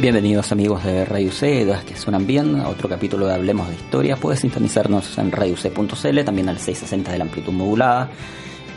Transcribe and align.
Bienvenidos 0.00 0.52
amigos 0.52 0.84
de 0.84 1.04
Radio 1.04 1.32
C, 1.32 1.64
las 1.64 1.82
que 1.82 1.96
suenan 1.96 2.24
bien, 2.24 2.54
a 2.60 2.68
otro 2.68 2.88
capítulo 2.88 3.26
de 3.26 3.34
Hablemos 3.34 3.68
de 3.68 3.74
Historia. 3.74 4.14
Puedes 4.14 4.38
sintonizarnos 4.38 5.18
en 5.18 5.32
radioc.cl, 5.32 6.24
también 6.24 6.48
al 6.48 6.58
660 6.58 7.10
de 7.10 7.18
la 7.18 7.24
amplitud 7.24 7.52
modulada. 7.52 8.08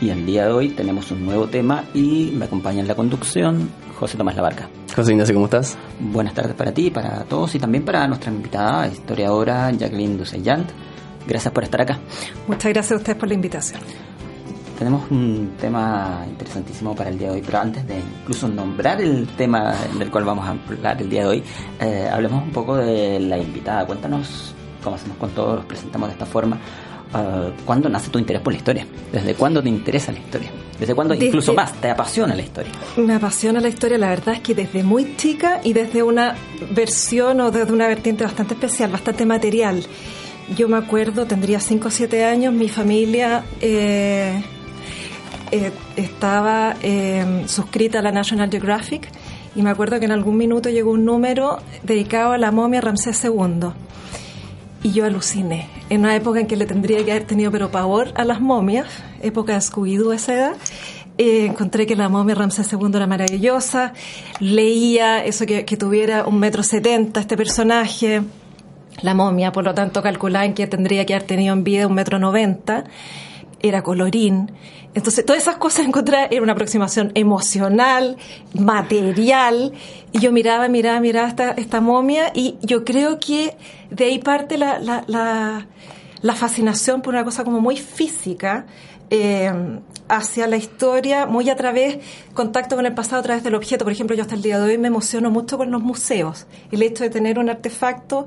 Y 0.00 0.10
el 0.10 0.26
día 0.26 0.46
de 0.46 0.50
hoy 0.50 0.70
tenemos 0.70 1.12
un 1.12 1.24
nuevo 1.24 1.46
tema 1.46 1.84
y 1.94 2.32
me 2.34 2.46
acompaña 2.46 2.80
en 2.80 2.88
la 2.88 2.96
conducción 2.96 3.70
José 4.00 4.18
Tomás 4.18 4.34
Labarca. 4.34 4.68
José 4.96 5.12
Ignacio, 5.12 5.32
¿cómo 5.32 5.46
estás? 5.46 5.78
Buenas 6.00 6.34
tardes 6.34 6.56
para 6.56 6.74
ti, 6.74 6.90
para 6.90 7.22
todos 7.22 7.54
y 7.54 7.60
también 7.60 7.84
para 7.84 8.08
nuestra 8.08 8.32
invitada, 8.32 8.88
historiadora 8.88 9.70
Jacqueline 9.70 10.18
Dusseyant. 10.18 10.70
Gracias 11.28 11.54
por 11.54 11.62
estar 11.62 11.82
acá. 11.82 12.00
Muchas 12.48 12.72
gracias 12.72 12.92
a 12.92 12.96
ustedes 12.96 13.16
por 13.16 13.28
la 13.28 13.34
invitación. 13.34 13.80
Tenemos 14.82 15.08
un 15.12 15.52
tema 15.60 16.24
interesantísimo 16.28 16.92
para 16.92 17.08
el 17.10 17.16
día 17.16 17.28
de 17.28 17.34
hoy, 17.34 17.42
pero 17.46 17.60
antes 17.60 17.86
de 17.86 18.00
incluso 18.00 18.48
nombrar 18.48 19.00
el 19.00 19.28
tema 19.28 19.76
del 19.96 20.10
cual 20.10 20.24
vamos 20.24 20.44
a 20.44 20.50
hablar 20.50 21.00
el 21.00 21.08
día 21.08 21.20
de 21.20 21.26
hoy, 21.28 21.42
eh, 21.80 22.08
hablemos 22.10 22.42
un 22.42 22.50
poco 22.50 22.74
de 22.74 23.20
la 23.20 23.38
invitada. 23.38 23.86
Cuéntanos, 23.86 24.56
como 24.82 24.96
hacemos 24.96 25.18
con 25.18 25.30
todos, 25.30 25.54
los 25.54 25.64
presentamos 25.66 26.08
de 26.08 26.14
esta 26.14 26.26
forma. 26.26 26.58
Uh, 27.14 27.52
¿Cuándo 27.64 27.88
nace 27.88 28.10
tu 28.10 28.18
interés 28.18 28.42
por 28.42 28.52
la 28.52 28.56
historia? 28.56 28.84
¿Desde 29.12 29.36
cuándo 29.36 29.62
te 29.62 29.68
interesa 29.68 30.10
la 30.10 30.18
historia? 30.18 30.50
¿Desde 30.80 30.96
cuándo 30.96 31.14
incluso 31.14 31.54
más 31.54 31.74
te 31.74 31.88
apasiona 31.88 32.34
la 32.34 32.42
historia? 32.42 32.72
Me 32.96 33.14
apasiona 33.14 33.60
la 33.60 33.68
historia, 33.68 33.98
la 33.98 34.08
verdad 34.08 34.34
es 34.34 34.40
que 34.40 34.56
desde 34.56 34.82
muy 34.82 35.14
chica 35.14 35.60
y 35.62 35.74
desde 35.74 36.02
una 36.02 36.34
versión 36.74 37.40
o 37.40 37.52
desde 37.52 37.72
una 37.72 37.86
vertiente 37.86 38.24
bastante 38.24 38.54
especial, 38.54 38.90
bastante 38.90 39.26
material. 39.26 39.84
Yo 40.56 40.66
me 40.66 40.76
acuerdo, 40.76 41.24
tendría 41.24 41.60
5 41.60 41.86
o 41.86 41.90
7 41.92 42.24
años, 42.24 42.52
mi 42.52 42.68
familia 42.68 43.44
eh, 43.60 44.42
eh, 45.52 45.70
estaba 45.96 46.76
eh, 46.82 47.44
suscrita 47.46 47.98
a 47.98 48.02
la 48.02 48.10
National 48.10 48.50
Geographic 48.50 49.08
y 49.54 49.60
me 49.60 49.68
acuerdo 49.68 49.98
que 49.98 50.06
en 50.06 50.12
algún 50.12 50.38
minuto 50.38 50.70
llegó 50.70 50.92
un 50.92 51.04
número 51.04 51.58
dedicado 51.82 52.32
a 52.32 52.38
la 52.38 52.50
momia 52.50 52.80
Ramsés 52.80 53.22
II. 53.22 53.68
Y 54.82 54.92
yo 54.92 55.04
aluciné. 55.04 55.68
En 55.90 56.00
una 56.00 56.16
época 56.16 56.40
en 56.40 56.46
que 56.46 56.56
le 56.56 56.64
tendría 56.64 57.04
que 57.04 57.12
haber 57.12 57.24
tenido 57.24 57.52
pero 57.52 57.70
pavor 57.70 58.12
a 58.14 58.24
las 58.24 58.40
momias, 58.40 58.86
época 59.20 59.52
de 59.52 59.60
Scooby-Doo 59.60 60.14
esa 60.14 60.32
edad, 60.32 60.52
eh, 61.18 61.44
encontré 61.44 61.86
que 61.86 61.96
la 61.96 62.08
momia 62.08 62.34
Ramsés 62.34 62.72
II 62.72 62.88
era 62.94 63.06
maravillosa. 63.06 63.92
Leía 64.40 65.22
eso 65.22 65.44
que, 65.44 65.66
que 65.66 65.76
tuviera 65.76 66.24
un 66.24 66.38
metro 66.38 66.62
setenta 66.62 67.20
este 67.20 67.36
personaje, 67.36 68.22
la 69.02 69.12
momia, 69.14 69.52
por 69.52 69.64
lo 69.64 69.74
tanto 69.74 70.02
calculaban 70.02 70.54
que 70.54 70.66
tendría 70.66 71.04
que 71.04 71.14
haber 71.14 71.26
tenido 71.26 71.52
en 71.52 71.62
vida 71.62 71.86
un 71.86 71.94
metro 71.94 72.18
noventa. 72.18 72.84
Era 73.62 73.82
colorín. 73.82 74.50
Entonces, 74.94 75.24
todas 75.24 75.42
esas 75.42 75.56
cosas 75.56 75.86
encontré 75.86 76.28
era 76.30 76.42
una 76.42 76.52
aproximación 76.52 77.12
emocional, 77.14 78.16
material, 78.54 79.72
y 80.12 80.18
yo 80.18 80.32
miraba, 80.32 80.68
miraba, 80.68 81.00
miraba 81.00 81.28
esta, 81.28 81.52
esta 81.52 81.80
momia, 81.80 82.32
y 82.34 82.56
yo 82.62 82.84
creo 82.84 83.18
que 83.18 83.56
de 83.90 84.04
ahí 84.04 84.18
parte 84.18 84.58
la, 84.58 84.78
la, 84.78 85.04
la, 85.06 85.66
la 86.20 86.34
fascinación 86.34 87.02
por 87.02 87.14
una 87.14 87.24
cosa 87.24 87.44
como 87.44 87.60
muy 87.60 87.76
física, 87.76 88.66
eh, 89.14 89.52
hacia 90.08 90.46
la 90.46 90.56
historia, 90.56 91.26
muy 91.26 91.50
a 91.50 91.54
través, 91.54 91.98
contacto 92.32 92.76
con 92.76 92.86
el 92.86 92.94
pasado 92.94 93.20
a 93.20 93.22
través 93.22 93.44
del 93.44 93.54
objeto. 93.54 93.84
Por 93.84 93.92
ejemplo, 93.92 94.16
yo 94.16 94.22
hasta 94.22 94.34
el 94.34 94.40
día 94.40 94.58
de 94.58 94.70
hoy 94.70 94.78
me 94.78 94.88
emociono 94.88 95.30
mucho 95.30 95.58
con 95.58 95.70
los 95.70 95.82
museos. 95.82 96.46
El 96.70 96.82
hecho 96.82 97.04
de 97.04 97.10
tener 97.10 97.38
un 97.38 97.50
artefacto, 97.50 98.26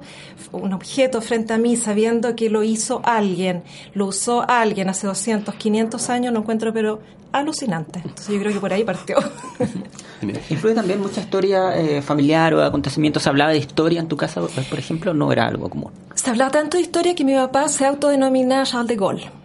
un 0.52 0.74
objeto 0.74 1.22
frente 1.22 1.54
a 1.54 1.58
mí, 1.58 1.76
sabiendo 1.76 2.36
que 2.36 2.52
lo 2.52 2.62
hizo 2.62 3.02
alguien, 3.04 3.64
lo 3.96 4.06
usó 4.06 4.48
alguien 4.48 4.88
hace 4.88 5.08
200, 5.08 5.56
500 5.56 6.10
años, 6.12 6.34
lo 6.34 6.42
encuentro 6.42 6.72
pero 6.72 7.00
alucinante. 7.32 8.02
Entonces 8.06 8.36
yo 8.36 8.40
creo 8.40 8.54
que 8.54 8.60
por 8.60 8.72
ahí 8.72 8.84
partió. 8.84 9.18
¿Influye 10.52 10.76
también 10.76 11.02
mucha 11.02 11.22
historia 11.22 11.76
eh, 11.76 12.04
familiar 12.04 12.54
o 12.54 12.64
acontecimientos? 12.64 13.24
¿Se 13.24 13.30
hablaba 13.30 13.50
de 13.50 13.58
historia 13.58 14.00
en 14.00 14.08
tu 14.08 14.18
casa, 14.18 14.40
por 14.40 14.78
ejemplo? 14.80 15.16
¿No 15.16 15.32
era 15.32 15.48
algo 15.48 15.68
común? 15.68 15.92
Se 16.14 16.30
hablaba 16.30 16.52
tanto 16.52 16.78
de 16.78 16.84
historia 16.84 17.16
que 17.16 17.24
mi 17.24 17.34
papá 17.34 17.70
se 17.70 17.88
autodenominaba 17.88 18.66
Charles 18.66 18.90
de 18.90 18.96
Gaulle 18.96 19.45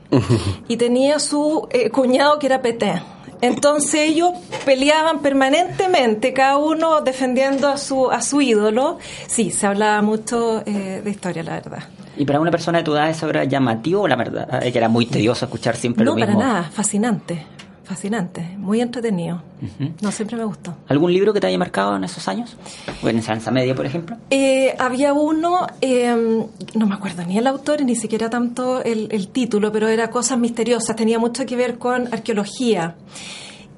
y 0.68 0.76
tenía 0.76 1.18
su 1.18 1.68
eh, 1.70 1.90
cuñado 1.90 2.38
que 2.38 2.46
era 2.46 2.62
Petain. 2.62 3.02
Entonces 3.42 3.94
ellos 3.94 4.32
peleaban 4.66 5.20
permanentemente, 5.20 6.32
cada 6.32 6.58
uno 6.58 7.00
defendiendo 7.00 7.68
a 7.68 7.78
su, 7.78 8.10
a 8.10 8.20
su 8.20 8.42
ídolo. 8.42 8.98
Sí, 9.26 9.50
se 9.50 9.66
hablaba 9.66 10.02
mucho 10.02 10.62
eh, 10.66 11.00
de 11.02 11.10
historia, 11.10 11.42
la 11.42 11.52
verdad. 11.52 11.82
¿Y 12.16 12.26
para 12.26 12.38
una 12.38 12.50
persona 12.50 12.78
de 12.78 12.84
tu 12.84 12.92
edad 12.92 13.08
eso 13.08 13.30
era 13.30 13.44
llamativo 13.44 14.02
o 14.02 14.08
la 14.08 14.16
verdad? 14.16 14.62
Es 14.62 14.72
que 14.72 14.78
era 14.78 14.88
muy 14.88 15.06
tedioso 15.06 15.46
escuchar 15.46 15.76
siempre 15.76 16.04
no, 16.04 16.10
lo 16.10 16.16
mismo. 16.16 16.32
No, 16.32 16.38
para 16.38 16.52
nada, 16.52 16.70
fascinante. 16.70 17.46
Fascinante, 17.90 18.56
muy 18.56 18.80
entretenido. 18.80 19.42
Uh 19.60 19.66
-huh. 19.66 19.92
No, 20.00 20.12
siempre 20.12 20.36
me 20.36 20.44
gustó. 20.44 20.76
¿Algún 20.86 21.12
libro 21.12 21.32
que 21.32 21.40
te 21.40 21.48
haya 21.48 21.58
marcado 21.58 21.96
en 21.96 22.04
esos 22.04 22.28
años? 22.28 22.56
¿O 23.02 23.08
en 23.08 23.16
enseñanza 23.16 23.50
media, 23.50 23.74
por 23.74 23.84
ejemplo? 23.84 24.16
Eh, 24.30 24.76
había 24.78 25.12
uno, 25.12 25.66
eh, 25.80 26.46
no 26.76 26.86
me 26.86 26.94
acuerdo 26.94 27.24
ni 27.24 27.36
el 27.36 27.48
autor, 27.48 27.82
ni 27.82 27.96
siquiera 27.96 28.30
tanto 28.30 28.80
el, 28.84 29.08
el, 29.10 29.26
título, 29.26 29.72
pero 29.72 29.88
era 29.88 30.08
Cosas 30.08 30.38
Misteriosas, 30.38 30.94
tenía 30.94 31.18
mucho 31.18 31.44
que 31.44 31.56
ver 31.56 31.78
con 31.78 32.06
arqueología. 32.14 32.94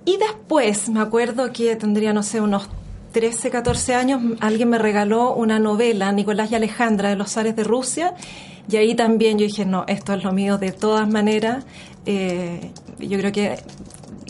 Y 0.04 0.18
después, 0.18 0.90
me 0.90 1.00
acuerdo 1.00 1.50
que 1.50 1.74
tendría, 1.76 2.12
no 2.12 2.22
sé, 2.22 2.42
unos 2.42 2.68
13, 3.12 3.48
14 3.48 3.94
años, 3.94 4.20
alguien 4.40 4.68
me 4.68 4.76
regaló 4.76 5.34
una 5.34 5.58
novela, 5.58 6.12
Nicolás 6.12 6.52
y 6.52 6.54
Alejandra, 6.54 7.08
de 7.08 7.16
los 7.16 7.30
zares 7.32 7.56
de 7.56 7.64
Rusia, 7.64 8.12
y 8.70 8.76
ahí 8.76 8.94
también 8.94 9.38
yo 9.38 9.46
dije, 9.46 9.64
no, 9.64 9.84
esto 9.88 10.12
es 10.12 10.22
lo 10.22 10.32
mío 10.32 10.58
de 10.58 10.72
todas 10.72 11.08
maneras. 11.08 11.64
Eh, 12.06 12.70
yo 12.98 13.18
creo 13.18 13.32
que 13.32 13.58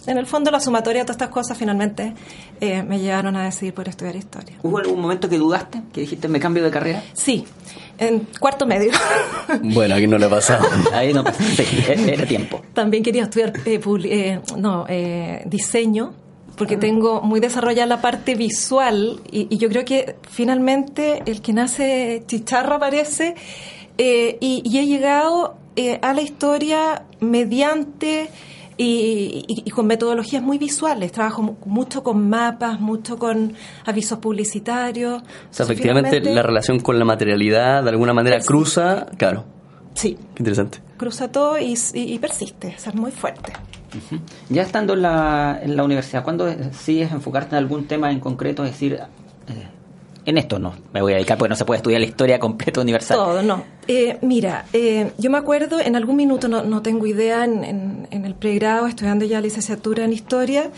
en 0.06 0.18
el 0.18 0.26
fondo 0.26 0.50
la 0.50 0.60
sumatoria 0.60 1.02
de 1.02 1.04
todas 1.06 1.16
estas 1.16 1.28
cosas 1.28 1.56
finalmente 1.56 2.14
eh, 2.60 2.82
me 2.82 2.98
llevaron 2.98 3.36
a 3.36 3.44
decidir 3.44 3.74
por 3.74 3.88
estudiar 3.88 4.16
historia. 4.16 4.56
¿Hubo 4.62 4.78
algún 4.78 5.00
momento 5.00 5.28
que 5.28 5.38
dudaste? 5.38 5.82
¿Que 5.92 6.02
dijiste 6.02 6.28
me 6.28 6.40
cambio 6.40 6.64
de 6.64 6.70
carrera? 6.70 7.02
Sí, 7.12 7.44
en 7.98 8.26
cuarto 8.40 8.66
medio. 8.66 8.92
bueno, 9.62 9.94
aquí 9.94 10.06
no 10.06 10.18
le 10.18 10.26
ha 10.26 10.30
pasado. 10.30 10.66
Ahí 10.92 11.12
no 11.12 11.24
sí, 11.32 11.64
era 11.88 12.26
tiempo. 12.26 12.62
También 12.74 13.02
quería 13.02 13.24
estudiar 13.24 13.52
eh, 13.64 13.80
eh, 14.04 14.40
no, 14.56 14.86
diseño 15.46 16.14
porque 16.56 16.76
tengo 16.76 17.22
muy 17.22 17.40
desarrollada 17.40 17.86
la 17.86 18.02
parte 18.02 18.34
visual 18.34 19.20
y, 19.30 19.48
y, 19.48 19.56
yo 19.56 19.70
creo 19.70 19.84
que 19.86 20.16
finalmente 20.30 21.22
el 21.24 21.40
que 21.40 21.54
nace 21.54 22.24
chicharra 22.26 22.78
parece 22.78 23.34
y, 23.96 24.36
y, 24.40 24.78
he 24.78 24.86
llegado 24.86 25.56
a 26.02 26.12
la 26.12 26.20
historia 26.20 27.04
mediante 27.20 28.28
y, 28.82 29.44
y, 29.48 29.62
y, 29.66 29.70
con 29.70 29.86
metodologías 29.86 30.42
muy 30.42 30.58
visuales. 30.58 31.12
Trabajo 31.12 31.56
mucho 31.64 32.02
con 32.02 32.28
mapas, 32.28 32.80
mucho 32.80 33.18
con 33.18 33.54
avisos 33.86 34.18
publicitarios. 34.18 35.22
O 35.22 35.26
sea, 35.50 35.64
efectivamente 35.64 36.20
la 36.20 36.42
relación 36.42 36.80
con 36.80 36.98
la 36.98 37.04
materialidad 37.04 37.82
de 37.82 37.90
alguna 37.90 38.12
manera 38.12 38.40
cruza, 38.40 39.06
claro. 39.16 39.44
Sí, 39.94 40.14
Qué 40.34 40.40
interesante. 40.40 40.78
cruza 40.96 41.30
todo 41.30 41.58
y, 41.58 41.74
y- 41.94 42.14
y 42.14 42.18
persiste, 42.18 42.74
o 42.76 42.80
sea, 42.80 42.92
es 42.92 42.98
muy 42.98 43.10
fuerte. 43.10 43.52
Ya 44.48 44.62
estando 44.62 44.94
en 44.94 45.02
la, 45.02 45.60
en 45.62 45.76
la 45.76 45.84
universidad, 45.84 46.24
¿cuándo 46.24 46.46
decides 46.46 47.12
enfocarte 47.12 47.56
en 47.56 47.58
algún 47.58 47.86
tema 47.86 48.10
en 48.10 48.20
concreto? 48.20 48.64
Es 48.64 48.70
decir, 48.72 48.94
eh, 48.94 49.68
en 50.24 50.38
esto 50.38 50.58
no 50.58 50.72
me 50.92 51.00
voy 51.02 51.12
a 51.12 51.16
dedicar 51.16 51.36
porque 51.38 51.48
no 51.50 51.56
se 51.56 51.64
puede 51.64 51.78
estudiar 51.78 52.00
la 52.00 52.06
historia 52.06 52.38
completa 52.38 52.80
universal. 52.80 53.16
Todo, 53.16 53.42
no. 53.42 53.64
Eh, 53.88 54.18
mira, 54.22 54.66
eh, 54.72 55.10
yo 55.18 55.30
me 55.30 55.38
acuerdo 55.38 55.80
en 55.80 55.96
algún 55.96 56.16
minuto, 56.16 56.46
no, 56.48 56.62
no 56.62 56.82
tengo 56.82 57.06
idea, 57.06 57.44
en, 57.44 57.64
en- 57.64 58.08
en 58.10 58.24
el 58.24 58.34
pregrado, 58.34 58.86
estudiando 58.86 59.24
ya 59.24 59.40
licenciatura 59.40 60.04
en 60.04 60.12
historia, 60.12 60.70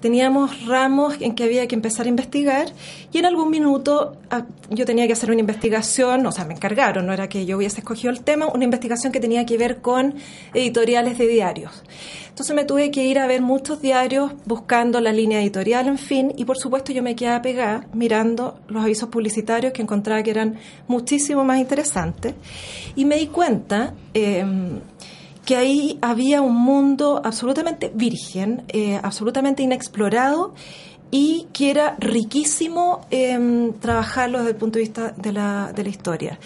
teníamos 0.00 0.66
ramos 0.66 1.14
en 1.20 1.34
que 1.34 1.44
había 1.44 1.66
que 1.66 1.74
empezar 1.74 2.06
a 2.06 2.08
investigar 2.08 2.68
y 3.12 3.18
en 3.18 3.26
algún 3.26 3.50
minuto 3.50 4.16
ah, 4.30 4.46
yo 4.70 4.84
tenía 4.86 5.06
que 5.06 5.12
hacer 5.12 5.30
una 5.30 5.40
investigación, 5.40 6.26
o 6.26 6.32
sea, 6.32 6.44
me 6.44 6.54
encargaron, 6.54 7.06
no 7.06 7.12
era 7.12 7.28
que 7.28 7.46
yo 7.46 7.56
hubiese 7.56 7.80
escogido 7.80 8.10
el 8.10 8.22
tema, 8.22 8.46
una 8.46 8.64
investigación 8.64 9.12
que 9.12 9.20
tenía 9.20 9.44
que 9.46 9.58
ver 9.58 9.80
con 9.80 10.14
editoriales 10.54 11.18
de 11.18 11.26
diarios. 11.26 11.82
Entonces 12.28 12.56
me 12.56 12.64
tuve 12.64 12.90
que 12.90 13.04
ir 13.04 13.18
a 13.18 13.26
ver 13.26 13.42
muchos 13.42 13.82
diarios 13.82 14.32
buscando 14.46 15.00
la 15.00 15.12
línea 15.12 15.42
editorial, 15.42 15.88
en 15.88 15.98
fin, 15.98 16.32
y 16.36 16.44
por 16.44 16.56
supuesto 16.56 16.92
yo 16.92 17.02
me 17.02 17.14
quedaba 17.14 17.42
pegada 17.42 17.86
mirando 17.92 18.58
los 18.68 18.82
avisos 18.82 19.08
publicitarios 19.10 19.72
que 19.72 19.82
encontraba 19.82 20.22
que 20.22 20.30
eran 20.30 20.58
muchísimo 20.88 21.44
más 21.44 21.58
interesantes 21.58 22.34
y 22.94 23.04
me 23.04 23.16
di 23.16 23.26
cuenta 23.26 23.94
eh, 24.14 24.44
que 25.44 25.56
ahí 25.56 25.98
había 26.02 26.42
un 26.42 26.56
mundo 26.56 27.20
absolutamente 27.24 27.90
virgen, 27.94 28.64
eh, 28.68 29.00
absolutamente 29.02 29.62
inexplorado 29.62 30.54
y 31.10 31.48
que 31.52 31.70
era 31.70 31.96
riquísimo 31.98 33.06
eh, 33.10 33.72
trabajarlo 33.80 34.38
desde 34.38 34.50
el 34.50 34.56
punto 34.56 34.78
de 34.78 34.84
vista 34.84 35.10
de 35.16 35.32
la, 35.32 35.72
de 35.74 35.82
la 35.82 35.88
historia. 35.88 36.38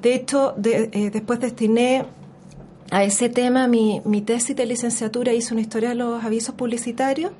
De 0.00 0.14
hecho, 0.14 0.54
de, 0.56 0.90
eh, 0.92 1.10
después 1.10 1.40
destiné 1.40 2.04
a 2.90 3.02
ese 3.02 3.28
tema 3.28 3.66
mi, 3.66 4.02
mi 4.04 4.20
tesis 4.20 4.54
de 4.54 4.66
licenciatura, 4.66 5.32
hice 5.32 5.54
una 5.54 5.62
historia 5.62 5.88
de 5.90 5.94
los 5.96 6.22
avisos 6.22 6.54
publicitarios. 6.54 7.32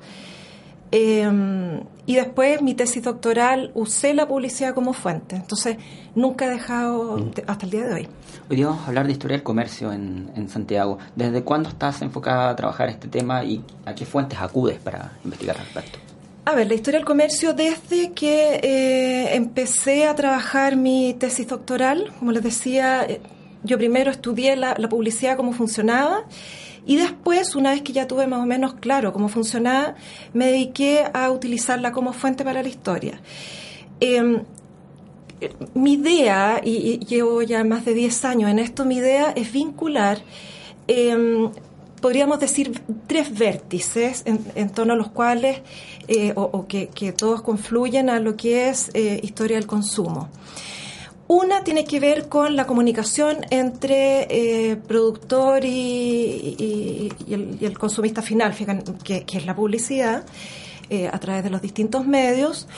Eh, 0.93 1.81
y 2.07 2.15
después 2.17 2.61
mi 2.63 2.75
tesis 2.75 3.03
doctoral 3.03 3.71
usé 3.75 4.15
la 4.15 4.29
publicidad 4.29 4.75
como 4.75 4.93
fuente. 4.93 5.37
Entonces, 5.37 5.77
nunca 6.15 6.47
he 6.47 6.51
dejado 6.51 7.17
Mm. 7.19 7.31
te- 7.31 7.45
hasta 7.47 7.65
el 7.67 7.73
día 7.73 7.85
de 7.87 7.95
hoy. 7.95 8.09
Hoy 8.51 8.57
día 8.57 8.67
vamos 8.67 8.85
a 8.85 8.89
hablar 8.89 9.07
de 9.07 9.13
historia 9.13 9.37
del 9.37 9.43
comercio 9.45 9.91
en, 9.93 10.31
en 10.37 10.49
Santiago. 10.49 10.99
¿Desde 11.17 11.43
cuándo 11.43 11.71
estás 11.71 12.03
enfocada 12.03 12.51
a 12.51 12.57
trabajar 12.57 12.89
este 12.91 13.09
tema 13.09 13.43
y 13.45 13.63
a 13.87 13.95
qué 13.95 14.05
fuentes 14.05 14.39
acudes 14.39 14.79
para 14.79 15.13
investigar 15.25 15.57
al 15.57 15.65
respecto? 15.65 15.99
A 16.45 16.55
ver, 16.55 16.67
la 16.69 16.75
historia 16.75 16.99
del 17.01 17.07
comercio 17.07 17.55
desde 17.55 18.13
que 18.13 18.61
eh, 18.63 19.35
empecé 19.35 20.07
a 20.07 20.15
trabajar 20.15 20.77
mi 20.77 21.15
tesis 21.19 21.49
doctoral, 21.49 22.13
como 22.19 22.33
les 22.33 22.43
decía, 22.43 23.03
eh, 23.09 23.23
yo 23.63 23.79
primero 23.79 24.11
estudié 24.11 24.55
la, 24.57 24.75
la 24.77 24.89
publicidad, 24.91 25.39
cómo 25.39 25.55
funcionaba, 25.55 26.25
y 26.87 26.97
después, 26.97 27.55
una 27.55 27.71
vez 27.71 27.83
que 27.83 27.93
ya 27.93 28.07
tuve 28.07 28.27
más 28.27 28.41
o 28.41 28.47
menos 28.47 28.75
claro 28.75 29.13
cómo 29.13 29.29
funcionaba, 29.29 29.95
me 30.33 30.47
dediqué 30.47 31.05
a 31.13 31.31
utilizarla 31.31 31.93
como 31.93 32.13
fuente 32.13 32.45
para 32.45 32.63
la 32.63 32.69
historia. 32.69 33.21
Eh, 34.01 34.43
mi 35.75 35.95
idea, 35.95 36.61
y, 36.63 36.99
llevo 37.05 37.43
ya 37.43 37.65
más 37.65 37.85
de 37.85 37.95
10 37.95 38.25
años 38.25 38.51
en 38.51 38.59
esto, 38.59 38.85
mi 38.85 38.97
idea 38.97 39.33
es 39.35 39.53
vincular, 39.53 40.19
eh, 40.89 41.49
podríamos 42.01 42.39
decir, 42.39 42.83
tres 43.07 43.37
vértices 43.37 44.25
en, 44.27 44.71
torno 44.71 44.93
a 44.93 44.97
los 44.97 45.09
cuales, 45.09 45.63
eh, 46.07 46.33
o, 46.37 46.43
o 46.43 46.67
que, 46.67 46.89
que 46.89 47.13
todos 47.13 47.41
confluyen 47.41 48.11
a 48.11 48.21
lo 48.21 48.37
que 48.37 48.69
es 48.69 48.91
eh, 48.93 49.21
historia 49.23 49.57
del 49.57 49.67
consumo. 49.67 50.29
Una 51.27 51.65
tiene 51.65 51.85
que 51.85 52.01
ver 52.01 52.29
con 52.29 52.55
la 52.55 52.67
comunicación 52.67 53.39
entre 53.51 54.27
eh, 54.29 54.77
productor 54.77 55.65
y, 55.65 57.11
el, 57.29 57.79
consumista 57.79 58.21
final, 58.21 58.55
que 59.05 59.25
es 59.27 59.47
la 59.47 59.57
publicidad, 59.57 60.25
eh, 60.91 61.09
a 61.11 61.19
través 61.19 61.43
de 61.43 61.51
los 61.51 61.63
distintos 61.63 62.07
medios. 62.07 62.69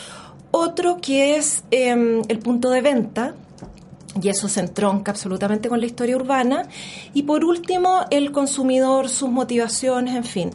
Otro 0.52 0.98
que 1.00 1.36
es 1.36 1.64
em, 1.72 2.22
el 2.28 2.38
punto 2.38 2.70
de 2.70 2.80
venta, 2.80 3.34
y 4.22 4.28
eso 4.28 4.48
se 4.48 4.60
entronca 4.60 5.10
absolutamente 5.10 5.68
con 5.68 5.80
la 5.80 5.86
historia 5.86 6.16
urbana. 6.16 6.68
Y 7.14 7.24
por 7.24 7.44
último, 7.44 8.06
el 8.10 8.30
consumidor, 8.30 9.08
sus 9.08 9.28
motivaciones, 9.28 10.14
en 10.14 10.24
fin. 10.24 10.50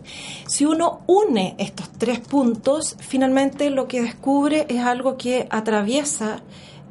Si 0.48 0.66
uno 0.66 1.02
une 1.08 1.56
estos 1.60 1.90
tres 1.98 2.20
puntos, 2.20 2.96
finalmente 3.00 3.70
lo 3.70 3.88
que 3.88 4.02
descubre 4.02 4.66
es 4.70 4.80
algo 4.80 5.18
que 5.18 5.48
atraviesa 5.50 6.42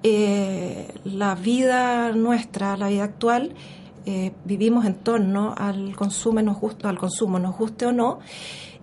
eh, 0.02 0.88
la 1.04 1.34
vida 1.34 2.12
nuestra, 2.12 2.76
la 2.76 2.88
vida 2.88 3.04
actual. 3.04 3.54
Eh, 4.06 4.32
vivimos 4.44 4.86
en 4.86 4.94
torno 4.94 5.54
al 5.56 5.94
consumo, 5.94 6.40
nos 6.42 6.58
gusta, 6.58 6.88
al 6.88 6.98
consumo, 6.98 7.38
nos 7.38 7.56
guste 7.56 7.86
o 7.86 7.92
no. 7.92 8.20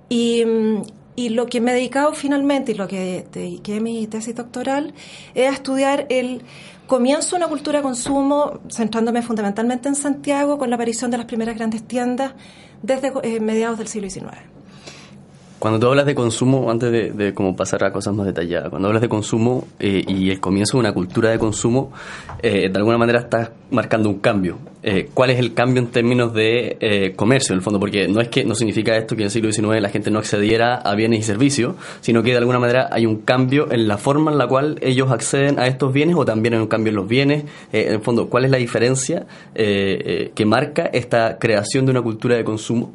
Y, 0.10 0.46
mm, 0.46 0.82
y 1.16 1.30
lo 1.30 1.48
que 1.48 1.60
me 1.60 1.72
he 1.72 1.74
dedicado 1.74 2.14
finalmente 2.14 2.74
y 2.74 2.76
lo 2.76 2.88
que 2.88 3.26
dediqué 3.32 3.80
mi 3.80 4.06
tesis 4.06 4.36
doctoral 4.36 4.94
es 5.34 5.50
a 5.50 5.54
estudiar 5.54 6.06
el 6.10 6.44
comienzo 6.86 7.32
de 7.32 7.38
una 7.38 7.48
cultura 7.48 7.80
de 7.80 7.84
consumo, 7.84 8.60
centrándome 8.70 9.24
fundamentalmente 9.24 9.90
en 9.90 9.96
Santiago 9.96 10.60
con 10.60 10.70
la 10.70 10.76
aparición 10.76 11.10
de 11.10 11.18
las 11.18 11.26
primeras 11.26 11.56
grandes 11.56 11.84
tiendas 11.84 12.34
desde 12.84 13.12
eh, 13.24 13.40
mediados 13.40 13.80
del 13.80 13.88
siglo 13.88 14.10
XIX. 14.10 14.38
Cuando 15.60 15.80
tú 15.80 15.88
hablas 15.88 16.06
de 16.06 16.14
consumo, 16.16 16.70
antes 16.70 16.92
de, 16.92 17.34
como 17.34 17.56
pasar 17.56 17.84
a 17.84 17.92
cosas 17.92 18.14
más 18.14 18.26
detalladas, 18.28 18.70
cuando 18.70 18.88
hablas 18.88 19.02
de 19.02 19.10
consumo 19.10 19.68
eh, 19.80 20.04
y 20.08 20.30
el 20.30 20.40
comienzo 20.40 20.78
de 20.78 20.82
una 20.82 20.94
cultura 20.94 21.32
de 21.32 21.40
consumo, 21.40 21.92
eh, 22.44 22.70
de 22.70 22.78
alguna 22.78 22.98
manera 22.98 23.20
estás 23.20 23.50
marcando 23.72 24.10
un 24.10 24.20
cambio. 24.20 24.58
Eh, 24.84 25.10
¿Cuál 25.14 25.32
es 25.32 25.40
el 25.40 25.54
cambio 25.54 25.82
en 25.82 25.88
términos 25.88 26.34
de 26.34 26.78
eh, 26.80 27.14
comercio, 27.16 27.54
en 27.54 27.58
el 27.58 27.64
fondo? 27.64 27.80
Porque 27.80 28.08
no 28.08 28.22
es 28.22 28.30
que 28.30 28.46
no 28.46 28.56
significa 28.56 28.96
esto 28.96 29.16
que 29.16 29.24
en 29.24 29.26
el 29.26 29.32
siglo 29.32 29.52
XIX 29.52 29.82
la 29.82 29.90
gente 29.90 30.12
no 30.12 30.20
accediera 30.20 30.76
a 30.76 30.96
bienes 30.96 31.20
y 31.20 31.24
servicios, 31.24 31.76
sino 32.00 32.24
que 32.24 32.32
de 32.32 32.38
alguna 32.38 32.60
manera 32.60 32.88
hay 32.92 33.06
un 33.06 33.18
cambio 33.18 33.70
en 33.72 33.88
la 33.88 33.98
forma 33.98 34.32
en 34.32 34.38
la 34.38 34.48
cual 34.48 34.78
ellos 34.82 35.12
acceden 35.12 35.60
a 35.60 35.68
estos 35.68 35.92
bienes 35.92 36.16
o 36.16 36.24
también 36.24 36.54
hay 36.54 36.62
un 36.62 36.68
cambio 36.68 36.92
en 36.92 36.96
los 36.96 37.08
bienes. 37.08 37.44
Eh, 37.74 37.88
en 37.88 37.96
el 37.96 38.02
fondo, 38.02 38.30
¿cuál 38.30 38.46
es 38.46 38.52
la 38.52 38.58
diferencia 38.58 39.26
que 39.54 40.46
marca 40.46 40.90
esta 40.94 41.38
creación 41.38 41.86
de 41.86 41.92
una 41.92 42.02
cultura 42.02 42.38
de 42.38 42.44
consumo? 42.44 42.94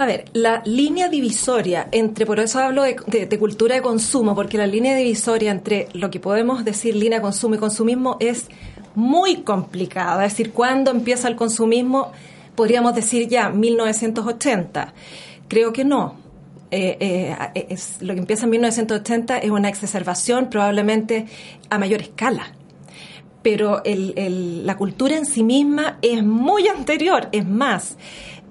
A 0.00 0.06
ver, 0.06 0.24
la 0.32 0.62
línea 0.64 1.10
divisoria 1.10 1.88
entre, 1.92 2.24
por 2.24 2.40
eso 2.40 2.58
hablo 2.58 2.84
de, 2.84 2.96
cultura 3.38 3.74
de 3.74 3.82
consumo, 3.82 4.34
porque 4.34 4.56
la 4.56 4.66
línea 4.66 4.96
divisoria 4.96 5.50
entre 5.50 5.88
lo 5.92 6.10
que 6.10 6.18
podemos 6.18 6.64
decir 6.64 6.96
línea 6.96 7.18
de 7.18 7.22
consumo 7.22 7.56
y 7.56 7.58
consumismo 7.58 8.16
es 8.18 8.46
muy 8.94 9.42
complicada. 9.42 10.24
Es 10.24 10.32
decir, 10.32 10.52
cuando 10.52 10.90
empieza 10.90 11.28
el 11.28 11.36
consumismo, 11.36 12.12
podríamos 12.54 12.94
decir 12.94 13.28
ya 13.28 13.50
1980. 13.50 14.94
Creo 15.48 15.70
que 15.70 15.84
no. 15.84 16.14
Eh, 16.70 16.96
eh, 17.54 17.76
lo 18.00 18.14
que 18.14 18.20
empieza 18.20 18.44
en 18.44 18.50
1980 18.52 19.36
es 19.36 19.50
una 19.50 19.68
exacerbación 19.68 20.48
probablemente 20.48 21.26
a 21.68 21.78
mayor 21.78 22.00
escala 22.00 22.54
pero 23.42 23.82
el- 23.84 24.66
la 24.66 24.76
cultura 24.76 25.16
en 25.16 25.24
sí 25.24 25.42
misma 25.42 25.96
es 26.02 26.22
muy 26.22 26.68
anterior, 26.68 27.28
es 27.32 27.46
más. 27.46 27.96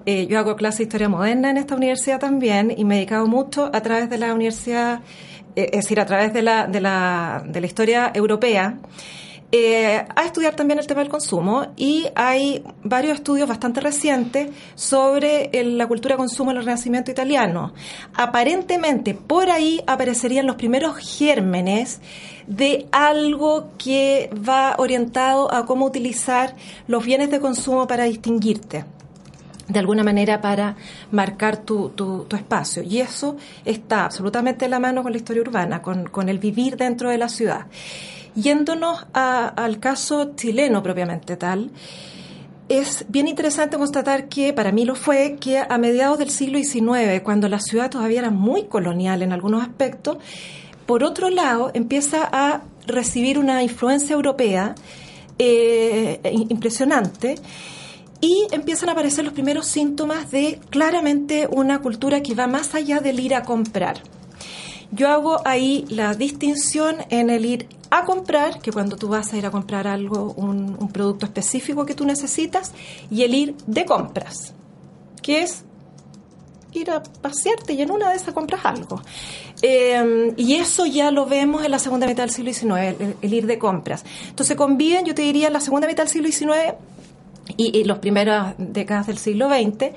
Eh, 0.06 0.28
yo 0.28 0.40
hago 0.40 0.56
clase 0.56 0.80
de 0.80 0.84
historia 0.84 1.10
moderna 1.10 1.50
en 1.50 1.57
esta 1.57 1.75
universidad 1.75 2.19
también 2.19 2.74
y 2.75 2.86
me 2.86 2.96
he 2.96 2.98
dedicado 2.98 3.28
mucho 3.28 3.69
a 3.74 3.81
través 3.81 4.10
de 4.10 4.18
la 4.18 4.34
universidad, 4.34 5.01
eh, 5.56 5.69
es 5.74 5.84
decir, 5.84 6.00
a 6.00 6.06
través 6.06 6.34
de 6.34 6.42
la, 6.42 6.68
de 6.68 6.81
la, 6.81 7.44
de 7.46 7.62
la 7.62 7.68
historia 7.68 8.12
europea, 8.13 8.78
eh, 9.51 10.06
a 10.16 10.25
estudiar 10.25 10.56
también 10.56 10.78
el 10.78 10.86
tema 10.86 11.01
del 11.01 11.10
consumo 11.10 11.74
y 11.75 12.06
hay 12.13 12.63
varios 12.84 13.16
estudios 13.16 13.50
bastante 13.50 13.81
recientes 13.81 14.51
sobre 14.75 15.50
la 15.63 15.88
cultura 15.88 16.13
de 16.13 16.18
consumo 16.18 16.51
en 16.51 16.57
el 16.57 16.66
Renacimiento 16.66 17.10
italiano. 17.10 17.74
Aparentemente 18.13 19.16
por 19.16 19.50
ahí 19.50 19.81
aparecerían 19.88 20.46
los 20.46 20.56
primeros 20.56 20.98
gérmenes 20.98 22.00
de 22.46 22.86
algo 22.92 23.72
que 23.80 24.30
va 24.48 24.75
orientado 24.78 25.51
a 25.51 25.66
cómo 25.66 25.88
utilizar 25.88 26.56
los 26.88 27.03
bienes 27.03 27.32
de 27.32 27.39
consumo 27.39 27.88
para 27.88 28.03
distinguirte 28.03 28.86
de 29.69 29.79
alguna 29.79 30.03
manera 30.03 30.41
para 30.41 30.75
marcar 31.11 31.57
tu, 31.57 31.89
tu, 31.89 32.27
espacio. 32.35 32.83
Y 32.83 32.99
eso 32.99 33.38
está 33.63 34.05
absolutamente 34.05 34.65
en 34.65 34.71
la 34.71 34.79
mano 34.79 35.03
con 35.03 35.11
la 35.11 35.17
historia 35.17 35.43
urbana, 35.43 35.81
con, 35.81 36.05
con 36.05 36.27
el 36.27 36.39
vivir 36.39 36.75
dentro 36.75 37.09
de 37.09 37.17
la 37.17 37.29
ciudad. 37.29 37.67
Yéndonos 38.35 39.05
al 39.13 39.79
caso 39.79 40.35
chileno 40.35 40.83
propiamente 40.83 41.38
tal, 41.38 41.71
es 42.67 43.05
bien 43.09 43.27
interesante 43.27 43.77
constatar 43.77 44.29
que, 44.29 44.53
para 44.53 44.71
mí 44.71 44.85
lo 44.85 44.95
fue, 44.95 45.38
que 45.39 45.57
a 45.57 45.77
mediados 45.77 46.19
del 46.19 46.29
siglo 46.29 46.59
XIX, 46.59 47.21
cuando 47.23 47.49
la 47.49 47.59
ciudad 47.59 47.89
todavía 47.89 48.19
era 48.19 48.29
muy 48.29 48.65
colonial 48.65 49.23
en 49.23 49.33
algunos 49.33 49.63
aspectos, 49.63 50.17
por 50.85 51.03
otro 51.03 51.29
lado 51.29 51.71
empieza 51.73 52.29
a 52.31 52.61
recibir 52.85 53.38
una 53.38 53.63
influencia 53.63 54.13
europea 54.13 54.75
eh, 55.38 56.19
impresionante 56.49 57.35
y 58.21 58.47
empiezan 58.51 58.89
a 58.89 58.91
aparecer 58.93 59.23
los 59.23 59.33
primeros 59.33 59.65
síntomas 59.65 60.31
de 60.31 60.59
claramente 60.69 61.47
una 61.49 61.79
cultura 61.79 62.21
que 62.21 62.35
va 62.35 62.47
más 62.47 62.75
allá 62.75 62.99
del 62.99 63.19
ir 63.19 63.33
a 63.33 63.43
comprar. 63.43 64.01
Yo 64.91 65.09
hago 65.09 65.41
ahí 65.45 65.85
la 65.89 66.15
distinción 66.15 66.97
en 67.09 67.29
el 67.29 67.45
ir 67.45 67.67
a 67.91 68.05
comprar, 68.05 68.59
que 68.59 68.71
cuando 68.71 68.97
tú 68.97 69.07
vas 69.07 69.31
a 69.33 69.38
ir 69.38 69.45
a 69.45 69.51
comprar 69.51 69.88
algo, 69.88 70.33
un, 70.33 70.89
producto 70.91 71.25
específico 71.25 71.85
que 71.85 71.95
tú 71.95 72.05
necesitas, 72.05 72.73
y 73.09 73.23
el 73.23 73.33
ir 73.33 73.55
de 73.67 73.85
compras, 73.85 74.53
que 75.21 75.43
es 75.43 75.63
ir 76.73 76.91
a 76.91 77.01
pasearte 77.01 77.73
y 77.73 77.81
en 77.81 77.91
una 77.91 78.09
de 78.09 78.15
esas 78.15 78.33
compras 78.33 78.61
algo. 78.63 79.01
Eh, 79.61 80.33
y 80.38 80.55
eso 80.55 80.85
ya 80.85 81.11
lo 81.11 81.25
vemos 81.25 81.63
en 81.63 81.71
la 81.71 81.79
segunda 81.79 82.05
mitad 82.05 82.23
del 82.23 82.31
siglo 82.31 82.53
XIX, 82.53 82.99
el, 82.99 83.15
el 83.21 83.33
ir 83.33 83.45
de 83.45 83.57
compras. 83.57 84.03
Entonces 84.27 84.55
conviven, 84.55 85.05
yo 85.05 85.15
te 85.15 85.21
diría, 85.21 85.47
en 85.47 85.53
la 85.53 85.61
segunda 85.61 85.88
mitad 85.88 86.03
del 86.03 86.11
siglo 86.11 86.29
XIX 86.29 86.75
y, 87.58 87.77
y 87.77 87.84
las 87.84 88.00
primeras 88.00 88.56
décadas 88.58 89.08
del 89.08 89.18
siglo 89.18 89.50
XX, 89.50 89.94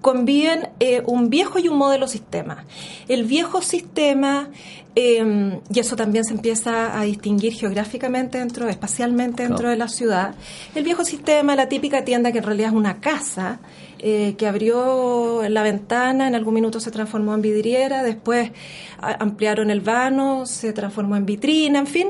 conviven 0.00 0.68
eh, 0.80 1.02
un 1.06 1.30
viejo 1.30 1.58
y 1.58 1.68
un 1.68 1.76
modelo 1.76 2.08
sistema. 2.08 2.64
El 3.08 3.24
viejo 3.24 3.60
sistema, 3.62 4.48
eh, 4.94 5.60
y 5.72 5.78
eso 5.78 5.96
también 5.96 6.24
se 6.24 6.34
empieza 6.34 6.98
a 6.98 7.04
distinguir 7.04 7.52
geográficamente 7.54 8.38
dentro, 8.38 8.68
espacialmente 8.68 9.42
dentro 9.42 9.68
de 9.68 9.76
la 9.76 9.88
ciudad. 9.88 10.34
El 10.74 10.84
viejo 10.84 11.04
sistema, 11.04 11.54
la 11.54 11.68
típica 11.68 12.04
tienda 12.04 12.32
que 12.32 12.38
en 12.38 12.44
realidad 12.44 12.70
es 12.70 12.76
una 12.76 13.00
casa, 13.00 13.60
eh, 13.98 14.34
que 14.38 14.46
abrió 14.46 15.42
la 15.48 15.62
ventana, 15.62 16.26
en 16.26 16.34
algún 16.34 16.54
minuto 16.54 16.80
se 16.80 16.90
transformó 16.90 17.34
en 17.34 17.42
vidriera, 17.42 18.02
después 18.02 18.50
ampliaron 18.98 19.70
el 19.70 19.82
vano, 19.82 20.46
se 20.46 20.72
transformó 20.72 21.16
en 21.16 21.26
vitrina, 21.26 21.78
en 21.78 21.86
fin, 21.86 22.08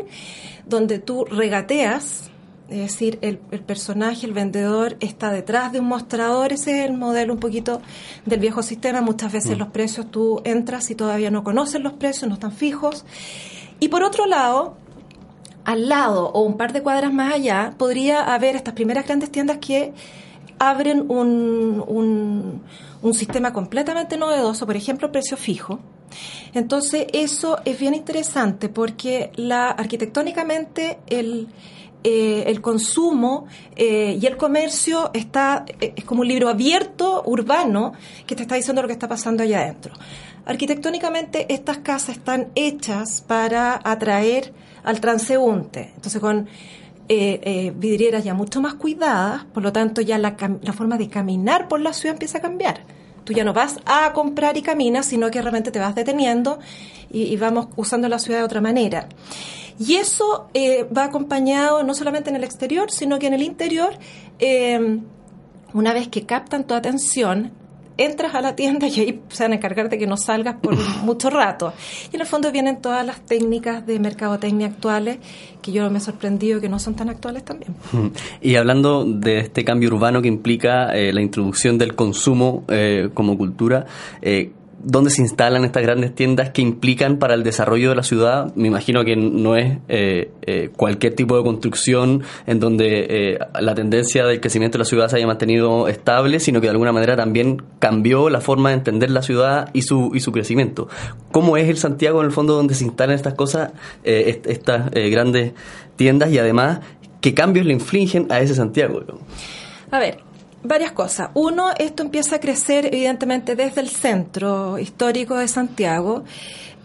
donde 0.67 1.01
tú 1.01 1.25
regateas 1.25 2.30
Es 2.71 2.79
decir, 2.79 3.19
el, 3.21 3.39
personaje, 3.39 4.27
el 4.27 4.33
vendedor, 4.33 4.97
está 5.01 5.33
detrás 5.33 5.73
de 5.73 5.81
un 5.81 5.87
mostrador. 5.87 6.53
Ese 6.53 6.79
es 6.79 6.89
el 6.89 6.97
modelo 6.97 7.35
un 7.35 7.41
poquito 7.41 7.83
del 8.27 8.39
viejo 8.39 8.63
sistema. 8.63 9.01
Muchas 9.01 9.33
veces 9.33 9.57
mm. 9.57 9.59
los 9.59 9.69
precios 9.69 10.11
tú 10.11 10.41
entras 10.45 10.89
y 10.91 10.95
todavía 10.95 11.33
no 11.33 11.43
conoces 11.43 11.81
los 11.81 11.95
precios, 11.95 12.29
no 12.29 12.35
están 12.35 12.53
fijos. 12.53 13.05
Y 13.81 13.89
por 13.89 14.05
otro 14.05 14.27
lado, 14.27 14.77
al 15.65 15.89
lado 15.89 16.31
o 16.31 16.43
un 16.43 16.57
par 16.57 16.73
de 16.73 16.83
cuadras 16.83 17.13
más 17.13 17.35
allá, 17.35 17.75
podría 17.77 18.33
haber 18.33 18.55
estas 18.55 18.75
primeras 18.75 19.05
grandes 19.05 19.31
tiendas 19.33 19.59
que 19.59 19.93
abren 20.61 21.07
un, 21.11 21.83
un, 21.89 22.63
un 23.03 23.15
sistema 23.15 23.53
completamente 23.53 24.17
novedoso, 24.17 24.65
por 24.65 24.77
ejemplo, 24.77 25.11
precio 25.11 25.37
fijo. 25.37 25.81
Entonces, 26.55 27.07
eso 27.13 27.59
es 27.65 27.79
bien 27.79 27.95
interesante 27.95 28.69
porque 28.69 29.33
la 29.37 29.71
arquitectónicamente 29.71 30.99
el, 31.09 31.49
eh, 32.03 32.45
el 32.47 32.63
consumo 32.63 33.47
eh, 33.77 34.19
y 34.19 34.25
el 34.27 34.39
comercio 34.39 35.11
está 35.13 35.67
eh, 35.81 35.93
es 35.97 36.05
como 36.05 36.23
un 36.23 36.29
libro 36.29 36.49
abierto 36.49 37.23
urbano 37.27 37.93
que 38.27 38.35
te 38.35 38.43
está 38.43 38.55
diciendo 38.55 38.81
lo 38.81 38.89
que 38.89 38.95
está 38.95 39.07
pasando 39.07 39.43
allá 39.43 39.61
adentro. 39.61 39.93
Arquitectónicamente 40.47 41.53
estas 41.53 41.79
casas 41.79 42.17
están 42.17 42.49
hechas 42.55 43.21
para 43.21 43.79
atraer 43.85 44.55
al 44.83 45.01
transeúnte. 45.01 45.93
Entonces 45.95 46.21
con 46.21 46.49
vidrieras 47.09 48.23
ya 48.23 48.35
mucho 48.35 48.61
más 48.61 48.75
cuidadas, 48.75 49.45
por 49.47 49.65
lo 49.65 49.73
tanto 49.73 50.01
ya 50.01 50.17
la, 50.17 50.37
la 50.63 50.73
forma 50.73 50.97
de 50.97 51.09
caminar 51.09 51.67
por 51.67 51.81
la 51.81 51.93
ciudad 51.93 52.15
empieza 52.15 52.39
a 52.39 52.41
cambiar. 52.41 52.85
Tú 53.31 53.37
ya 53.37 53.45
no 53.45 53.53
vas 53.53 53.79
a 53.87 54.13
comprar 54.13 54.57
y 54.57 54.63
caminas, 54.63 55.07
sino 55.07 55.31
que 55.31 55.41
realmente 55.41 55.71
te 55.71 55.79
vas 55.79 55.95
deteniendo 55.95 56.59
y, 57.13 57.37
vamos 57.37 57.69
usando 57.77 58.09
la 58.09 58.19
ciudad 58.19 58.41
de 58.41 58.45
otra 58.45 58.61
manera. 58.61 59.09
Y 59.79 59.95
eso 59.95 60.49
eh, 60.53 60.83
va 60.83 61.05
acompañado 61.05 61.85
no 61.85 61.95
solamente 61.95 62.31
en 62.31 62.35
el 62.35 62.43
exterior, 62.43 62.91
sino 62.91 63.21
que 63.21 63.29
en 63.29 63.35
el 63.35 63.43
interior, 63.43 63.97
eh, 64.41 64.99
una 65.73 65.93
vez 65.93 66.09
que 66.09 66.27
captan 66.27 66.65
tu 66.65 66.75
atención, 66.75 67.53
entras 68.01 68.35
a 68.35 68.41
la 68.41 68.57
tienda 68.57 68.89
y 68.89 69.01
ahí 69.01 69.21
se 69.29 69.45
van 69.45 69.53
a 69.53 69.57
encargar 69.57 69.91
de 69.91 69.99
que 69.99 70.07
no 70.07 70.17
salgas 70.17 70.57
por 70.57 70.77
mucho 71.05 71.31
rato. 71.31 71.73
Y 72.13 72.17
en 72.17 72.23
el 72.23 72.27
fondo 72.27 72.51
vienen 72.51 72.81
todas 72.81 73.05
las 73.05 73.21
técnicas 73.21 73.87
de 73.87 73.99
mercadotecnia 73.99 74.69
actuales 74.69 75.19
que 75.61 75.73
yo 75.73 75.91
me 75.91 75.99
he 75.99 76.01
sorprendido 76.01 76.61
que 76.61 76.69
no 76.69 76.79
son 76.79 76.95
tan 76.95 77.09
actuales 77.09 77.45
también. 77.45 77.75
Y 78.41 78.57
hablando 78.57 79.05
de 79.05 79.41
este 79.41 79.65
cambio 79.65 79.91
urbano 79.91 80.23
que 80.23 80.29
implica 80.29 80.95
eh, 80.95 81.13
la 81.13 81.21
introducción 81.21 81.77
del 81.77 81.95
consumo 81.95 82.65
eh, 82.69 83.11
como 83.13 83.37
cultura, 83.37 83.87
eh, 84.23 84.53
dónde 84.83 85.11
se 85.11 85.23
instalan 85.23 85.65
estas 85.65 85.83
grandes 85.83 86.15
tiendas 86.15 86.51
que 86.51 86.63
implican 86.63 87.19
para 87.19 87.35
el 87.35 87.43
desarrollo 87.43 87.91
de 87.91 87.97
la 87.97 88.03
ciudad. 88.03 88.55
Me 88.55 88.69
imagino 88.69 89.05
que 89.05 89.17
no 89.17 89.57
es 89.57 89.79
eh, 89.89 90.31
eh, 90.43 90.71
cualquier 90.75 91.15
tipo 91.15 91.37
de 91.37 91.43
construcción 91.43 92.23
en 92.47 92.61
donde 92.61 93.07
eh, 93.09 93.39
la 93.61 93.75
tendencia 93.75 94.25
del 94.25 94.41
crecimiento 94.41 94.79
de 94.79 94.81
la 94.81 94.85
ciudad 94.87 95.09
se 95.09 95.17
haya 95.17 95.27
mantenido 95.27 95.89
estable, 95.89 96.41
sino 96.41 96.61
que 96.61 96.67
de 96.67 96.73
alguna 96.73 96.93
manera 96.93 97.17
también 97.17 97.63
cambió 97.79 98.31
la 98.31 98.41
forma 98.41 98.71
de 98.71 98.77
entender 98.77 99.11
la 99.11 99.23
ciudad 99.23 99.71
y 99.73 99.83
su, 99.83 100.13
y 100.15 100.21
su 100.21 100.33
crecimiento. 100.33 100.89
¿Cómo 101.31 101.57
es 101.57 101.69
el 101.69 101.77
Santiago 101.77 102.21
en 102.21 102.27
el 102.27 102.33
fondo 102.33 102.55
donde 102.55 102.75
se 102.75 102.85
instalan 102.85 103.15
estas 103.15 103.35
cosas, 103.35 103.73
estas 104.03 104.91
grandes 104.91 105.53
tiendas 105.97 106.31
y 106.31 106.39
además 106.39 106.81
qué 107.21 107.35
cambios 107.35 107.67
le 107.67 107.73
infligen 107.73 108.27
a 108.31 108.41
ese 108.41 108.55
Santiago? 108.55 109.03
A 109.91 109.99
ver, 109.99 110.19
Varias 110.63 110.93
cosas. 110.93 111.31
Uno, 111.35 111.71
esto 111.79 112.03
empieza 112.03 112.37
a 112.37 112.41
crecer 112.41 112.87
evidentemente 112.87 113.57
desde 113.57 113.81
el 113.81 113.89
centro 113.89 114.79
histórico 114.79 115.37
de 115.37 115.49
Santiago. 115.49 116.25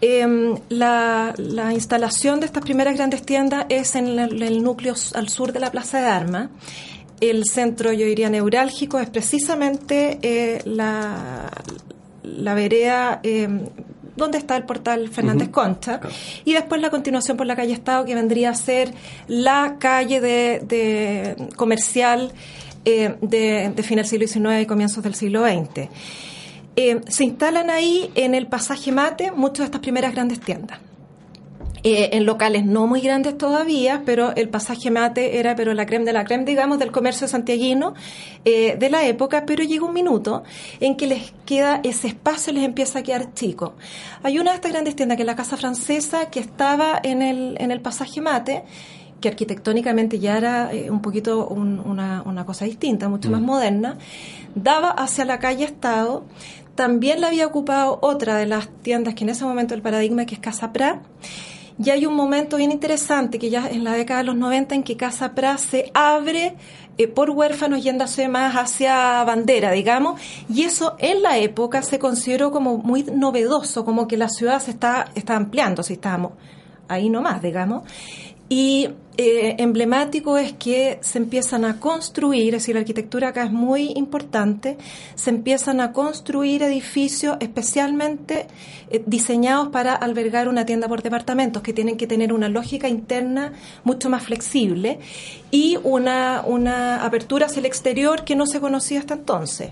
Em, 0.00 0.56
la, 0.68 1.34
instalación 1.72 2.40
de 2.40 2.46
estas 2.46 2.62
primeras 2.62 2.96
grandes 2.96 3.22
tiendas 3.22 3.66
es 3.68 3.94
en 3.94 4.18
el, 4.18 4.62
núcleo 4.62 4.94
al 5.14 5.28
sur 5.28 5.52
de 5.52 5.60
la 5.60 5.70
Plaza 5.70 6.00
de 6.00 6.06
Armas. 6.06 6.48
El 7.20 7.44
centro, 7.44 7.92
yo 7.92 8.06
diría, 8.06 8.30
neurálgico 8.30 8.98
es 8.98 9.10
precisamente 9.10 10.18
eh, 10.22 10.62
la, 10.64 11.50
la 12.22 12.54
vereda 12.54 13.20
em, 13.22 13.66
donde 14.16 14.38
está 14.38 14.56
el 14.56 14.64
portal 14.64 15.08
Fernández 15.08 15.50
Concha, 15.50 16.00
y 16.44 16.54
después 16.54 16.80
la 16.80 16.90
continuación 16.90 17.36
por 17.36 17.46
la 17.46 17.54
calle 17.54 17.72
Estado, 17.72 18.04
que 18.04 18.14
vendría 18.14 18.50
a 18.50 18.54
ser 18.54 18.92
la 19.28 19.76
calle 19.78 20.20
de, 20.20 20.60
de 20.66 21.48
comercial 21.56 22.32
eh, 22.88 23.16
de, 23.20 23.72
de 23.74 23.82
fin 23.82 23.96
del 23.96 24.06
siglo 24.06 24.28
XIX 24.28 24.62
y 24.62 24.66
comienzos 24.66 25.02
del 25.02 25.16
siglo 25.16 25.44
XX. 25.44 25.88
Eh, 26.76 27.00
se 27.08 27.24
instalan 27.24 27.68
ahí 27.68 28.12
en 28.14 28.32
el 28.32 28.46
pasaje 28.46 28.92
Mate 28.92 29.32
muchas 29.32 29.58
de 29.58 29.64
estas 29.64 29.80
primeras 29.80 30.14
grandes 30.14 30.38
tiendas. 30.38 30.78
Eh, 31.82 32.10
en 32.12 32.26
locales 32.26 32.64
no 32.64 32.86
muy 32.86 33.00
grandes 33.00 33.36
todavía, 33.36 34.02
pero 34.06 34.36
el 34.36 34.48
pasaje 34.48 34.90
mate 34.92 35.38
era 35.38 35.56
pero 35.56 35.74
la 35.74 35.84
creme 35.84 36.04
de 36.04 36.12
la 36.12 36.24
creme, 36.24 36.44
digamos, 36.44 36.78
del 36.78 36.92
comercio 36.92 37.26
santiaguino 37.28 37.94
de 38.44 38.88
la 38.90 39.04
época, 39.04 39.44
pero 39.46 39.64
llega 39.64 39.84
un 39.84 39.92
minuto 39.92 40.44
en 40.78 40.96
que 40.96 41.08
les 41.08 41.32
queda 41.44 41.80
ese 41.82 42.06
espacio, 42.06 42.52
les 42.52 42.62
empieza 42.64 43.00
a 43.00 43.02
quedar 43.02 43.34
chico. 43.34 43.74
Hay 44.22 44.38
una 44.38 44.52
de 44.52 44.56
estas 44.56 44.72
grandes 44.72 44.94
tiendas 44.94 45.16
que 45.16 45.22
es 45.22 45.26
la 45.26 45.36
Casa 45.36 45.56
Francesa, 45.56 46.30
que 46.30 46.38
estaba 46.38 47.00
en 47.02 47.22
el, 47.22 47.56
en 47.58 47.72
el 47.72 47.80
pasaje 47.80 48.20
mate, 48.20 48.62
que 49.20 49.28
arquitectónicamente 49.28 50.18
ya 50.18 50.36
era 50.36 50.72
eh, 50.72 50.90
un 50.90 51.00
poquito 51.00 51.48
una, 51.48 52.22
una, 52.22 52.44
cosa 52.44 52.64
distinta, 52.64 53.08
mucho 53.08 53.30
más 53.30 53.40
mm. 53.40 53.44
moderna, 53.44 53.98
daba 54.54 54.90
hacia 54.90 55.24
la 55.24 55.38
calle 55.38 55.64
Estado. 55.64 56.24
También 56.74 57.20
la 57.20 57.28
había 57.28 57.46
ocupado 57.46 57.98
otra 58.02 58.36
de 58.36 58.46
las 58.46 58.68
tiendas 58.82 59.14
que 59.14 59.24
en 59.24 59.30
ese 59.30 59.44
momento 59.44 59.74
el 59.74 59.82
paradigma, 59.82 60.26
que 60.26 60.34
es 60.34 60.40
Casa 60.40 60.72
Pra. 60.72 61.00
Y 61.82 61.90
hay 61.90 62.06
un 62.06 62.14
momento 62.14 62.56
bien 62.56 62.72
interesante 62.72 63.38
que 63.38 63.50
ya 63.50 63.68
en 63.68 63.84
la 63.84 63.92
década 63.92 64.20
de 64.20 64.24
los 64.24 64.36
90 64.36 64.74
en 64.74 64.82
que 64.82 64.96
Casa 64.96 65.34
Pra 65.34 65.58
se 65.58 65.90
abre 65.92 66.54
eh, 66.98 67.08
por 67.08 67.30
huérfanos 67.30 67.82
yéndose 67.82 68.28
más 68.28 68.54
hacia 68.54 69.22
bandera, 69.24 69.72
digamos, 69.72 70.18
y 70.48 70.62
eso 70.62 70.96
en 70.98 71.22
la 71.22 71.36
época 71.36 71.82
se 71.82 71.98
consideró 71.98 72.50
como 72.50 72.78
muy 72.78 73.02
novedoso, 73.02 73.84
como 73.84 74.08
que 74.08 74.16
la 74.16 74.30
ciudad 74.30 74.60
se 74.60 74.70
está, 74.70 75.10
está 75.14 75.36
ampliando, 75.36 75.82
si 75.82 75.94
estábamos 75.94 76.32
ahí 76.88 77.10
nomás, 77.10 77.42
digamos. 77.42 77.82
Y 78.48 78.88
eh, 79.18 79.56
emblemático 79.58 80.36
es 80.36 80.52
que 80.52 80.98
se 81.00 81.18
empiezan 81.18 81.64
a 81.64 81.80
construir, 81.80 82.54
es 82.54 82.62
decir, 82.62 82.74
la 82.74 82.82
arquitectura 82.82 83.28
acá 83.28 83.44
es 83.44 83.50
muy 83.50 83.92
importante, 83.96 84.76
se 85.14 85.30
empiezan 85.30 85.80
a 85.80 85.92
construir 85.92 86.62
edificios 86.62 87.38
especialmente 87.40 88.46
eh, 88.90 89.02
diseñados 89.06 89.68
para 89.68 89.94
albergar 89.94 90.48
una 90.48 90.66
tienda 90.66 90.86
por 90.86 91.02
departamentos, 91.02 91.62
que 91.62 91.72
tienen 91.72 91.96
que 91.96 92.06
tener 92.06 92.32
una 92.32 92.50
lógica 92.50 92.88
interna 92.88 93.54
mucho 93.84 94.10
más 94.10 94.22
flexible 94.22 95.00
y 95.50 95.78
una, 95.82 96.44
una 96.46 97.04
apertura 97.04 97.46
hacia 97.46 97.60
el 97.60 97.66
exterior 97.66 98.22
que 98.24 98.36
no 98.36 98.46
se 98.46 98.60
conocía 98.60 99.00
hasta 99.00 99.14
entonces. 99.14 99.70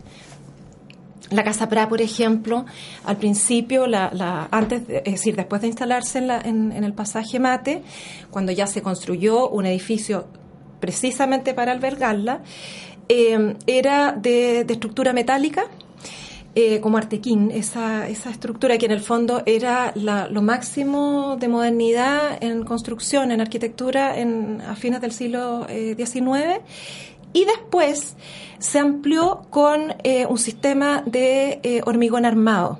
La 1.30 1.42
Casa 1.42 1.68
Pra, 1.68 1.88
por 1.88 2.02
ejemplo, 2.02 2.66
al 3.04 3.16
principio, 3.16 3.86
la, 3.86 4.48
antes, 4.50 4.82
es 4.88 5.12
decir, 5.12 5.36
después 5.36 5.62
de 5.62 5.68
instalarse 5.68 6.18
en, 6.18 6.72
el 6.72 6.92
pasaje 6.92 7.40
Mate, 7.40 7.82
cuando 8.30 8.52
ya 8.52 8.66
se 8.66 8.82
construyó 8.82 9.48
un 9.48 9.66
edificio 9.66 10.26
precisamente 10.80 11.54
para 11.54 11.72
albergarla, 11.72 12.42
eh, 13.08 13.56
era 13.66 14.12
de, 14.12 14.60
estructura 14.60 15.12
metálica, 15.12 15.64
eh, 16.56 16.80
como 16.80 16.98
Artequín, 16.98 17.50
esa, 17.50 18.06
esa 18.06 18.30
estructura 18.30 18.78
que 18.78 18.86
en 18.86 18.92
el 18.92 19.00
fondo 19.00 19.42
era 19.44 19.92
lo 19.96 20.42
máximo 20.42 21.36
de 21.36 21.48
modernidad 21.48 22.38
en 22.40 22.64
construcción, 22.64 23.32
en 23.32 23.40
arquitectura 23.40 24.16
en, 24.18 24.60
a 24.60 24.76
fines 24.76 25.00
del 25.00 25.10
siglo 25.10 25.66
XIX. 25.66 26.26
Eh, 26.28 26.60
y 27.34 27.44
después 27.44 28.16
se 28.58 28.78
amplió 28.78 29.42
con 29.50 29.94
eh, 30.04 30.24
un 30.24 30.38
sistema 30.38 31.02
de 31.04 31.60
eh, 31.62 31.82
hormigón 31.84 32.24
armado. 32.24 32.78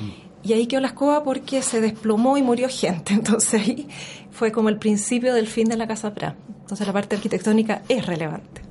Mm. 0.00 0.48
Y 0.48 0.52
ahí 0.54 0.66
quedó 0.66 0.80
la 0.80 0.88
escoba 0.88 1.22
porque 1.22 1.60
se 1.60 1.82
desplomó 1.82 2.38
y 2.38 2.42
murió 2.42 2.68
gente. 2.70 3.12
Entonces 3.14 3.60
ahí 3.60 3.88
fue 4.30 4.50
como 4.50 4.70
el 4.70 4.78
principio 4.78 5.34
del 5.34 5.46
fin 5.46 5.68
de 5.68 5.76
la 5.76 5.86
Casa 5.86 6.14
Pra. 6.14 6.36
Entonces 6.60 6.86
la 6.86 6.92
parte 6.94 7.16
arquitectónica 7.16 7.82
es 7.88 8.06
relevante. 8.06 8.62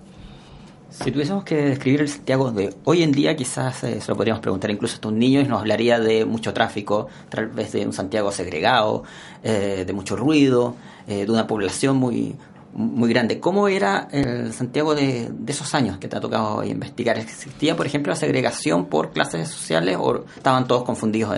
Si 0.89 1.11
tuviésemos 1.11 1.43
que 1.43 1.55
describir 1.55 2.01
el 2.01 2.09
Santiago 2.09 2.51
de 2.51 2.73
hoy 2.83 3.03
en 3.03 3.11
día, 3.11 3.35
quizás 3.35 3.83
eh, 3.83 4.01
se 4.01 4.07
lo 4.07 4.15
podríamos 4.15 4.41
preguntar 4.41 4.71
incluso 4.71 4.97
a 5.03 5.07
un 5.07 5.19
niño 5.19 5.39
y 5.39 5.43
nos 5.43 5.59
hablaría 5.59 5.99
de 5.99 6.25
mucho 6.25 6.51
tráfico, 6.51 7.07
tal 7.29 7.47
vez 7.47 7.73
de 7.73 7.85
un 7.85 7.93
Santiago 7.93 8.31
segregado, 8.31 9.03
de 9.43 9.93
mucho 9.93 10.15
ruido, 10.15 10.75
de 11.07 11.29
una 11.29 11.47
población 11.47 11.97
muy, 11.97 12.35
muy 12.73 13.09
grande. 13.09 13.39
¿Cómo 13.39 13.67
era 13.67 14.07
el 14.11 14.53
Santiago 14.53 14.95
de, 14.95 15.31
esos 15.47 15.73
años 15.73 15.97
que 15.97 16.07
te 16.07 16.17
ha 16.17 16.19
tocado 16.19 16.63
investigar? 16.63 17.17
¿Existía, 17.17 17.75
por 17.75 17.85
ejemplo, 17.85 18.11
la 18.11 18.15
segregación 18.15 18.85
por 18.85 19.11
clases 19.11 19.49
sociales 19.49 19.97
o 19.99 20.23
estaban 20.35 20.67
todos 20.67 20.83
confundidos 20.83 21.35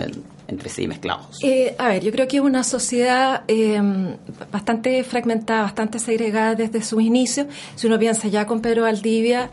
entre 0.48 0.68
sí, 0.68 0.86
mezclados? 0.86 1.38
Eh, 1.42 1.74
a 1.78 1.88
ver, 1.88 2.02
yo 2.02 2.12
creo 2.12 2.28
que 2.28 2.36
es 2.36 2.42
una 2.42 2.64
sociedad 2.64 3.42
em, 3.48 4.16
bastante 4.50 5.02
fragmentada, 5.04 5.62
bastante 5.62 5.98
segregada 5.98 6.54
desde 6.54 6.82
sus 6.82 7.02
inicios. 7.02 7.46
Si 7.74 7.86
uno 7.86 7.98
piensa 7.98 8.28
ya 8.28 8.46
con 8.46 8.60
Pedro 8.60 8.82
Valdivia, 8.82 9.50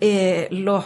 eh, 0.00 0.48
los 0.50 0.84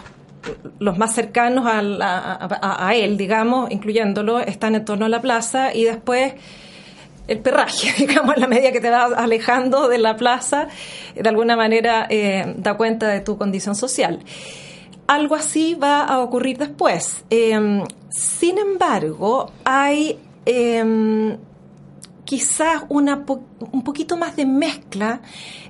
los 0.78 0.96
más 0.96 1.12
cercanos 1.12 1.66
a, 1.66 2.86
a, 2.86 2.94
él, 2.94 3.16
digamos, 3.16 3.68
incluyéndolo, 3.72 4.38
están 4.38 4.76
en 4.76 4.84
torno 4.84 5.06
a 5.06 5.08
la 5.08 5.20
plaza 5.20 5.74
y 5.74 5.82
después 5.82 6.34
el 7.28 7.40
perraje, 7.40 7.92
digamos, 7.98 8.36
en 8.36 8.42
la 8.42 8.48
medida 8.48 8.72
que 8.72 8.80
te 8.80 8.90
vas 8.90 9.12
alejando 9.16 9.88
de 9.88 9.98
la 9.98 10.16
plaza, 10.16 10.68
de 11.14 11.28
alguna 11.28 11.56
manera 11.56 12.06
eh, 12.10 12.54
da 12.56 12.76
cuenta 12.76 13.08
de 13.08 13.20
tu 13.20 13.36
condición 13.36 13.74
social. 13.74 14.20
Algo 15.06 15.36
así 15.36 15.74
va 15.74 16.04
a 16.04 16.18
ocurrir 16.18 16.58
después. 16.58 17.24
Em, 17.30 17.84
sin 18.10 18.58
embargo, 18.58 19.52
hay 19.64 20.18
em, 20.44 21.36
quizás 22.24 22.82
una 22.88 23.24
un 23.72 23.84
poquito 23.84 24.16
más 24.16 24.36
de 24.36 24.46
mezcla 24.46 25.20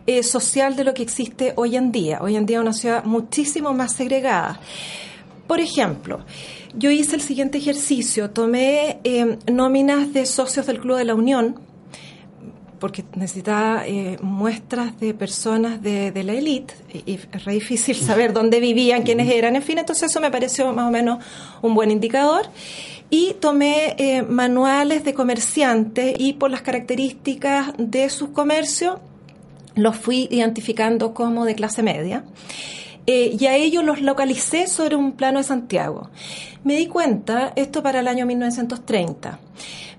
eh, 0.06 0.22
social 0.22 0.74
de 0.74 0.84
lo 0.84 0.94
que 0.94 1.02
existe 1.02 1.52
hoy 1.56 1.76
en 1.76 1.92
día. 1.92 2.18
Hoy 2.22 2.36
en 2.36 2.46
día 2.46 2.58
es 2.58 2.62
una 2.62 2.72
ciudad 2.72 3.04
muchísimo 3.04 3.74
más 3.74 3.92
segregada. 3.92 4.58
Por 5.46 5.60
ejemplo, 5.60 6.24
yo 6.74 6.90
hice 6.90 7.16
el 7.16 7.22
siguiente 7.22 7.58
ejercicio, 7.58 8.30
tomé 8.30 8.98
em, 9.04 9.38
nóminas 9.50 10.12
de 10.12 10.26
socios 10.26 10.66
del 10.66 10.80
Club 10.80 10.98
de 10.98 11.04
la 11.04 11.14
Unión, 11.14 11.60
porque 12.78 13.04
necesitaba 13.14 13.86
eh, 13.86 14.18
muestras 14.20 14.98
de 15.00 15.14
personas 15.14 15.82
de, 15.82 16.12
la 16.22 16.32
élite 16.32 16.74
y, 17.06 17.14
es 17.14 17.44
re 17.44 17.54
difícil 17.54 17.96
saber 17.96 18.32
dónde 18.32 18.60
vivían, 18.60 19.02
quiénes 19.02 19.30
eran, 19.30 19.56
en 19.56 19.62
fin, 19.62 19.78
entonces 19.78 20.10
eso 20.10 20.20
me 20.20 20.30
pareció 20.30 20.72
más 20.72 20.88
o 20.88 20.90
menos 20.90 21.24
un 21.62 21.74
buen 21.74 21.90
indicador. 21.90 22.46
Y 23.08 23.34
tomé 23.34 23.94
eh, 23.98 24.22
manuales 24.22 25.04
de 25.04 25.14
comerciantes 25.14 26.16
y 26.18 26.32
por 26.32 26.50
las 26.50 26.62
características 26.62 27.72
de 27.78 28.10
sus 28.10 28.30
comercios 28.30 28.98
los 29.76 29.96
fui 29.96 30.26
identificando 30.30 31.14
como 31.14 31.44
de 31.44 31.54
clase 31.54 31.82
media. 31.84 32.24
Eh, 33.06 33.36
y 33.38 33.46
a 33.46 33.54
ellos 33.54 33.84
los 33.84 34.00
localicé 34.00 34.66
sobre 34.66 34.96
un 34.96 35.12
plano 35.12 35.38
de 35.38 35.44
Santiago. 35.44 36.10
Me 36.66 36.74
di 36.74 36.88
cuenta, 36.88 37.52
esto 37.54 37.80
para 37.80 38.00
el 38.00 38.08
año 38.08 38.26
1930, 38.26 39.38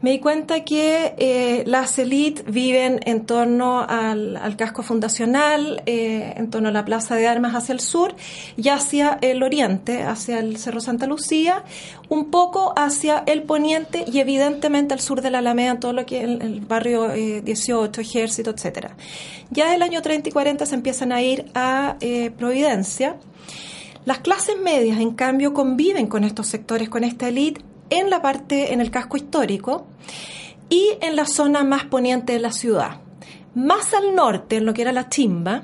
me 0.01 0.11
di 0.11 0.19
cuenta 0.19 0.65
que 0.65 1.15
eh, 1.17 1.63
las 1.65 1.97
élites 1.97 2.43
viven 2.43 2.99
en 3.05 3.25
torno 3.25 3.85
al, 3.87 4.57
casco 4.57 4.83
fundacional, 4.83 5.81
eh, 5.85 6.33
en 6.35 6.49
torno 6.49 6.67
a 6.67 6.73
la 6.73 6.83
Plaza 6.83 7.15
de 7.15 7.25
Armas 7.25 7.55
hacia 7.55 7.71
el 7.71 7.79
sur 7.79 8.13
y 8.57 8.67
hacia 8.67 9.17
el 9.21 9.43
oriente, 9.43 10.03
hacia 10.03 10.39
el 10.39 10.57
Cerro 10.57 10.81
Santa 10.81 11.07
Lucía, 11.07 11.63
un 12.09 12.31
poco 12.31 12.73
hacia 12.75 13.23
el 13.27 13.43
poniente 13.43 14.03
y 14.05 14.19
evidentemente 14.19 14.93
al 14.93 14.99
sur 14.99 15.21
de 15.21 15.31
la 15.31 15.37
Alameda, 15.37 15.79
todo 15.79 15.93
lo 15.93 16.05
que 16.05 16.17
es 16.17 16.23
el, 16.25 16.59
barrio 16.59 17.07
18, 17.07 18.01
Ejército, 18.01 18.49
etcétera. 18.49 18.97
Ya 19.51 19.71
del 19.71 19.83
año 19.83 20.01
30 20.01 20.27
y 20.27 20.31
40 20.33 20.65
se 20.65 20.75
empiezan 20.75 21.13
a 21.13 21.21
ir 21.21 21.45
a 21.55 21.95
Providencia 22.37 23.15
las 24.07 24.19
clases 24.19 24.55
medias, 24.57 25.01
en 25.01 25.11
cambio, 25.11 25.53
conviven 25.53 26.07
con 26.07 26.23
estos 26.23 26.47
sectores, 26.47 26.87
con 26.87 27.03
esta 27.03 27.27
élite, 27.27 27.59
en 27.89 28.09
la 28.09 28.21
parte, 28.21 28.71
en 28.71 28.79
el 28.79 28.89
casco 28.89 29.17
histórico 29.17 29.85
y 30.69 30.91
en 31.01 31.17
la 31.17 31.25
zona 31.25 31.65
más 31.65 31.83
poniente 31.83 32.31
de 32.31 32.39
la 32.39 32.53
ciudad. 32.53 33.01
Más 33.53 33.93
al 33.93 34.15
norte, 34.15 34.55
en 34.55 34.65
lo 34.65 34.73
que 34.73 34.83
era 34.83 34.93
la 34.93 35.09
chimba, 35.09 35.63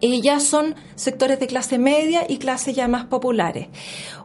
ya 0.00 0.40
son 0.40 0.74
sectores 0.94 1.38
de 1.38 1.46
clase 1.46 1.76
media 1.76 2.24
y 2.26 2.38
clase 2.38 2.72
ya 2.72 2.88
más 2.88 3.04
populares. 3.04 3.68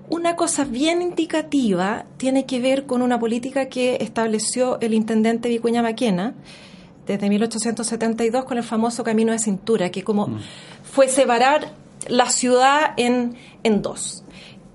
Una 0.09 0.37
cosa 0.37 0.63
bien 0.63 1.01
indicativa 1.01 2.05
tiene 2.15 2.45
que 2.45 2.61
ver 2.61 2.85
con 2.85 3.01
una 3.01 3.19
política 3.19 3.65
que 3.67 3.97
estableció 3.99 4.79
el 4.79 4.93
intendente 4.93 5.49
Vicuña 5.49 5.81
Maquena 5.81 6.35
desde 7.05 7.27
1872 7.27 8.45
con 8.45 8.57
el 8.57 8.63
famoso 8.63 9.03
camino 9.03 9.33
de 9.33 9.39
cintura, 9.39 9.89
que 9.89 10.05
como 10.05 10.27
mm. 10.27 10.39
fue 10.83 11.09
separar 11.09 11.73
la 12.09 12.29
ciudad 12.29 12.93
en, 12.97 13.35
en 13.63 13.81
dos 13.81 14.23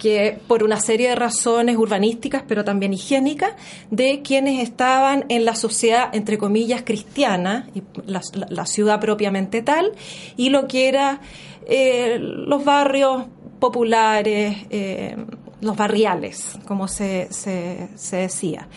que 0.04 0.38
por 0.48 0.62
una 0.62 0.80
serie 0.80 1.08
de 1.08 1.14
razones 1.14 1.78
urbanísticas, 1.78 2.44
pero 2.46 2.62
también 2.62 2.92
higiénicas, 2.92 3.52
de 3.90 4.20
quienes 4.20 4.62
estaban 4.62 5.24
en 5.30 5.46
la 5.46 5.54
sociedad, 5.54 6.14
entre 6.14 6.36
comillas, 6.36 6.82
cristiana, 6.84 7.70
y 7.74 7.82
la, 8.04 8.66
ciudad 8.66 9.00
propiamente 9.00 9.62
tal, 9.62 9.92
y 10.36 10.50
lo 10.50 10.66
que 10.66 10.88
era 10.88 11.20
eh, 11.66 12.18
los 12.20 12.66
barrios 12.66 13.24
populares, 13.58 14.66
eh, 14.68 15.16
los 15.62 15.74
barriales, 15.74 16.58
como 16.66 16.86
se, 16.86 17.28
se, 17.32 17.88
se 17.94 18.16
decía. 18.16 18.68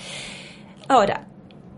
Ahora, 0.87 1.27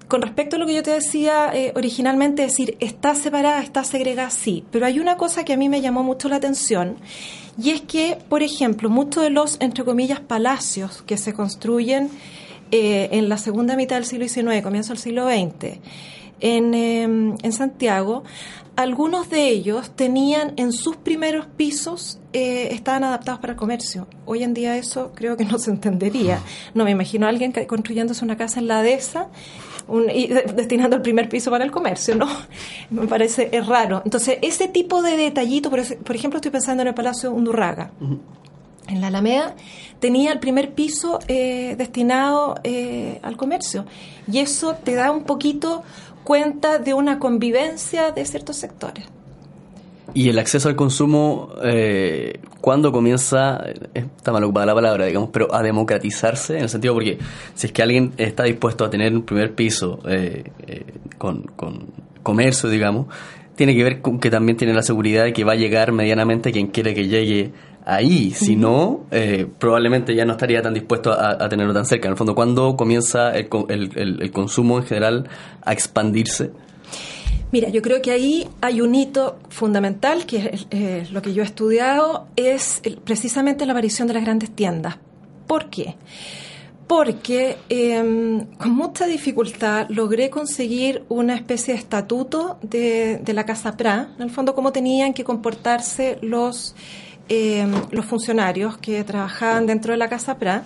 con 0.10 0.24
respecto 0.24 0.56
a 0.56 0.60
lo 0.60 0.66
que 0.66 0.74
yo 0.74 0.84
te 0.84 0.92
decía 0.92 1.52
eh, 1.54 1.72
originalmente, 1.76 2.42
decir, 2.42 2.76
está 2.80 3.14
separada, 3.14 3.62
está 3.62 3.84
segregada, 3.84 4.32
sí, 4.32 4.66
pero 4.72 4.88
hay 4.88 5.00
una 5.00 5.18
cosa 5.18 5.46
que 5.46 5.54
a 5.54 5.58
mí 5.58 5.70
me 5.70 5.82
llamó 5.82 6.04
mucho 6.04 6.28
la 6.30 6.38
atención 6.38 6.98
y 7.62 7.70
es 7.70 7.82
que, 7.82 8.18
por 8.28 8.42
ejemplo, 8.42 8.90
muchos 8.90 9.22
de 9.22 9.30
los, 9.30 9.58
entre 9.62 9.86
comillas, 9.86 10.20
palacios 10.20 11.04
que 11.04 11.16
se 11.16 11.34
construyen 11.34 12.10
eh, 12.72 13.10
en 13.12 13.30
la 13.30 13.38
segunda 13.38 13.76
mitad 13.76 13.98
del 13.98 14.06
siglo 14.06 14.28
XIX, 14.28 14.64
comienzo 14.64 14.94
del 14.94 14.98
siglo 14.98 15.28
XX, 15.28 15.78
en, 16.40 16.74
em, 16.74 17.36
en 17.44 17.54
Santiago, 17.54 18.24
algunos 18.78 19.30
de 19.30 19.50
ellos 19.50 19.92
tenían 19.96 20.54
en 20.56 20.72
sus 20.72 20.96
primeros 20.96 21.46
pisos, 21.46 22.20
eh, 22.34 22.70
estaban 22.72 23.04
adaptados 23.04 23.42
para 23.42 23.54
el 23.54 23.60
comercio. 23.60 24.08
Hoy 24.26 24.42
en 24.42 24.56
día 24.56 24.76
eso 24.78 25.12
creo 25.14 25.38
que 25.38 25.46
no 25.46 25.60
se 25.60 25.70
entendería. 25.70 26.40
No 26.74 26.86
me 26.86 26.92
imagino 26.92 27.26
a 27.26 27.30
alguien 27.30 27.52
construyéndose 27.68 28.24
una 28.24 28.38
casa 28.38 28.60
en 28.60 28.70
la 28.70 28.82
dehesa 28.82 29.28
y 30.14 30.28
destinando 30.28 30.96
el 30.96 31.02
primer 31.02 31.30
piso 31.30 31.52
para 31.52 31.64
el 31.64 31.72
comercio, 31.72 32.16
¿no? 32.16 32.28
Me 32.90 33.08
parece 33.08 33.50
es 33.52 33.66
raro. 33.66 34.02
Entonces, 34.06 34.38
ese 34.42 34.68
tipo 34.68 35.02
de 35.02 35.18
detallito, 35.18 35.70
por, 35.70 35.82
por 35.98 36.16
ejemplo, 36.16 36.38
estoy 36.38 36.52
pensando 36.52 36.82
en 36.82 36.88
el 36.90 36.94
Palacio 36.94 37.32
Undurraga. 37.32 37.92
En 38.88 39.02
la 39.02 39.08
Alameda 39.08 39.56
tenía 40.00 40.32
el 40.32 40.40
primer 40.40 40.74
piso 40.74 41.20
eh, 41.28 41.76
destinado 41.78 42.56
eh, 42.64 43.20
al 43.22 43.38
comercio 43.38 43.86
y 44.32 44.40
eso 44.40 44.76
te 44.84 44.96
da 44.96 45.12
un 45.12 45.24
poquito 45.24 45.84
cuenta 46.24 46.80
de 46.80 46.94
una 46.94 47.20
convivencia 47.20 48.12
de 48.12 48.26
ciertos 48.26 48.58
sectores. 48.58 49.06
Y 50.14 50.30
el 50.30 50.40
acceso 50.40 50.70
al 50.70 50.76
consumo, 50.76 51.50
eh, 51.64 52.40
¿cuándo 52.62 52.92
comienza, 52.92 53.64
está 53.94 54.32
mal 54.32 54.44
ocupada 54.44 54.66
la 54.68 54.76
palabra, 54.76 55.06
digamos, 55.06 55.30
pero 55.32 55.54
a 55.54 55.62
democratizarse? 55.62 56.58
En 56.58 56.64
el 56.64 56.70
sentido 56.70 56.94
porque 56.94 57.20
si 57.54 57.68
es 57.68 57.74
que 57.74 57.82
alguien 57.82 58.14
está 58.18 58.44
dispuesto 58.44 58.86
a 58.86 58.90
tener 58.90 59.14
un 59.14 59.24
primer 59.24 59.54
piso 59.54 60.00
eh, 60.08 60.44
eh, 60.68 60.86
con, 61.18 61.46
comercio, 62.24 62.70
digamos, 62.70 63.08
tiene 63.56 63.76
que 63.76 63.84
ver 63.84 64.02
con 64.02 64.20
que 64.20 64.30
también 64.30 64.58
tiene 64.58 64.74
la 64.74 64.84
seguridad 64.84 65.26
de 65.26 65.34
que 65.34 65.44
va 65.44 65.54
a 65.54 65.56
llegar 65.56 65.92
medianamente 65.92 66.52
quien 66.52 66.68
quiere 66.68 66.94
que 66.94 67.08
llegue 67.08 67.52
ahí. 67.86 68.32
Si 68.32 68.56
no, 68.56 69.06
eh, 69.12 69.48
probablemente 69.58 70.16
ya 70.16 70.26
no 70.26 70.34
estaría 70.34 70.62
tan 70.62 70.74
dispuesto 70.74 71.12
a, 71.12 71.50
tenerlo 71.50 71.74
tan 71.74 71.86
cerca. 71.86 72.08
En 72.08 72.14
el 72.14 72.18
fondo, 72.18 72.36
¿cuándo 72.36 72.76
comienza 72.76 73.32
el, 73.32 73.50
el, 73.70 74.22
el 74.22 74.32
consumo 74.32 74.78
en 74.78 74.86
general 74.86 75.30
a 75.64 75.74
expandirse? 75.74 76.52
Mira, 77.52 77.70
yo 77.70 77.82
creo 77.82 78.00
que 78.02 78.12
ahí 78.12 78.48
hay 78.62 78.82
un 78.82 78.94
hito 78.94 79.40
fundamental, 79.50 80.28
que 80.28 80.66
es 80.70 81.12
lo 81.12 81.22
que 81.24 81.34
yo 81.34 81.42
he 81.42 81.46
estudiado, 81.46 82.28
es 82.36 82.82
precisamente 83.04 83.66
la 83.66 83.72
aparición 83.74 84.08
de 84.08 84.14
las 84.14 84.24
grandes 84.24 84.52
tiendas. 84.52 84.98
¿Por 85.48 85.72
qué? 85.72 85.96
Porque 86.86 87.58
em, 87.70 88.46
con 88.58 88.72
mucha 88.72 89.08
dificultad 89.08 89.88
logré 89.90 90.30
conseguir 90.30 91.04
una 91.10 91.34
especie 91.34 91.74
de 91.74 91.80
estatuto 91.80 92.60
de, 92.62 93.22
la 93.34 93.46
Casa 93.48 93.76
PRA, 93.76 94.12
en 94.16 94.22
el 94.22 94.30
fondo 94.30 94.54
cómo 94.54 94.72
tenían 94.72 95.16
que 95.16 95.24
comportarse 95.24 96.20
los, 96.22 96.76
em, 97.30 97.72
los 97.90 98.06
funcionarios 98.06 98.78
que 98.78 99.04
trabajaban 99.04 99.66
dentro 99.66 99.92
de 99.94 99.98
la 99.98 100.08
Casa 100.08 100.38
PRA. 100.38 100.64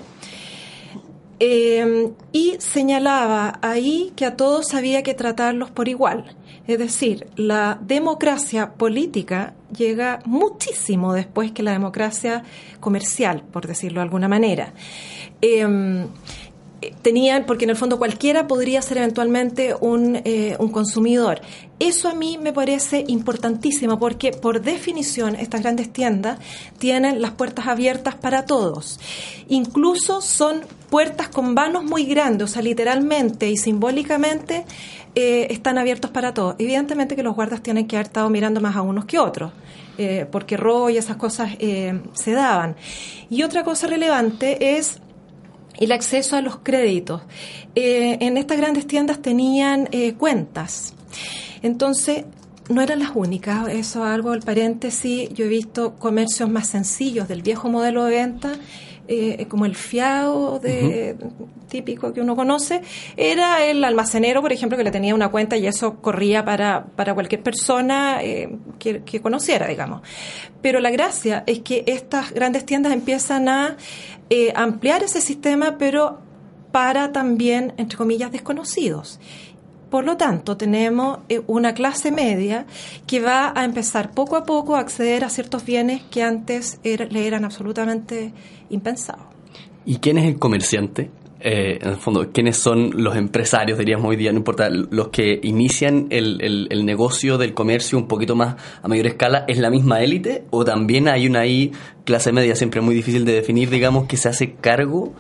Em, 1.40 2.12
y 2.34 2.56
señalaba 2.60 3.60
ahí 3.62 4.12
que 4.18 4.26
a 4.26 4.36
todos 4.36 4.74
había 4.74 5.02
que 5.02 5.14
tratarlos 5.14 5.72
por 5.72 5.88
igual. 5.88 6.36
Es 6.66 6.80
decir, 6.80 7.28
la 7.36 7.78
democracia 7.82 8.74
política 8.74 9.54
llega 9.76 10.20
muchísimo 10.26 11.14
después 11.14 11.52
que 11.52 11.64
la 11.64 11.72
democracia 11.72 12.44
comercial, 12.80 13.44
por 13.52 13.68
decirlo 13.68 14.00
de 14.00 14.04
alguna 14.04 14.30
manera. 14.30 14.74
Em, 15.42 16.08
tenían, 17.02 17.46
porque 17.46 17.66
en 17.66 17.72
el 17.72 17.76
fondo 17.76 17.98
cualquiera 17.98 18.48
podría 18.48 18.82
ser 18.82 18.98
eventualmente 18.98 19.76
un, 19.80 20.22
eh, 20.24 20.56
un, 20.60 20.70
consumidor. 20.70 21.42
Eso 21.80 22.10
a 22.10 22.14
mí 22.14 22.38
me 22.38 22.54
parece 22.54 23.04
importantísimo 23.08 24.00
porque 24.00 24.32
por 24.32 24.62
definición 24.62 25.36
estas 25.36 25.62
grandes 25.62 25.92
tiendas 25.92 26.40
tienen 26.78 27.22
las 27.22 27.32
puertas 27.32 27.68
abiertas 27.68 28.16
para 28.16 28.46
todos. 28.46 29.00
Incluso 29.50 30.22
son 30.22 30.62
puertas 30.90 31.30
con 31.30 31.56
vanos 31.56 31.84
muy 31.84 32.06
grandes, 32.06 32.52
o 32.52 32.54
sea, 32.54 32.62
literalmente 32.62 33.50
y 33.50 33.58
simbólicamente 33.58 34.66
eh, 35.16 35.48
están 35.50 35.78
abiertos 35.78 36.12
para 36.12 36.34
todos. 36.34 36.56
Evidentemente 36.60 37.16
que 37.16 37.24
los 37.24 37.36
guardas 37.36 37.62
tienen 37.62 37.88
que 37.88 37.96
haber 37.96 38.08
estado 38.08 38.30
mirando 38.30 38.62
más 38.62 38.76
a 38.76 38.82
unos 38.82 39.06
que 39.06 39.20
otros. 39.20 39.52
Eh, 39.98 40.26
porque 40.32 40.58
robo 40.58 40.90
y 40.90 40.98
esas 40.98 41.18
cosas 41.18 41.52
se 41.60 42.32
daban. 42.32 42.76
Y 43.30 43.44
otra 43.44 43.64
cosa 43.64 43.86
relevante 43.86 44.78
es 44.78 45.00
el 45.78 45.92
acceso 45.92 46.36
a 46.36 46.42
los 46.42 46.58
créditos. 46.58 47.22
Eh, 47.76 48.18
en 48.22 48.38
estas 48.38 48.58
grandes 48.58 48.88
tiendas 48.88 49.22
tenían 49.22 49.90
eh, 49.92 50.14
cuentas. 50.14 50.94
Entonces, 51.62 52.26
no 52.70 52.82
eran 52.82 53.00
las 53.00 53.12
únicas, 53.14 53.68
eso 53.70 54.04
algo, 54.04 54.34
el 54.34 54.42
paréntesis, 54.42 55.30
yo 55.34 55.46
he 55.46 55.50
visto 55.50 55.96
comercios 55.96 56.50
más 56.50 56.68
sencillos 56.68 57.28
del 57.28 57.42
viejo 57.42 57.70
modelo 57.70 58.06
de 58.06 58.16
venta 58.16 58.54
eh, 59.08 59.46
como 59.50 59.66
el 59.66 59.76
fiado 59.76 60.60
de, 60.60 61.16
típico 61.74 62.14
que 62.14 62.22
uno 62.22 62.36
conoce, 62.36 62.82
era 63.18 63.66
el 63.66 63.84
almacenero, 63.84 64.42
por 64.42 64.54
ejemplo, 64.54 64.78
que 64.78 64.84
le 64.84 64.92
tenía 64.92 65.16
una 65.16 65.30
cuenta 65.30 65.58
y 65.58 65.66
eso 65.66 65.96
corría 65.96 66.46
para, 66.46 66.86
para 66.96 67.16
cualquier 67.16 67.42
persona 67.42 68.24
eh, 68.24 68.56
que, 68.78 69.02
que, 69.02 69.22
conociera, 69.22 69.68
digamos. 69.68 70.02
Pero 70.62 70.80
la 70.80 70.92
gracia 70.92 71.44
es 71.48 71.60
que 71.60 71.84
estas 71.88 72.32
grandes 72.32 72.66
tiendas 72.66 72.94
empiezan 72.94 73.50
a 73.50 73.78
eh, 74.30 74.54
ampliar 74.56 75.04
ese 75.04 75.20
sistema, 75.20 75.78
pero 75.80 76.20
para 76.72 77.12
también, 77.12 77.74
entre 77.78 77.98
comillas, 77.98 78.32
desconocidos. 78.32 79.20
Por 79.90 80.06
lo 80.06 80.18
tanto, 80.18 80.58
tenemos 80.58 81.20
eh, 81.30 81.42
una 81.48 81.74
clase 81.74 82.12
media 82.12 82.66
que 83.06 83.20
va 83.20 83.52
a 83.56 83.64
empezar 83.64 84.12
poco 84.12 84.38
a 84.38 84.44
poco 84.44 84.76
a 84.76 84.80
acceder 84.80 85.24
a 85.24 85.30
ciertos 85.30 85.66
bienes 85.66 86.04
que 86.10 86.24
antes 86.24 86.80
le 86.84 87.28
eran 87.28 87.46
absolutamente 87.46 88.34
impensados. 88.74 89.24
¿Y 89.86 89.98
quién 89.98 90.18
es 90.18 90.26
el 90.26 90.40
comerciante? 90.40 91.12
Eh, 91.40 91.80
en 91.82 91.90
el 91.90 91.98
fondo, 91.98 92.32
¿quiénes 92.32 92.56
son 92.56 93.04
los 93.04 93.18
empresarios, 93.18 93.78
diríamos 93.78 94.08
hoy 94.08 94.16
día, 94.16 94.32
no 94.32 94.38
importa, 94.38 94.70
los 94.70 95.10
que 95.10 95.42
inician 95.44 96.08
el, 96.10 96.40
el, 96.42 96.86
negocio 96.86 97.38
del 97.38 97.54
comercio 97.54 97.98
un 97.98 98.08
poquito 98.08 98.34
más 98.34 98.56
a 98.82 98.88
mayor 98.88 99.08
escala, 99.08 99.44
¿es 99.50 99.58
la 99.58 99.70
misma 99.70 100.02
élite 100.02 100.46
o 100.52 100.64
también 100.64 101.10
hay 101.10 101.28
una 101.28 101.42
ahí 101.42 101.74
clase 102.06 102.32
media 102.32 102.56
siempre 102.56 102.80
muy 102.80 102.96
difícil 102.96 103.26
de 103.26 103.34
definir, 103.34 103.70
digamos, 103.70 104.08
que 104.08 104.16
se 104.16 104.30
hace 104.30 104.54
cargo 104.54 105.14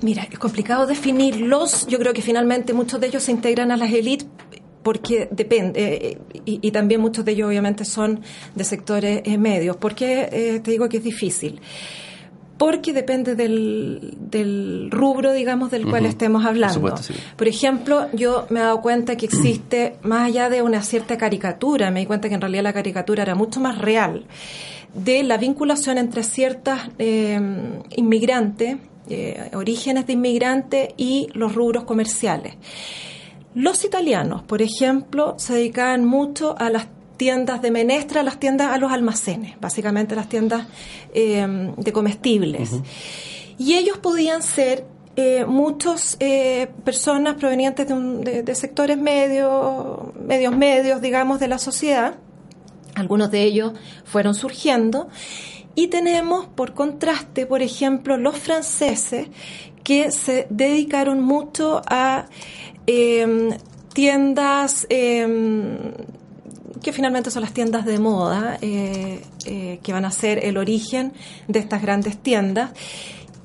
Mira, 0.00 0.28
es 0.30 0.38
complicado 0.38 0.86
definirlos. 0.86 1.86
Yo 1.88 1.98
creo 1.98 2.12
que 2.12 2.22
finalmente 2.22 2.72
muchos 2.72 3.00
de 3.00 3.08
ellos 3.08 3.22
se 3.24 3.32
integran 3.32 3.72
a 3.72 3.76
las 3.76 3.92
élites 3.92 4.28
porque 4.82 5.28
depende, 5.30 5.80
eh, 5.82 6.18
y, 6.44 6.70
también 6.70 7.00
muchos 7.00 7.24
de 7.24 7.32
ellos 7.32 7.48
obviamente 7.48 7.84
son 7.84 8.20
de 8.54 8.64
sectores 8.64 9.22
eh, 9.24 9.36
medios. 9.36 9.76
¿Por 9.76 9.94
qué 9.94 10.28
eh, 10.30 10.60
te 10.60 10.70
digo 10.70 10.88
que 10.88 10.98
es 10.98 11.04
difícil? 11.04 11.60
Porque 12.58 12.92
depende 12.92 13.36
del, 13.36 14.88
rubro, 14.90 15.32
digamos, 15.32 15.70
del 15.70 15.86
cual 15.86 16.06
estemos 16.06 16.44
hablando. 16.44 16.94
Por 17.36 17.48
ejemplo, 17.48 18.08
yo 18.12 18.46
me 18.50 18.60
he 18.60 18.62
dado 18.62 18.82
cuenta 18.82 19.16
que 19.16 19.26
existe, 19.26 19.96
más 20.02 20.26
allá 20.26 20.50
de 20.50 20.62
una 20.62 20.82
cierta 20.82 21.16
caricatura, 21.16 21.90
me 21.90 22.00
di 22.00 22.06
cuenta 22.06 22.28
que 22.28 22.34
en 22.34 22.40
realidad 22.40 22.64
la 22.64 22.72
caricatura 22.72 23.22
era 23.22 23.34
mucho 23.34 23.60
más 23.60 23.78
real, 23.78 24.24
de 24.92 25.22
la 25.22 25.38
vinculación 25.38 25.98
entre 25.98 26.22
ciertas 26.24 26.90
inmigrantes 26.98 28.76
eh, 29.10 29.50
orígenes 29.54 30.06
de 30.06 30.12
inmigrantes 30.12 30.90
y 30.98 31.28
los 31.32 31.54
rubros 31.54 31.84
comerciales. 31.84 32.56
Los 33.54 33.84
italianos, 33.84 34.42
por 34.42 34.60
ejemplo, 34.60 35.34
se 35.38 35.54
dedicaban 35.54 36.04
mucho 36.04 36.54
a 36.58 36.68
las 36.68 36.88
tiendas 37.18 37.60
de 37.60 37.70
menestra, 37.70 38.20
a 38.20 38.24
las 38.24 38.40
tiendas, 38.40 38.72
a 38.72 38.78
los 38.78 38.90
almacenes, 38.90 39.60
básicamente 39.60 40.16
las 40.16 40.28
tiendas 40.30 40.66
eh, 41.12 41.74
de 41.76 41.92
comestibles. 41.92 42.70
Y 43.58 43.74
ellos 43.74 43.98
podían 43.98 44.42
ser 44.42 44.86
eh, 45.16 45.44
muchas 45.44 46.16
eh, 46.20 46.68
personas 46.84 47.34
provenientes 47.34 47.86
de, 47.88 48.42
de, 48.42 48.54
sectores 48.54 48.96
medios, 48.96 50.14
medios 50.14 50.56
medios, 50.56 51.02
digamos, 51.02 51.40
de 51.40 51.48
la 51.48 51.58
sociedad. 51.58 52.14
Algunos 52.94 53.30
de 53.30 53.42
ellos 53.42 53.72
fueron 54.04 54.34
surgiendo 54.34 55.08
y 55.74 55.88
tenemos, 55.88 56.46
por 56.46 56.72
contraste, 56.72 57.46
por 57.46 57.62
ejemplo, 57.62 58.16
los 58.16 58.38
franceses 58.38 59.26
que 59.82 60.12
se 60.12 60.46
dedicaron 60.50 61.20
mucho 61.20 61.82
a 61.88 62.26
tiendas 63.92 64.86
que 66.82 66.92
finalmente 66.92 67.30
son 67.30 67.42
las 67.42 67.52
tiendas 67.52 67.84
de 67.84 67.98
moda, 67.98 68.58
eh, 68.60 69.22
eh, 69.46 69.80
que 69.82 69.92
van 69.92 70.04
a 70.04 70.10
ser 70.10 70.44
el 70.44 70.56
origen 70.56 71.12
de 71.46 71.58
estas 71.58 71.82
grandes 71.82 72.18
tiendas. 72.18 72.70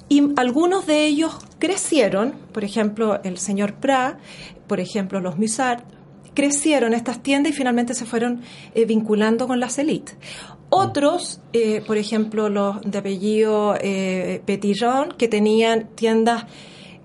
Y 0.09 0.21
algunos 0.35 0.85
de 0.85 1.05
ellos 1.05 1.37
crecieron, 1.59 2.33
por 2.51 2.63
ejemplo, 2.63 3.21
el 3.23 3.37
señor 3.37 3.75
Prat, 3.75 4.19
por 4.67 4.79
ejemplo, 4.79 5.19
los 5.19 5.37
Musard, 5.37 5.81
crecieron 6.33 6.93
estas 6.93 7.21
tiendas 7.21 7.53
y 7.53 7.55
finalmente 7.55 7.93
se 7.93 8.05
fueron 8.05 8.41
eh, 8.73 8.85
vinculando 8.85 9.47
con 9.47 9.59
las 9.59 9.77
élites. 9.77 10.15
Otros, 10.75 11.39
por 11.85 11.97
ejemplo, 11.97 12.49
los 12.49 12.81
de 12.81 12.97
apellido 12.97 13.75
eh, 13.79 14.41
Petillon, 14.43 15.09
que 15.19 15.27
tenían 15.27 15.89
tiendas 15.93 16.45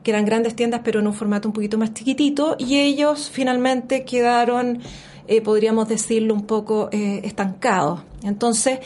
que 0.03 0.13
eran 0.13 0.25
grandes 0.25 0.57
tiendas, 0.57 0.81
pero 0.83 1.01
en 1.01 1.07
un 1.07 1.13
formato 1.13 1.49
un 1.49 1.53
poquito 1.53 1.77
más 1.77 1.93
chiquitito, 1.93 2.57
y 2.59 2.79
ellos 2.79 3.31
finalmente 3.31 4.07
quedaron, 4.07 4.81
eh, 5.29 5.41
podríamos 5.41 5.89
decirlo, 5.89 6.35
un 6.35 6.47
poco 6.47 6.89
eh, 6.91 7.21
estancados. 7.25 8.01
Entonces, 8.23 8.81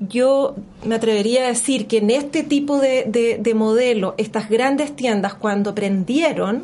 yo 0.00 0.54
me 0.84 0.96
atrevería 0.96 1.44
a 1.44 1.46
decir 1.48 1.86
que 1.86 1.98
en 1.98 2.10
este 2.10 2.42
tipo 2.42 2.78
de, 2.78 3.38
de, 3.40 3.54
modelo, 3.54 4.14
estas 4.18 4.48
grandes 4.50 4.94
tiendas, 4.94 5.34
cuando 5.34 5.74
prendieron, 5.74 6.62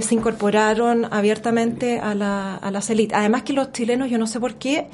se 0.00 0.14
incorporaron 0.14 1.04
abiertamente 1.12 2.00
a 2.00 2.14
la, 2.14 2.56
a 2.56 2.70
las 2.70 2.88
élites. 2.88 3.16
Además 3.16 3.42
que 3.42 3.52
los 3.52 3.70
chilenos, 3.70 4.10
yo 4.10 4.18
no 4.18 4.26
sé 4.26 4.40
por 4.40 4.54
qué, 4.54 4.86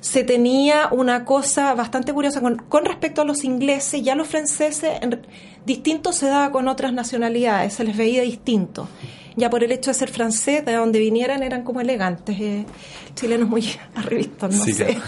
se 0.00 0.24
tenía 0.24 0.88
una 0.92 1.24
cosa 1.24 1.74
bastante 1.74 2.12
curiosa 2.12 2.40
con, 2.40 2.56
con 2.56 2.84
respecto 2.84 3.22
a 3.22 3.24
los 3.24 3.44
ingleses, 3.44 4.02
ya 4.02 4.14
los 4.14 4.28
franceses 4.28 4.98
en, 5.02 5.20
distinto 5.66 6.12
se 6.12 6.26
daba 6.26 6.50
con 6.50 6.68
otras 6.68 6.92
nacionalidades, 6.92 7.74
se 7.74 7.84
les 7.84 7.96
veía 7.96 8.22
distinto. 8.22 8.88
Ya 9.36 9.50
por 9.50 9.62
el 9.64 9.72
hecho 9.72 9.90
de 9.90 9.94
ser 9.94 10.10
francés, 10.10 10.64
de 10.64 10.74
donde 10.74 10.98
vinieran 10.98 11.42
eran 11.42 11.62
como 11.62 11.80
elegantes, 11.80 12.36
eh, 12.40 12.66
chilenos 13.14 13.48
muy 13.48 13.64
arribistas, 13.94 14.54
no 14.54 14.64
sé. 14.64 14.98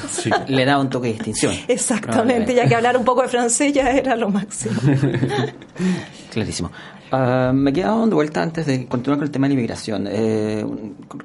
Le 0.48 0.64
da 0.64 0.78
un 0.78 0.90
toque 0.90 1.08
de 1.08 1.14
distinción. 1.14 1.54
Exactamente, 1.68 2.54
ya 2.54 2.66
que 2.68 2.74
hablar 2.74 2.96
un 2.96 3.04
poco 3.04 3.22
de 3.22 3.28
francés 3.28 3.72
ya 3.72 3.90
era 3.90 4.16
lo 4.16 4.28
máximo. 4.28 4.80
Clarísimo. 6.30 6.70
Uh, 7.12 7.52
me 7.52 7.74
quedado 7.74 8.00
dando 8.00 8.16
vuelta 8.16 8.42
antes 8.42 8.64
de 8.64 8.86
continuar 8.86 9.18
con 9.18 9.26
el 9.26 9.30
tema 9.30 9.46
de 9.46 9.50
la 9.50 9.60
inmigración. 9.60 10.08
Eh, 10.10 10.64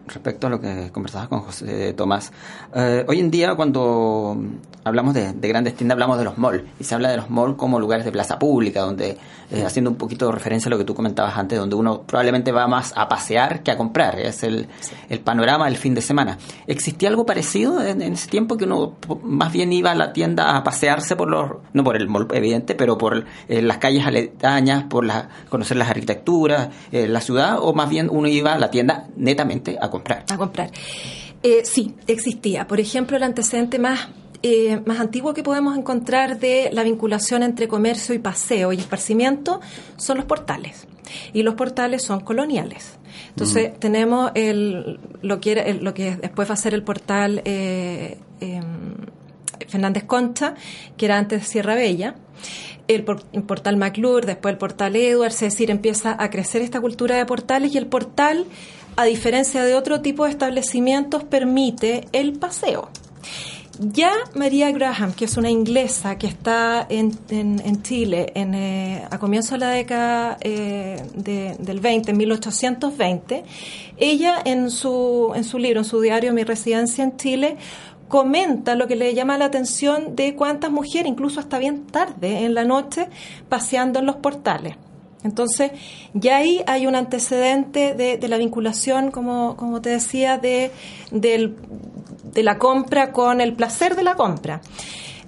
respecto 0.08 0.48
a 0.48 0.50
lo 0.50 0.60
que 0.60 0.90
conversabas 0.92 1.30
con 1.30 1.40
José 1.40 1.94
Tomás. 1.94 2.34
Eh, 2.76 3.06
hoy 3.08 3.22
en 3.22 3.32
día, 3.32 3.56
cuando 3.56 4.38
hablamos 4.84 5.14
de, 5.14 5.34
grandes 5.34 5.76
tiendas, 5.76 5.96
hablamos 5.96 6.18
de 6.18 6.26
los 6.26 6.38
malls. 6.38 6.64
Y 6.78 6.84
se 6.84 6.94
habla 6.94 7.10
de 7.10 7.16
los 7.16 7.30
malls 7.30 7.56
como 7.56 7.80
lugares 7.80 8.06
de 8.06 8.12
plaza 8.12 8.38
pública, 8.38 8.82
donde, 8.82 9.18
eh, 9.50 9.64
haciendo 9.66 9.90
un 9.90 9.96
poquito 9.96 10.26
de 10.26 10.34
referencia 10.34 10.68
a 10.68 10.72
lo 10.72 10.78
que 10.78 10.84
tú 10.84 10.94
comentabas 10.94 11.38
antes, 11.38 11.58
donde 11.58 11.78
uno 11.78 12.02
probablemente 12.02 12.52
va 12.52 12.68
más 12.68 12.92
a 12.98 13.08
pasear 13.08 13.64
que 13.64 13.72
a 13.72 13.78
comprar. 13.78 14.20
Es 14.20 14.44
el, 14.44 14.68
el 15.08 15.20
panorama 15.22 15.66
del 15.66 15.78
fin 15.78 15.96
de 15.96 16.02
semana. 16.02 16.38
¿Existía 16.68 17.08
algo 17.08 17.26
parecido 17.26 17.82
en, 17.82 18.02
ese 18.02 18.30
tiempo 18.30 18.58
que 18.58 18.66
uno 18.66 18.96
más 19.24 19.54
bien 19.54 19.72
iba 19.72 19.92
a 19.92 19.96
la 19.96 20.12
tienda 20.12 20.58
a 20.58 20.66
pasearse 20.66 21.16
por 21.16 21.30
los, 21.30 21.52
no 21.72 21.86
por 21.86 21.96
el 21.96 22.10
mall 22.10 22.28
evidente, 22.34 22.76
pero 22.76 22.98
por 22.98 23.26
las 23.48 23.78
calles 23.78 24.06
aledañas, 24.06 24.84
por 24.84 25.06
la, 25.06 25.30
conocer 25.48 25.77
las 25.78 25.90
arquitecturas, 25.90 26.70
eh, 26.92 27.08
la 27.08 27.22
ciudad, 27.22 27.60
o 27.62 27.74
más 27.74 27.90
bien 27.90 28.10
uno 28.12 28.28
iba 28.28 28.54
a 28.54 28.60
la 28.60 28.70
tienda 28.72 29.08
netamente 29.16 29.78
a 29.80 29.90
comprar? 29.90 30.26
A 30.30 30.38
comprar. 30.38 30.72
Eh, 31.44 31.62
sí, 31.64 31.96
existía. 32.08 32.68
Por 32.68 32.80
ejemplo, 32.80 33.18
el 33.18 33.24
antecedente 33.24 33.80
más 33.80 34.10
eh, 34.44 34.82
más 34.86 35.00
antiguo 35.00 35.34
que 35.34 35.42
podemos 35.42 35.76
encontrar 35.76 36.40
de 36.40 36.70
la 36.72 36.84
vinculación 36.84 37.42
entre 37.42 37.68
comercio 37.68 38.14
y 38.14 38.20
paseo 38.20 38.72
y 38.72 38.78
esparcimiento 38.78 39.62
son 39.96 40.18
los 40.18 40.26
portales. 40.26 40.88
Y 41.34 41.42
los 41.42 41.56
portales 41.56 42.04
son 42.04 42.20
coloniales. 42.20 43.00
Entonces, 43.30 43.72
mm. 43.72 43.80
tenemos 43.80 44.32
el, 44.36 45.00
lo, 45.22 45.40
que 45.40 45.74
lo 45.82 45.94
que 45.94 46.18
después 46.18 46.50
va 46.50 46.54
a 46.54 46.58
ser 46.58 46.74
el 46.74 46.84
portal 46.84 47.42
eh, 47.46 48.20
em, 48.40 48.96
Fernández 49.68 50.04
Concha, 50.06 50.56
que 50.98 51.06
era 51.06 51.18
antes 51.18 51.48
Sierra 51.48 51.76
Bella 51.76 52.16
el, 52.88 53.04
portal 53.04 53.78
McClure, 53.78 54.26
después 54.26 54.54
el 54.54 54.58
portal 54.58 54.96
Edwards, 54.96 55.42
es 55.42 55.54
decir, 55.54 55.70
empieza 55.70 56.16
a 56.18 56.30
crecer 56.30 56.62
esta 56.62 56.80
cultura 56.80 57.18
de 57.18 57.26
portales 57.26 57.74
y 57.74 57.78
el 57.78 57.88
portal, 57.88 58.46
a 58.96 59.04
diferencia 59.04 59.64
de 59.64 59.76
otro 59.76 60.02
tipo 60.02 60.26
de 60.26 60.32
establecimientos, 60.32 61.24
permite 61.24 62.08
el 62.14 62.34
paseo. 62.34 62.90
Ya 63.80 64.12
María 64.34 64.72
Graham, 64.72 65.14
que 65.14 65.26
es 65.26 65.38
una 65.38 65.52
inglesa 65.52 66.18
que 66.18 66.26
está 66.26 66.88
en, 66.90 67.12
Chile 67.84 68.32
en, 68.34 68.56
eh, 68.56 69.04
a 69.08 69.20
comienzos 69.20 69.52
de 69.52 69.58
la 69.60 69.70
década 69.70 70.38
eh, 70.42 71.04
del 71.14 71.80
20, 71.80 72.10
en 72.10 72.18
1820, 72.18 73.44
ella 73.98 74.42
en 74.44 74.72
su, 74.72 75.32
en 75.36 75.44
su 75.44 75.60
libro, 75.60 75.82
en 75.82 75.86
su 75.86 76.02
diario 76.02 76.34
Mi 76.34 76.44
residencia 76.44 77.04
en 77.04 77.18
Chile, 77.18 77.58
comenta 78.08 78.76
lo 78.76 78.88
que 78.88 78.96
le 78.96 79.14
llama 79.14 79.38
la 79.38 79.46
atención 79.46 80.16
de 80.16 80.36
cuántas 80.36 80.72
mujeres, 80.72 81.08
incluso 81.08 81.40
hasta 81.40 81.60
bien 81.60 81.86
tarde 81.86 82.46
en 82.46 82.54
la 82.54 82.64
noche, 82.64 83.08
paseando 83.50 84.00
en 84.00 84.06
los 84.06 84.18
portales. 84.18 84.76
Entonces, 85.24 85.72
ya 86.14 86.38
ahí 86.38 86.64
hay 86.68 86.88
un 86.88 86.96
antecedente 86.96 87.96
de, 87.96 88.28
la 88.28 88.38
vinculación, 88.38 89.12
como, 89.12 89.58
como 89.58 89.82
te 89.82 89.90
decía, 89.90 90.38
de, 90.38 90.72
de, 91.12 91.54
la 92.44 92.58
compra 92.58 93.12
con 93.12 93.42
el 93.42 93.54
placer 93.54 93.96
de 93.96 94.04
la 94.04 94.16
compra. 94.16 94.62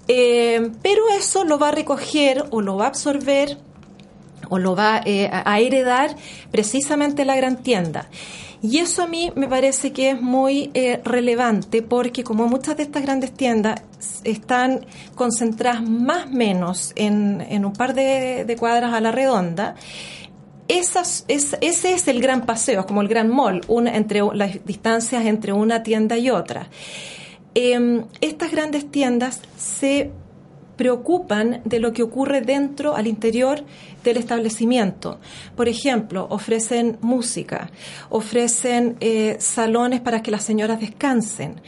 Eh, 0.08 0.72
pero 0.82 1.04
eso 1.18 1.44
lo 1.44 1.60
va 1.60 1.70
a 1.70 1.72
recoger 1.72 2.46
o 2.52 2.62
lo 2.62 2.78
va 2.78 2.86
a 2.86 2.88
absorber 2.88 3.58
o 4.50 4.58
lo 4.58 4.76
va 4.76 5.02
eh, 5.06 5.30
a 5.32 5.60
heredar 5.60 6.16
precisamente 6.52 7.26
la 7.26 7.36
gran 7.36 7.58
tienda. 7.58 8.10
Y 8.62 8.80
eso 8.80 9.04
a 9.04 9.08
mí 9.08 9.32
me 9.36 9.48
parece 9.48 9.94
que 9.94 10.12
es 10.12 10.22
muy 10.22 10.70
eh, 10.74 11.00
relevante 11.06 11.82
porque 11.82 12.24
como 12.24 12.48
muchas 12.48 12.76
de 12.76 12.84
estas 12.84 13.04
grandes 13.04 13.32
tiendas 13.32 13.82
están 14.24 14.86
concentradas 15.16 15.82
más 15.88 16.26
o 16.26 16.30
menos 16.30 16.92
en, 16.96 17.66
un 17.66 17.74
par 17.74 17.94
de, 17.94 18.56
cuadras 18.60 18.94
a 18.94 19.00
la 19.00 19.12
redonda, 19.12 19.76
esas, 20.68 21.26
ese 21.28 21.58
es 21.62 22.08
el 22.08 22.22
gran 22.22 22.46
paseo, 22.46 22.86
como 22.86 23.02
el 23.02 23.08
gran 23.08 23.30
mall, 23.30 23.62
una, 23.68 23.96
entre 23.96 24.22
las 24.34 24.64
distancias 24.66 25.26
entre 25.26 25.54
una 25.54 25.82
tienda 25.82 26.18
y 26.18 26.30
otra. 26.30 26.68
Em, 27.56 28.04
estas 28.22 28.52
grandes 28.52 28.92
tiendas 28.92 29.42
se 29.58 30.12
preocupan 30.80 31.62
de 31.66 31.82
lo 31.82 31.92
que 31.92 32.04
ocurre 32.04 32.40
dentro, 32.40 32.96
al 32.96 33.06
interior 33.06 33.66
del 34.02 34.16
establecimiento. 34.16 35.20
Por 35.58 35.68
ejemplo, 35.68 36.26
ofrecen 36.30 36.98
música, 37.02 37.70
ofrecen 38.10 38.96
eh, 39.02 39.36
salones 39.42 40.00
para 40.00 40.22
que 40.22 40.32
las 40.32 40.44
señoras 40.46 40.80
descansen, 40.80 41.60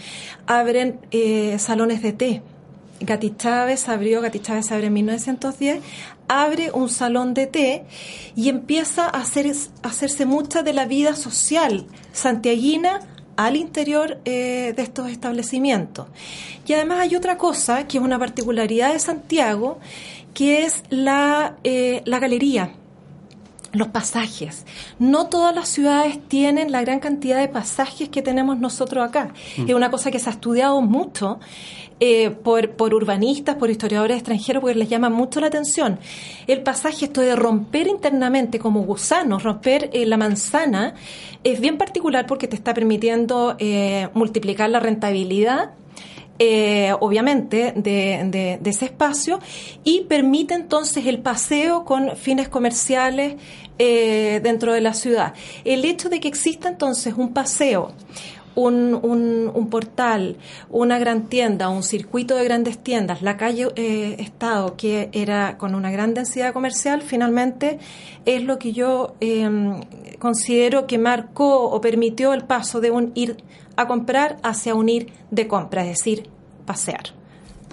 abren 0.47 1.01
eh, 1.11 1.59
salones 1.59 2.01
de 2.01 2.13
té. 2.13 2.41
Gati 3.01 3.33
Chávez 3.35 3.89
abrió, 3.89 4.21
Gati 4.21 4.41
abre 4.49 4.87
en 4.87 4.93
1910, 4.93 5.81
abre 6.29 6.71
un 6.71 6.87
salón 6.87 7.33
de 7.33 7.47
té 7.47 7.83
y 8.37 8.47
empieza 8.47 9.07
a, 9.07 9.19
hacer, 9.19 9.51
a 9.83 9.87
hacerse 9.89 10.25
mucha 10.25 10.63
de 10.63 10.71
la 10.71 10.85
vida 10.85 11.17
social 11.17 11.85
santiaguina 12.13 13.01
al 13.35 13.55
interior 13.55 14.19
eh, 14.25 14.73
de 14.75 14.81
estos 14.81 15.09
establecimientos. 15.09 16.07
Y 16.65 16.73
además 16.73 16.99
hay 16.99 17.15
otra 17.15 17.37
cosa 17.37 17.87
que 17.87 17.97
es 17.97 18.03
una 18.03 18.19
particularidad 18.19 18.93
de 18.93 18.99
Santiago, 18.99 19.79
que 20.33 20.63
es 20.63 20.83
la, 20.89 21.55
eh, 21.63 22.01
la 22.05 22.19
galería 22.19 22.71
los 23.73 23.87
pasajes. 23.87 24.65
No 24.99 25.27
todas 25.27 25.55
las 25.55 25.69
ciudades 25.69 26.19
tienen 26.27 26.71
la 26.71 26.81
gran 26.81 26.99
cantidad 26.99 27.39
de 27.39 27.47
pasajes 27.47 28.09
que 28.09 28.21
tenemos 28.21 28.59
nosotros 28.59 29.07
acá. 29.07 29.33
Mm. 29.57 29.69
Es 29.69 29.75
una 29.75 29.89
cosa 29.89 30.11
que 30.11 30.19
se 30.19 30.29
ha 30.29 30.33
estudiado 30.33 30.81
mucho 30.81 31.39
eh, 32.03 32.31
por, 32.31 32.71
por, 32.71 32.95
urbanistas, 32.95 33.57
por 33.57 33.69
historiadores 33.69 34.17
extranjeros, 34.17 34.61
porque 34.61 34.73
les 34.73 34.89
llama 34.89 35.11
mucho 35.11 35.39
la 35.39 35.45
atención. 35.45 35.99
El 36.47 36.63
pasaje, 36.63 37.05
esto 37.05 37.21
de 37.21 37.35
romper 37.35 37.85
internamente 37.85 38.57
como 38.57 38.81
gusanos, 38.81 39.43
romper 39.43 39.91
eh, 39.93 40.07
la 40.07 40.17
manzana, 40.17 40.95
es 41.43 41.59
bien 41.59 41.77
particular 41.77 42.25
porque 42.25 42.47
te 42.47 42.55
está 42.55 42.73
permitiendo 42.73 43.55
eh, 43.59 44.09
multiplicar 44.15 44.71
la 44.71 44.79
rentabilidad 44.79 45.75
obviamente, 47.01 47.71
de, 47.75 48.59
ese 48.65 48.85
espacio 48.85 49.37
y 49.83 50.05
permite 50.05 50.55
entonces 50.55 51.05
el 51.05 51.19
paseo 51.19 51.85
con 51.85 52.17
fines 52.17 52.49
comerciales 52.49 53.35
dentro 53.77 54.73
de 54.73 54.81
la 54.81 54.95
ciudad. 54.95 55.35
El 55.65 55.85
hecho 55.85 56.09
de 56.09 56.19
que 56.19 56.27
exista 56.27 56.67
entonces 56.67 57.13
un 57.15 57.31
paseo, 57.31 57.93
un, 58.55 58.99
un, 59.53 59.69
portal, 59.69 60.37
una 60.69 60.99
gran 60.99 61.27
tienda, 61.27 61.69
un 61.69 61.83
circuito 61.83 62.35
de 62.35 62.43
grandes 62.43 62.77
tiendas, 62.77 63.21
la 63.21 63.37
calle 63.37 63.67
eh, 63.75 64.15
Estado, 64.19 64.75
que 64.75 65.09
era 65.13 65.57
con 65.57 65.75
una 65.75 65.91
gran 65.91 66.13
densidad 66.13 66.53
comercial, 66.53 67.01
finalmente 67.01 67.79
es 68.25 68.43
lo 68.43 68.59
que 68.59 68.73
yo 68.73 69.15
em, 69.19 69.81
considero 70.19 70.87
que 70.87 70.97
marcó 70.97 71.69
o 71.69 71.81
permitió 71.81 72.33
el 72.33 72.43
paso 72.43 72.81
de 72.81 72.91
un 72.91 73.11
ir 73.15 73.37
a 73.75 73.87
comprar 73.87 74.37
hacia 74.43 74.75
unir 74.75 75.13
de 75.31 75.47
compra, 75.47 75.83
es 75.83 75.97
decir, 75.97 76.29
pasear. 76.65 77.20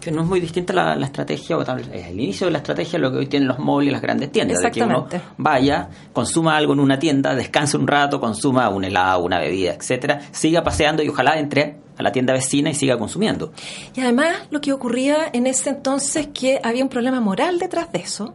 Que 0.09 0.15
no 0.15 0.23
es 0.23 0.27
muy 0.27 0.41
distinta 0.41 0.73
la, 0.73 1.05
estrategia, 1.05 1.59
o 1.59 1.63
tal, 1.63 1.81
es 1.81 2.07
el 2.07 2.19
inicio 2.19 2.47
de 2.47 2.53
la 2.53 2.59
estrategia 2.61 2.99
lo 2.99 3.13
que 3.13 3.19
hoy 3.19 3.27
tienen 3.27 3.47
los 3.47 3.59
móviles 3.59 3.91
y 3.91 3.93
las 3.93 4.01
grandes 4.01 4.33
tiendas. 4.33 4.59
De 4.63 4.71
que 4.71 4.83
uno 4.83 5.07
vaya, 5.37 5.91
consuma 6.15 6.57
algo 6.57 6.73
en 6.73 6.81
una 6.81 6.99
tienda, 6.99 7.35
descanse 7.35 7.77
un 7.77 7.87
rato, 7.87 8.19
consuma 8.19 8.71
un 8.71 8.85
helado, 8.85 9.23
una 9.23 9.39
bebida, 9.39 9.75
etcétera, 9.75 10.23
siga 10.31 10.65
paseando 10.65 11.03
y 11.03 11.11
ojalá 11.11 11.39
entre 11.39 11.77
a 11.99 12.03
la 12.03 12.11
tienda 12.11 12.33
vecina 12.33 12.71
y 12.71 12.75
siga 12.75 12.97
consumiendo. 12.97 13.53
Y 13.95 14.01
además 14.01 14.35
lo 14.49 14.63
que 14.63 14.73
ocurría 14.73 15.29
en 15.31 15.47
ese 15.47 15.69
entonces 15.69 16.29
que 16.33 16.59
había 16.63 16.83
un 16.83 16.89
problema 16.89 17.21
moral 17.21 17.59
detrás 17.59 17.93
de 17.93 17.99
eso, 17.99 18.33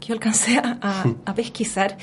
que 0.00 0.06
yo 0.06 0.14
alcancé 0.14 0.56
a, 0.56 1.04
a 1.26 1.34
pesquisar 1.34 1.98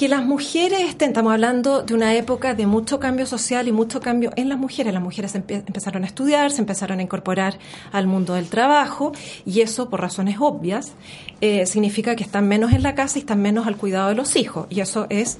que 0.00 0.08
las 0.08 0.24
mujeres 0.24 0.80
estén, 0.88 1.10
estamos 1.10 1.30
hablando 1.30 1.82
de 1.82 1.92
una 1.92 2.14
época 2.14 2.54
de 2.54 2.64
mucho 2.64 2.98
cambio 2.98 3.26
social 3.26 3.68
y 3.68 3.72
mucho 3.72 4.00
cambio 4.00 4.32
en 4.34 4.48
las 4.48 4.56
mujeres. 4.56 4.94
Las 4.94 5.02
mujeres 5.02 5.34
empezaron 5.34 6.04
a 6.04 6.06
estudiar, 6.06 6.50
se 6.52 6.62
empezaron 6.62 7.00
a 7.00 7.02
incorporar 7.02 7.58
al 7.92 8.06
mundo 8.06 8.32
del 8.32 8.48
trabajo 8.48 9.12
y 9.44 9.60
eso, 9.60 9.90
por 9.90 10.00
razones 10.00 10.38
obvias, 10.40 10.94
eh, 11.42 11.66
significa 11.66 12.16
que 12.16 12.24
están 12.24 12.48
menos 12.48 12.72
en 12.72 12.82
la 12.82 12.94
casa 12.94 13.18
y 13.18 13.20
están 13.20 13.42
menos 13.42 13.66
al 13.66 13.76
cuidado 13.76 14.08
de 14.08 14.14
los 14.14 14.36
hijos. 14.36 14.66
Y 14.70 14.80
eso 14.80 15.06
es 15.10 15.36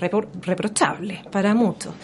reprochable 0.00 1.22
para 1.30 1.54
muchos. 1.54 1.94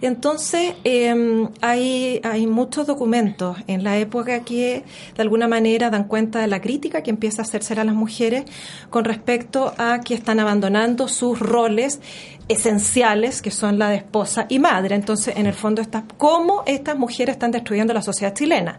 Entonces, 0.00 0.74
em, 0.84 1.48
hay, 1.60 2.20
hay 2.22 2.46
muchos 2.46 2.86
documentos 2.86 3.56
en 3.66 3.82
la 3.82 3.96
época 3.98 4.40
que 4.40 4.84
de 5.16 5.22
alguna 5.22 5.48
manera 5.48 5.90
dan 5.90 6.04
cuenta 6.04 6.40
de 6.40 6.46
la 6.46 6.60
crítica 6.60 7.02
que 7.02 7.10
empieza 7.10 7.42
a 7.42 7.44
hacerse 7.44 7.74
a 7.74 7.84
las 7.84 7.94
mujeres 7.94 8.44
con 8.90 9.04
respecto 9.04 9.74
a 9.78 10.00
que 10.00 10.14
están 10.14 10.38
abandonando 10.40 11.08
sus 11.08 11.38
roles 11.38 12.00
esenciales 12.48 13.42
que 13.42 13.50
son 13.50 13.78
la 13.78 13.90
de 13.90 13.96
esposa 13.96 14.46
y 14.48 14.58
madre. 14.58 14.94
Entonces, 14.94 15.36
en 15.36 15.46
el 15.46 15.54
fondo, 15.54 15.82
está, 15.82 16.04
¿cómo 16.16 16.62
estas 16.66 16.96
mujeres 16.96 17.34
están 17.34 17.50
destruyendo 17.50 17.92
la 17.92 18.02
sociedad 18.02 18.34
chilena? 18.34 18.78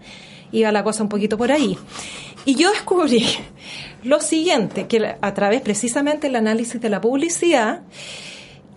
Iba 0.52 0.72
la 0.72 0.84
cosa 0.84 1.04
un 1.04 1.10
poquito 1.10 1.38
por 1.38 1.52
ahí. 1.52 1.78
Y 2.46 2.56
yo 2.56 2.72
descubrí 2.72 3.26
lo 4.04 4.22
siguiente, 4.22 4.88
que 4.88 5.16
a 5.20 5.34
través 5.34 5.62
precisamente 5.62 6.28
del 6.28 6.38
análisis 6.38 6.80
de 6.80 6.90
la 6.90 7.02
publicidad, 7.02 7.82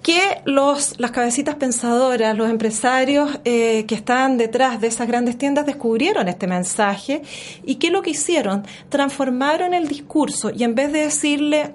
que 0.03 0.41
los, 0.45 0.99
las 0.99 1.11
cabecitas 1.11 1.57
pensadoras, 1.57 2.37
los 2.37 2.49
empresarios 2.49 3.39
eh, 3.45 3.85
que 3.87 3.95
están 3.95 4.39
detrás 4.39 4.81
de 4.81 4.87
esas 4.87 5.07
grandes 5.07 5.37
tiendas 5.37 5.67
descubrieron 5.67 6.29
este 6.29 6.47
mensaje 6.47 7.23
y 7.65 7.77
que 7.77 7.91
lo 7.91 8.03
que 8.03 8.11
hicieron, 8.11 8.65
transformaron 8.89 9.75
el 9.75 9.89
discurso 9.89 10.51
y 10.51 10.65
en 10.65 10.75
vez 10.75 10.93
de 10.93 11.01
decirle 11.01 11.75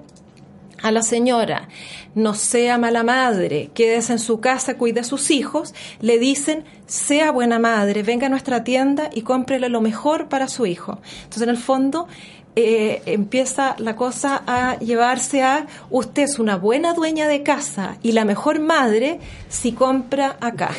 a 0.82 0.90
la 0.92 1.02
señora, 1.02 1.68
no 2.14 2.34
sea 2.34 2.78
mala 2.78 3.02
madre, 3.02 3.70
quédese 3.74 4.12
en 4.12 4.18
su 4.18 4.40
casa, 4.40 4.76
cuide 4.76 5.00
a 5.00 5.04
sus 5.04 5.30
hijos, 5.30 5.74
le 6.00 6.18
dicen, 6.18 6.64
sea 6.86 7.30
buena 7.30 7.58
madre, 7.58 8.02
venga 8.02 8.26
a 8.26 8.30
nuestra 8.30 8.62
tienda 8.62 9.10
y 9.12 9.22
cómprele 9.22 9.68
lo 9.68 9.80
mejor 9.80 10.28
para 10.28 10.48
su 10.48 10.66
hijo. 10.66 11.00
Entonces, 11.24 11.42
en 11.42 11.48
el 11.48 11.58
fondo, 11.58 12.08
eh, 12.58 13.02
empieza 13.04 13.76
la 13.78 13.96
cosa 13.96 14.42
a 14.46 14.78
llevarse 14.78 15.42
a 15.42 15.66
usted 15.90 16.22
es 16.22 16.38
una 16.38 16.56
buena 16.56 16.94
dueña 16.94 17.28
de 17.28 17.42
casa 17.42 17.98
y 18.02 18.12
la 18.12 18.24
mejor 18.24 18.60
madre 18.60 19.20
si 19.50 19.72
compra 19.72 20.38
acá. 20.40 20.70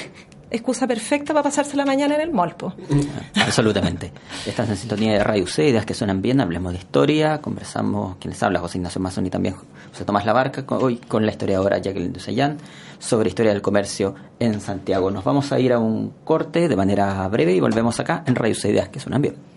Excusa 0.50 0.88
perfecta 0.88 1.34
para 1.34 1.44
pasarse 1.44 1.78
la 1.78 1.86
mañana 1.86 2.16
en 2.16 2.22
el 2.22 2.32
molpo. 2.32 2.74
Absolutamente. 3.36 4.12
Estás 4.48 4.70
en 4.70 4.78
sintonía 4.78 5.12
de 5.12 5.24
Radio 5.24 5.46
C, 5.46 5.68
ideas 5.68 5.86
que 5.86 5.94
suenan 5.94 6.20
bien, 6.20 6.42
hablemos 6.42 6.72
de 6.72 6.80
historia, 6.80 7.42
conversamos, 7.42 8.16
quienes 8.18 8.42
habla, 8.42 8.60
José 8.60 8.80
Ignacio 8.80 9.00
Mazón 9.00 9.28
y 9.28 9.30
también 9.30 9.54
José 9.92 10.04
Tomás 10.04 10.26
Labarca, 10.26 10.64
hoy 10.78 10.98
con 10.98 11.28
la 11.28 11.32
historiadora 11.32 11.78
Jacqueline 11.78 12.14
Dusayán, 12.14 12.58
sobre 12.98 13.30
historia 13.30 13.52
del 13.52 13.62
comercio 13.62 14.16
en 14.40 14.62
Santiago. 14.62 15.12
Nos 15.12 15.24
vamos 15.24 15.52
a 15.52 15.60
ir 15.60 15.74
a 15.74 15.80
un 15.80 16.12
corte 16.24 16.70
de 16.70 16.76
manera 16.76 17.28
breve 17.28 17.54
y 17.54 17.60
volvemos 17.60 18.00
acá 18.00 18.24
en 18.26 18.34
Radio 18.34 18.56
C, 18.56 18.70
ideas 18.70 18.90
que 18.90 19.00
suenan 19.00 19.22
bien. 19.22 19.57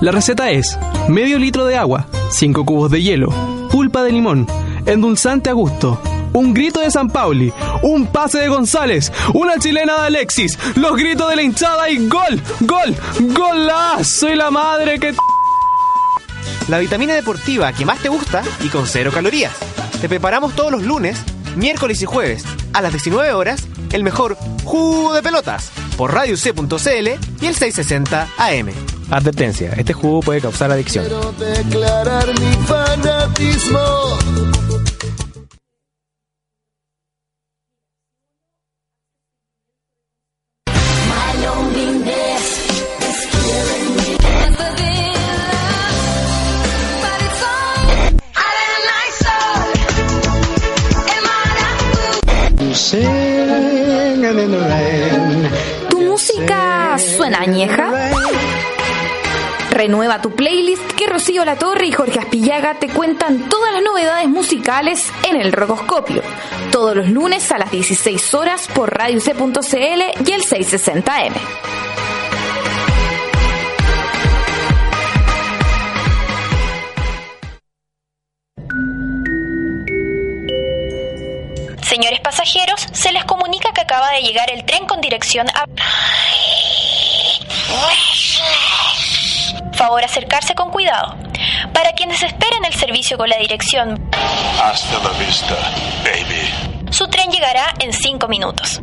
La 0.00 0.12
receta 0.12 0.50
es 0.50 0.78
medio 1.08 1.40
litro 1.40 1.66
de 1.66 1.76
agua, 1.76 2.06
5 2.30 2.64
cubos 2.64 2.88
de 2.88 3.02
hielo, 3.02 3.30
pulpa 3.68 4.04
de 4.04 4.12
limón, 4.12 4.46
endulzante 4.86 5.50
a 5.50 5.54
gusto, 5.54 6.00
un 6.32 6.54
grito 6.54 6.78
de 6.78 6.90
San 6.92 7.08
Pauli, 7.08 7.52
un 7.82 8.06
pase 8.06 8.38
de 8.38 8.48
González, 8.48 9.12
una 9.34 9.58
chilena 9.58 9.94
de 9.94 10.06
Alexis, 10.06 10.56
los 10.76 10.96
gritos 10.96 11.28
de 11.28 11.36
la 11.36 11.42
hinchada 11.42 11.90
y 11.90 12.06
gol, 12.06 12.40
gol, 12.60 12.94
golazo 13.34 14.04
Soy 14.04 14.36
la 14.36 14.52
madre 14.52 15.00
que... 15.00 15.14
La 16.68 16.78
vitamina 16.78 17.14
deportiva 17.14 17.72
que 17.72 17.84
más 17.84 17.98
te 17.98 18.08
gusta 18.08 18.44
y 18.62 18.68
con 18.68 18.86
cero 18.86 19.10
calorías. 19.12 19.56
Te 20.00 20.08
preparamos 20.08 20.54
todos 20.54 20.70
los 20.70 20.84
lunes, 20.84 21.18
miércoles 21.56 22.00
y 22.02 22.04
jueves 22.04 22.44
a 22.72 22.82
las 22.82 22.92
19 22.92 23.32
horas 23.32 23.66
el 23.92 24.04
mejor 24.04 24.36
jugo 24.62 25.12
de 25.12 25.22
pelotas 25.22 25.72
por 25.96 26.14
Radio 26.14 26.36
C.cl 26.36 27.08
y 27.40 27.46
el 27.46 27.54
660 27.56 28.28
AM. 28.38 28.97
Advertencia, 29.10 29.72
este 29.76 29.92
jugo 29.92 30.20
puede 30.20 30.40
causar 30.40 30.70
adicción. 30.70 31.06
Quiero 31.06 31.32
declarar 31.32 32.28
mi 32.28 32.66
fanatismo. 32.66 34.67
En 64.80 65.40
el 65.40 65.50
Rocoscopio. 65.50 66.22
Todos 66.70 66.94
los 66.94 67.08
lunes 67.08 67.50
a 67.50 67.58
las 67.58 67.68
16 67.68 68.32
horas 68.34 68.68
por 68.72 68.96
Radio 68.96 69.20
C.cl 69.20 69.40
y 70.24 70.32
el 70.32 70.42
660M. 70.42 71.32
Señores 81.82 82.20
pasajeros, 82.20 82.86
se 82.92 83.10
les 83.10 83.24
comunica 83.24 83.72
que 83.72 83.80
acaba 83.80 84.12
de 84.12 84.22
llegar 84.22 84.48
el 84.52 84.64
tren 84.64 84.86
con 84.86 85.00
dirección 85.00 85.48
a... 85.54 85.64
Favor 89.78 90.02
acercarse 90.02 90.56
con 90.56 90.70
cuidado. 90.72 91.14
Para 91.72 91.92
quienes 91.92 92.20
esperan 92.24 92.64
el 92.64 92.74
servicio 92.74 93.16
con 93.16 93.28
la 93.28 93.38
dirección... 93.38 94.10
Hasta 94.60 94.98
la 95.04 95.16
vista, 95.16 95.54
baby. 96.02 96.92
Su 96.92 97.06
tren 97.06 97.30
llegará 97.30 97.72
en 97.78 97.92
5 97.92 98.26
minutos. 98.26 98.82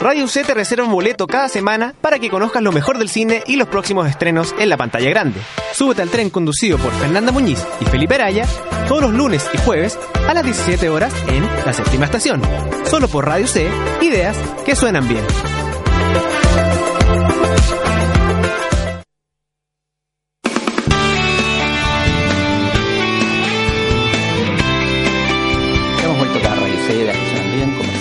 Radio 0.00 0.26
C 0.26 0.42
te 0.42 0.52
reserva 0.52 0.84
un 0.84 0.90
boleto 0.90 1.28
cada 1.28 1.48
semana 1.48 1.94
para 2.00 2.18
que 2.18 2.28
conozcas 2.28 2.60
lo 2.60 2.72
mejor 2.72 2.98
del 2.98 3.08
cine 3.08 3.44
y 3.46 3.54
los 3.54 3.68
próximos 3.68 4.08
estrenos 4.08 4.52
en 4.58 4.68
la 4.68 4.76
pantalla 4.76 5.08
grande. 5.10 5.40
Súbete 5.72 6.02
al 6.02 6.10
tren 6.10 6.28
conducido 6.28 6.76
por 6.78 6.92
Fernanda 6.92 7.30
Muñiz 7.30 7.64
y 7.80 7.84
Felipe 7.84 8.16
Araya 8.16 8.46
todos 8.88 9.02
los 9.02 9.12
lunes 9.12 9.48
y 9.54 9.58
jueves 9.58 9.96
a 10.28 10.34
las 10.34 10.42
17 10.42 10.88
horas 10.88 11.14
en 11.28 11.48
la 11.64 11.72
séptima 11.72 12.06
estación. 12.06 12.42
Solo 12.84 13.06
por 13.06 13.26
Radio 13.26 13.46
C, 13.46 13.70
ideas 14.02 14.36
que 14.66 14.74
suenan 14.74 15.08
bien. 15.08 15.24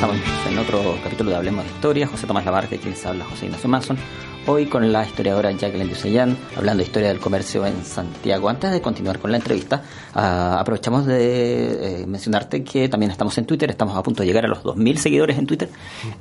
Conversamos 0.03 0.47
en 0.47 0.57
otro 0.57 0.97
capítulo 1.01 1.29
de 1.29 1.37
Hablemos 1.37 1.63
de 1.63 1.71
Historia. 1.71 2.07
José 2.07 2.27
Tomás 2.27 2.43
Labarca 2.43 2.75
quien 2.75 2.93
se 2.93 3.07
habla, 3.07 3.23
José 3.23 3.45
Ignacio 3.45 3.69
Mason. 3.69 3.97
Hoy 4.45 4.65
con 4.65 4.91
la 4.91 5.05
historiadora 5.05 5.49
Jacqueline 5.51 5.87
Duseyan, 5.87 6.37
hablando 6.57 6.79
de 6.83 6.87
historia 6.87 7.07
del 7.07 7.19
comercio 7.19 7.65
en 7.65 7.85
Santiago. 7.85 8.49
Antes 8.49 8.71
de 8.71 8.81
continuar 8.81 9.19
con 9.19 9.31
la 9.31 9.37
entrevista, 9.37 9.81
ah, 10.13 10.57
aprovechamos 10.59 11.05
de 11.05 12.01
eh, 12.01 12.05
mencionarte 12.05 12.65
que 12.65 12.89
también 12.89 13.11
estamos 13.11 13.37
en 13.37 13.45
Twitter, 13.45 13.69
estamos 13.69 13.95
a 13.95 14.03
punto 14.03 14.21
de 14.21 14.27
llegar 14.27 14.43
a 14.43 14.49
los 14.49 14.61
2.000 14.61 14.97
seguidores 14.97 15.37
en 15.37 15.47
Twitter. 15.47 15.69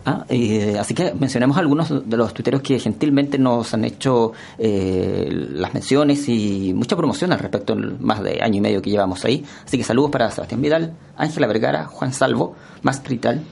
Ah, 0.06 0.24
eh, 0.28 0.76
así 0.78 0.94
que 0.94 1.12
mencionemos 1.14 1.56
algunos 1.56 2.08
de 2.08 2.16
los 2.16 2.32
tuiteros 2.32 2.62
que 2.62 2.78
gentilmente 2.78 3.36
nos 3.36 3.74
han 3.74 3.84
hecho 3.84 4.32
eh, 4.58 5.28
las 5.28 5.74
menciones 5.74 6.28
y 6.28 6.72
mucha 6.72 6.94
promoción 6.94 7.32
al 7.32 7.40
respecto 7.40 7.74
más 7.74 8.22
de 8.22 8.40
año 8.40 8.58
y 8.58 8.60
medio 8.60 8.80
que 8.80 8.90
llevamos 8.90 9.24
ahí. 9.24 9.44
Así 9.64 9.76
que 9.76 9.82
saludos 9.82 10.12
para 10.12 10.30
Sebastián 10.30 10.62
Vidal, 10.62 10.92
Ángela 11.16 11.48
Vergara, 11.48 11.86
Juan 11.86 12.12
Salvo, 12.12 12.54
Más 12.82 13.02
Trital, 13.02 13.42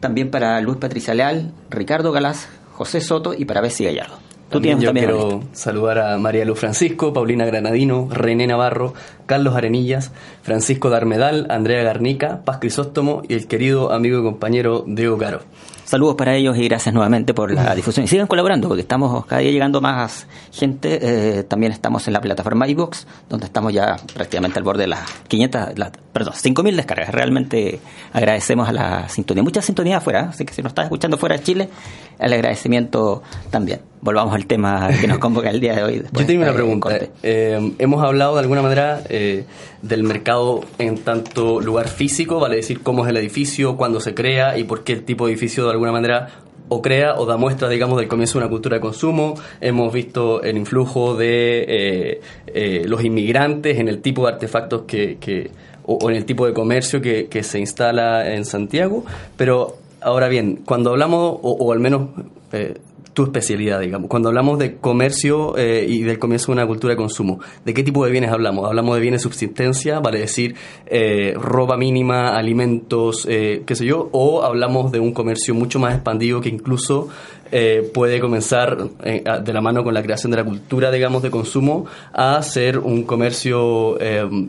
también 0.00 0.30
para 0.30 0.60
Luis 0.60 0.78
Patricia 0.78 1.14
Leal, 1.14 1.52
Ricardo 1.70 2.12
Galás, 2.12 2.48
José 2.72 3.00
Soto 3.00 3.34
y 3.34 3.44
para 3.44 3.60
Bessie 3.60 3.86
Gallardo. 3.86 4.16
Tú 4.48 4.54
También 4.54 4.78
tienes 4.78 4.82
yo 4.82 4.88
también 4.88 5.28
quiero 5.28 5.42
saludar 5.52 5.98
a 5.98 6.16
María 6.16 6.46
Luz 6.46 6.58
Francisco, 6.58 7.12
Paulina 7.12 7.44
Granadino, 7.44 8.08
René 8.10 8.46
Navarro, 8.46 8.94
Carlos 9.26 9.54
Arenillas, 9.54 10.10
Francisco 10.42 10.88
Darmedal, 10.88 11.46
Andrea 11.50 11.82
Garnica, 11.82 12.40
Paz 12.46 12.56
Crisóstomo 12.58 13.22
y 13.28 13.34
el 13.34 13.46
querido 13.46 13.92
amigo 13.92 14.20
y 14.20 14.22
compañero 14.22 14.84
Diego 14.86 15.18
Caro. 15.18 15.40
Saludos 15.88 16.16
para 16.16 16.34
ellos 16.36 16.54
y 16.58 16.68
gracias 16.68 16.94
nuevamente 16.94 17.32
por 17.32 17.50
la 17.50 17.74
difusión. 17.74 18.04
Y 18.04 18.08
sigan 18.08 18.26
colaborando 18.26 18.68
porque 18.68 18.82
estamos 18.82 19.24
cada 19.24 19.40
día 19.40 19.50
llegando 19.52 19.80
más 19.80 20.26
gente. 20.52 20.98
Eh, 21.38 21.44
también 21.44 21.72
estamos 21.72 22.06
en 22.06 22.12
la 22.12 22.20
plataforma 22.20 22.68
iVoox, 22.68 23.06
donde 23.26 23.46
estamos 23.46 23.72
ya 23.72 23.96
prácticamente 24.12 24.58
al 24.58 24.64
borde 24.64 24.82
de 24.82 24.88
las 24.88 25.10
500, 25.28 25.78
la- 25.78 25.90
perdón, 26.12 26.34
5.000 26.34 26.76
descargas. 26.76 27.08
Realmente 27.08 27.80
agradecemos 28.12 28.68
a 28.68 28.72
la 28.72 29.08
sintonía. 29.08 29.42
Mucha 29.42 29.62
sintonía 29.62 29.96
afuera, 29.96 30.28
así 30.28 30.44
que 30.44 30.52
si 30.52 30.60
nos 30.60 30.72
estás 30.72 30.84
escuchando 30.84 31.16
fuera 31.16 31.38
de 31.38 31.42
Chile, 31.42 31.70
el 32.18 32.32
agradecimiento 32.34 33.22
también. 33.48 33.80
Volvamos 34.00 34.32
al 34.34 34.46
tema 34.46 34.90
que 35.00 35.08
nos 35.08 35.18
convoca 35.18 35.48
el 35.50 35.58
día 35.58 35.74
de 35.74 35.82
hoy. 35.82 36.02
Yo 36.12 36.26
tengo 36.26 36.42
una 36.42 36.52
pregunta. 36.52 36.90
Eh, 37.22 37.72
hemos 37.78 38.04
hablado 38.04 38.34
de 38.34 38.40
alguna 38.40 38.62
manera 38.62 39.00
eh, 39.08 39.44
del 39.82 40.02
mercado 40.04 40.60
en 40.78 40.98
tanto 40.98 41.60
lugar 41.60 41.88
físico, 41.88 42.38
vale 42.40 42.56
decir 42.56 42.80
cómo 42.82 43.04
es 43.04 43.10
el 43.10 43.16
edificio, 43.16 43.76
cuándo 43.76 44.00
se 44.00 44.14
crea 44.14 44.56
y 44.58 44.64
por 44.64 44.84
qué 44.84 44.92
el 44.92 45.04
tipo 45.04 45.26
de 45.26 45.32
edificio 45.32 45.64
de 45.64 45.70
alguna 45.78 45.92
manera 45.92 46.28
o 46.70 46.82
crea 46.82 47.14
o 47.16 47.24
da 47.24 47.36
muestra, 47.38 47.68
digamos, 47.68 47.98
del 47.98 48.08
comienzo 48.08 48.38
de 48.38 48.44
una 48.44 48.50
cultura 48.50 48.76
de 48.76 48.80
consumo. 48.82 49.34
Hemos 49.60 49.90
visto 49.92 50.42
el 50.42 50.56
influjo 50.58 51.16
de 51.16 51.64
eh, 51.66 52.20
eh, 52.48 52.82
los 52.86 53.02
inmigrantes 53.04 53.78
en 53.78 53.88
el 53.88 54.02
tipo 54.02 54.26
de 54.26 54.32
artefactos 54.34 54.82
que, 54.82 55.16
que- 55.18 55.50
o, 55.86 56.10
en 56.10 56.16
el 56.16 56.26
tipo 56.26 56.46
de 56.46 56.52
comercio 56.52 57.00
que, 57.00 57.42
se 57.42 57.58
instala 57.58 58.34
en 58.34 58.44
Santiago. 58.44 59.04
Pero 59.38 59.78
ahora 60.02 60.28
bien, 60.28 60.60
cuando 60.66 60.90
hablamos, 60.90 61.38
o, 61.42 61.52
o 61.52 61.72
al 61.72 61.80
menos 61.80 62.08
eh, 62.52 62.74
tu 63.14 63.24
especialidad, 63.24 63.80
digamos. 63.80 64.08
Cuando 64.08 64.28
hablamos 64.28 64.58
de 64.58 64.76
comercio 64.76 65.56
eh, 65.56 65.84
y 65.88 66.02
del 66.02 66.18
comienzo 66.18 66.46
de 66.46 66.52
una 66.52 66.66
cultura 66.66 66.92
de 66.92 66.96
consumo, 66.96 67.40
¿de 67.64 67.74
qué 67.74 67.82
tipo 67.82 68.04
de 68.04 68.10
bienes 68.12 68.30
hablamos? 68.30 68.66
¿Hablamos 68.66 68.94
de 68.94 69.00
bienes 69.00 69.20
de 69.20 69.22
subsistencia, 69.24 69.98
vale 70.00 70.20
decir, 70.20 70.54
eh, 70.86 71.34
ropa 71.36 71.76
mínima, 71.76 72.36
alimentos, 72.36 73.26
eh, 73.28 73.62
qué 73.66 73.74
sé 73.74 73.86
yo? 73.86 74.08
¿O 74.12 74.42
hablamos 74.42 74.92
de 74.92 75.00
un 75.00 75.12
comercio 75.12 75.54
mucho 75.54 75.78
más 75.78 75.94
expandido 75.94 76.40
que 76.40 76.48
incluso 76.48 77.08
eh, 77.50 77.90
puede 77.94 78.20
comenzar 78.20 78.76
eh, 79.02 79.24
de 79.42 79.52
la 79.52 79.60
mano 79.60 79.82
con 79.82 79.94
la 79.94 80.02
creación 80.02 80.30
de 80.30 80.36
la 80.36 80.44
cultura, 80.44 80.90
digamos, 80.90 81.22
de 81.22 81.30
consumo, 81.30 81.86
a 82.12 82.40
ser 82.42 82.78
un 82.78 83.04
comercio 83.04 83.96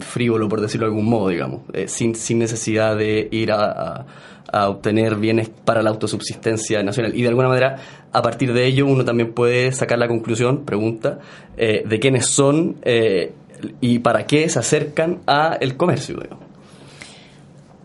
frívolo, 0.01 0.47
por 0.49 0.61
decirlo 0.61 0.87
de 0.87 0.91
algún 0.91 1.09
modo, 1.09 1.29
digamos, 1.29 1.61
sin, 1.87 2.13
sin 2.15 2.39
necesidad 2.39 2.97
de 2.97 3.27
ir 3.31 3.51
a- 3.51 4.05
a 4.51 4.69
obtener 4.69 5.15
bienes 5.15 5.49
para 5.49 5.81
la 5.81 5.89
autosubsistencia 5.89 6.83
nacional. 6.83 7.15
Y 7.15 7.21
de 7.21 7.27
alguna 7.27 7.47
manera, 7.47 7.77
a 8.11 8.21
partir 8.21 8.53
de 8.53 8.65
ello, 8.65 8.85
uno 8.85 9.05
también 9.05 9.33
puede 9.33 9.71
sacar 9.71 9.99
la 9.99 10.07
conclusión, 10.07 10.65
pregunta, 10.65 11.19
eh, 11.57 11.83
de 11.85 11.99
quiénes 11.99 12.27
son 12.27 12.77
eh, 12.83 13.33
y 13.81 13.99
para 13.99 14.25
qué 14.25 14.49
se 14.49 14.59
acercan 14.59 15.19
a 15.27 15.57
el 15.59 15.75
comercio. 15.75 16.19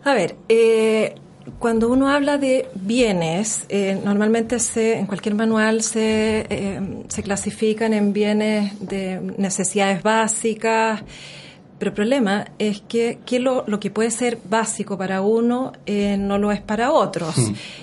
A 0.04 0.14
ver, 0.14 0.36
eh, 0.48 1.14
cuando 1.58 1.88
uno 1.88 2.08
habla 2.08 2.38
de 2.38 2.68
bienes, 2.74 3.66
eh, 3.68 3.98
normalmente 4.04 4.58
se, 4.58 4.98
en 4.98 5.06
cualquier 5.06 5.34
manual 5.34 5.82
se, 5.82 6.46
se 7.08 7.22
clasifican 7.22 7.92
en 7.92 8.12
bienes 8.12 8.80
de 8.80 9.20
necesidades 9.38 10.02
básicas, 10.02 11.02
pero 11.84 11.90
el 11.90 11.96
problema 11.96 12.46
es 12.58 12.80
que, 12.80 13.18
que 13.26 13.38
lo, 13.38 13.64
lo 13.66 13.78
que 13.78 13.90
puede 13.90 14.10
ser 14.10 14.38
básico 14.48 14.96
para 14.96 15.20
uno 15.20 15.72
eh, 15.84 16.16
no 16.16 16.38
lo 16.38 16.50
es 16.50 16.62
para 16.62 16.90
otros. 16.90 17.34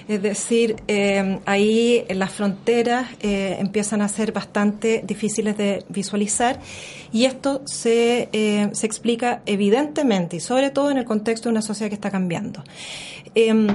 Es 0.08 0.24
decir, 0.24 0.78
eh, 0.88 1.40
ahí 1.46 2.04
las 2.10 2.32
fronteras 2.32 3.08
eh, 3.20 3.58
empiezan 3.60 4.02
a 4.02 4.08
ser 4.08 4.32
bastante 4.32 5.04
difíciles 5.06 5.56
de 5.56 5.86
visualizar 5.90 6.60
y 7.12 7.26
esto 7.26 7.62
se, 7.66 8.28
se 8.74 8.86
explica 8.88 9.44
evidentemente 9.46 10.38
y 10.38 10.40
sobre 10.40 10.72
todo 10.72 10.90
en 10.90 10.98
el 10.98 11.06
contexto 11.06 11.50
de 11.50 11.52
una 11.52 11.62
sociedad 11.62 11.90
que 11.90 11.96
está 11.96 12.10
cambiando. 12.10 12.64
Em, 13.36 13.68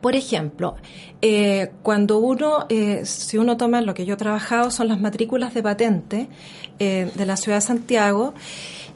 por 0.00 0.16
ejemplo, 0.16 0.76
eh, 1.22 1.70
cuando 1.82 2.18
uno, 2.18 2.66
eh, 2.68 3.06
si 3.06 3.38
uno 3.38 3.56
toma 3.56 3.80
lo 3.80 3.94
que 3.94 4.04
yo 4.04 4.12
he 4.14 4.16
trabajado, 4.18 4.70
son 4.70 4.88
las 4.88 5.00
matrículas 5.00 5.54
de 5.54 5.62
patente 5.62 6.28
eh, 6.78 7.10
de 7.14 7.24
la 7.24 7.38
ciudad 7.38 7.56
de 7.56 7.62
Santiago, 7.62 8.34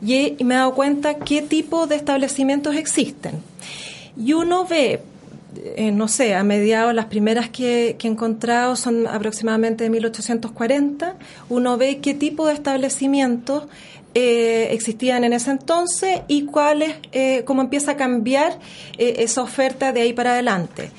y, 0.03 0.37
me 0.45 0.55
he 0.55 0.59
dado 0.59 0.75
cuenta 0.75 1.15
qué 1.19 1.43
tipo 1.43 1.87
de 1.87 1.97
establecimientos 1.97 2.77
existen. 2.77 3.43
Y 4.17 4.33
uno 4.33 4.65
ve, 4.65 5.01
eh, 5.77 5.93
no 5.93 6.09
sé, 6.09 6.35
a 6.35 6.43
mediados, 6.43 6.95
las 6.95 7.07
primeras 7.07 7.49
que, 7.49 7.97
que 7.99 8.09
he 8.09 8.11
encontrado 8.11 8.77
son 8.77 9.07
aproximadamente 9.07 9.85
de 9.85 9.91
1840, 9.91 11.17
uno 11.49 11.77
ve 11.77 11.99
qué 11.99 12.15
tipo 12.15 12.47
de 12.47 12.55
establecimientos 12.55 13.65
eh, 14.15 14.73
existían 14.73 15.23
en 15.23 15.35
ese 15.35 15.51
entonces 15.51 16.23
y 16.29 16.47
cuáles, 16.47 16.97
eh, 17.13 17.45
cómo 17.45 17.61
empieza 17.61 17.93
a 17.93 17.97
cambiar 17.97 18.59
eh, 18.97 19.17
esa 19.19 19.43
oferta 19.43 19.93
de 19.93 20.01
ahí 20.01 20.13
para 20.13 20.33
adelante. 20.33 20.91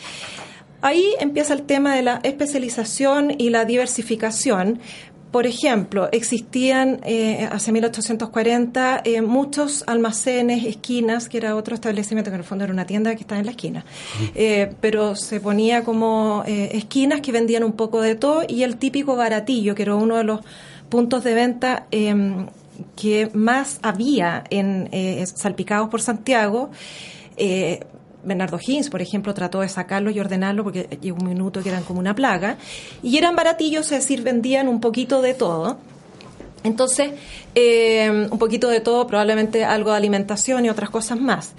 Ahí 0.82 1.04
empieza 1.20 1.54
el 1.54 1.64
tema 1.64 1.96
de 1.96 2.04
la 2.04 2.22
especialización 2.24 3.34
y 3.38 3.50
la 3.50 3.66
diversificación. 3.66 4.80
Por 5.32 5.46
ejemplo, 5.46 6.10
existían 6.12 7.02
eh, 7.04 7.48
hace 7.52 7.72
1840 7.72 9.02
eh, 9.04 9.22
muchos 9.22 9.84
almacenes, 9.86 10.66
esquinas, 10.66 11.30
que 11.30 11.38
era 11.38 11.56
otro 11.56 11.76
establecimiento, 11.76 12.32
que 12.32 12.36
en 12.36 12.42
el 12.42 12.48
fondo 12.48 12.64
era 12.64 12.74
una 12.74 12.86
tienda 12.86 13.14
que 13.14 13.22
estaba 13.22 13.40
en 13.40 13.46
la 13.46 13.52
esquina, 13.52 13.86
Eh, 14.34 14.74
pero 14.82 15.16
se 15.16 15.40
ponía 15.40 15.84
como 15.84 16.44
eh, 16.48 16.72
esquinas 16.74 17.22
que 17.22 17.32
vendían 17.32 17.64
un 17.64 17.74
poco 17.74 18.02
de 18.02 18.16
todo 18.16 18.44
y 18.48 18.64
el 18.64 18.78
típico 18.78 19.16
baratillo, 19.16 19.76
que 19.76 19.84
era 19.84 19.96
uno 19.96 20.18
de 20.18 20.24
los 20.24 20.40
puntos 20.90 21.24
de 21.24 21.34
venta 21.36 21.86
em, 21.92 22.48
que 22.96 23.30
más 23.34 23.80
había 23.84 24.44
en 24.50 24.90
eh, 24.92 25.26
salpicados 25.28 25.90
por 25.90 26.02
Santiago. 26.02 26.72
eh, 27.38 27.82
Bernardo 28.24 28.60
Higgins, 28.60 28.90
por 28.90 29.02
ejemplo, 29.02 29.34
trató 29.34 29.62
de 29.62 29.70
sacarlo 29.70 30.12
y 30.12 30.20
ordenarlo 30.20 30.64
porque 30.64 30.98
llegó 31.02 31.18
un 31.20 31.28
minuto 31.28 31.62
que 31.64 31.70
eran 31.70 31.84
como 31.84 32.00
una 32.00 32.16
plaga. 32.16 32.58
Y 33.02 33.18
eran 33.18 33.36
baratillos, 33.36 33.92
es 33.92 34.00
decir, 34.00 34.22
vendían 34.22 34.68
un 34.68 34.82
poquito 34.82 35.22
de 35.22 35.34
todo. 35.34 35.78
Entonces, 36.64 37.12
eh, 37.56 38.28
un 38.30 38.38
poquito 38.38 38.68
de 38.68 38.82
todo, 38.82 39.08
probablemente 39.08 39.64
algo 39.64 39.92
de 39.92 39.98
alimentación 39.98 40.66
y 40.66 40.70
otras 40.70 40.90
cosas 40.90 41.20
más. 41.20 41.54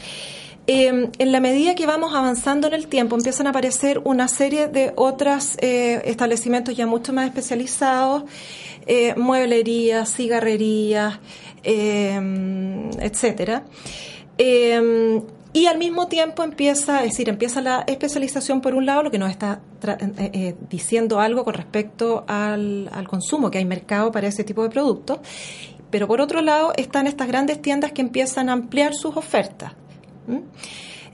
Eh, 0.66 1.10
en 1.18 1.32
la 1.32 1.40
medida 1.40 1.74
que 1.74 1.86
vamos 1.86 2.14
avanzando 2.14 2.68
en 2.68 2.74
el 2.74 2.86
tiempo, 2.86 3.16
empiezan 3.16 3.46
a 3.46 3.50
aparecer 3.50 4.00
una 4.04 4.28
serie 4.28 4.68
de 4.68 4.92
otros 4.94 5.56
eh, 5.60 6.02
establecimientos 6.04 6.76
ya 6.76 6.86
mucho 6.86 7.12
más 7.12 7.26
especializados, 7.26 8.24
eh, 8.86 9.14
mueblerías, 9.16 10.14
cigarrerías, 10.14 11.18
eh, 11.64 12.20
etcétera. 13.00 13.64
Eh, 15.52 15.60
y 15.60 15.66
al 15.66 15.78
mismo 15.78 16.08
tiempo 16.08 16.42
empieza, 16.42 17.04
es 17.04 17.12
decir, 17.12 17.28
empieza 17.28 17.60
la 17.60 17.84
especialización 17.86 18.60
por 18.60 18.74
un 18.74 18.86
lado, 18.86 19.02
lo 19.02 19.10
que 19.10 19.18
nos 19.18 19.30
está 19.30 19.60
eh, 19.86 20.30
eh, 20.32 20.54
diciendo 20.68 21.20
algo 21.20 21.44
con 21.44 21.54
respecto 21.54 22.24
al, 22.26 22.88
al, 22.92 23.08
consumo, 23.08 23.50
que 23.50 23.58
hay 23.58 23.64
mercado 23.64 24.10
para 24.12 24.28
ese 24.28 24.44
tipo 24.44 24.62
de 24.62 24.70
productos. 24.70 25.18
Pero 25.90 26.06
por 26.06 26.20
otro 26.20 26.40
lado 26.40 26.72
están 26.76 27.06
estas 27.06 27.26
grandes 27.26 27.60
tiendas 27.60 27.92
que 27.92 28.00
empiezan 28.00 28.48
a 28.48 28.52
ampliar 28.52 28.94
sus 28.94 29.16
ofertas. 29.16 29.72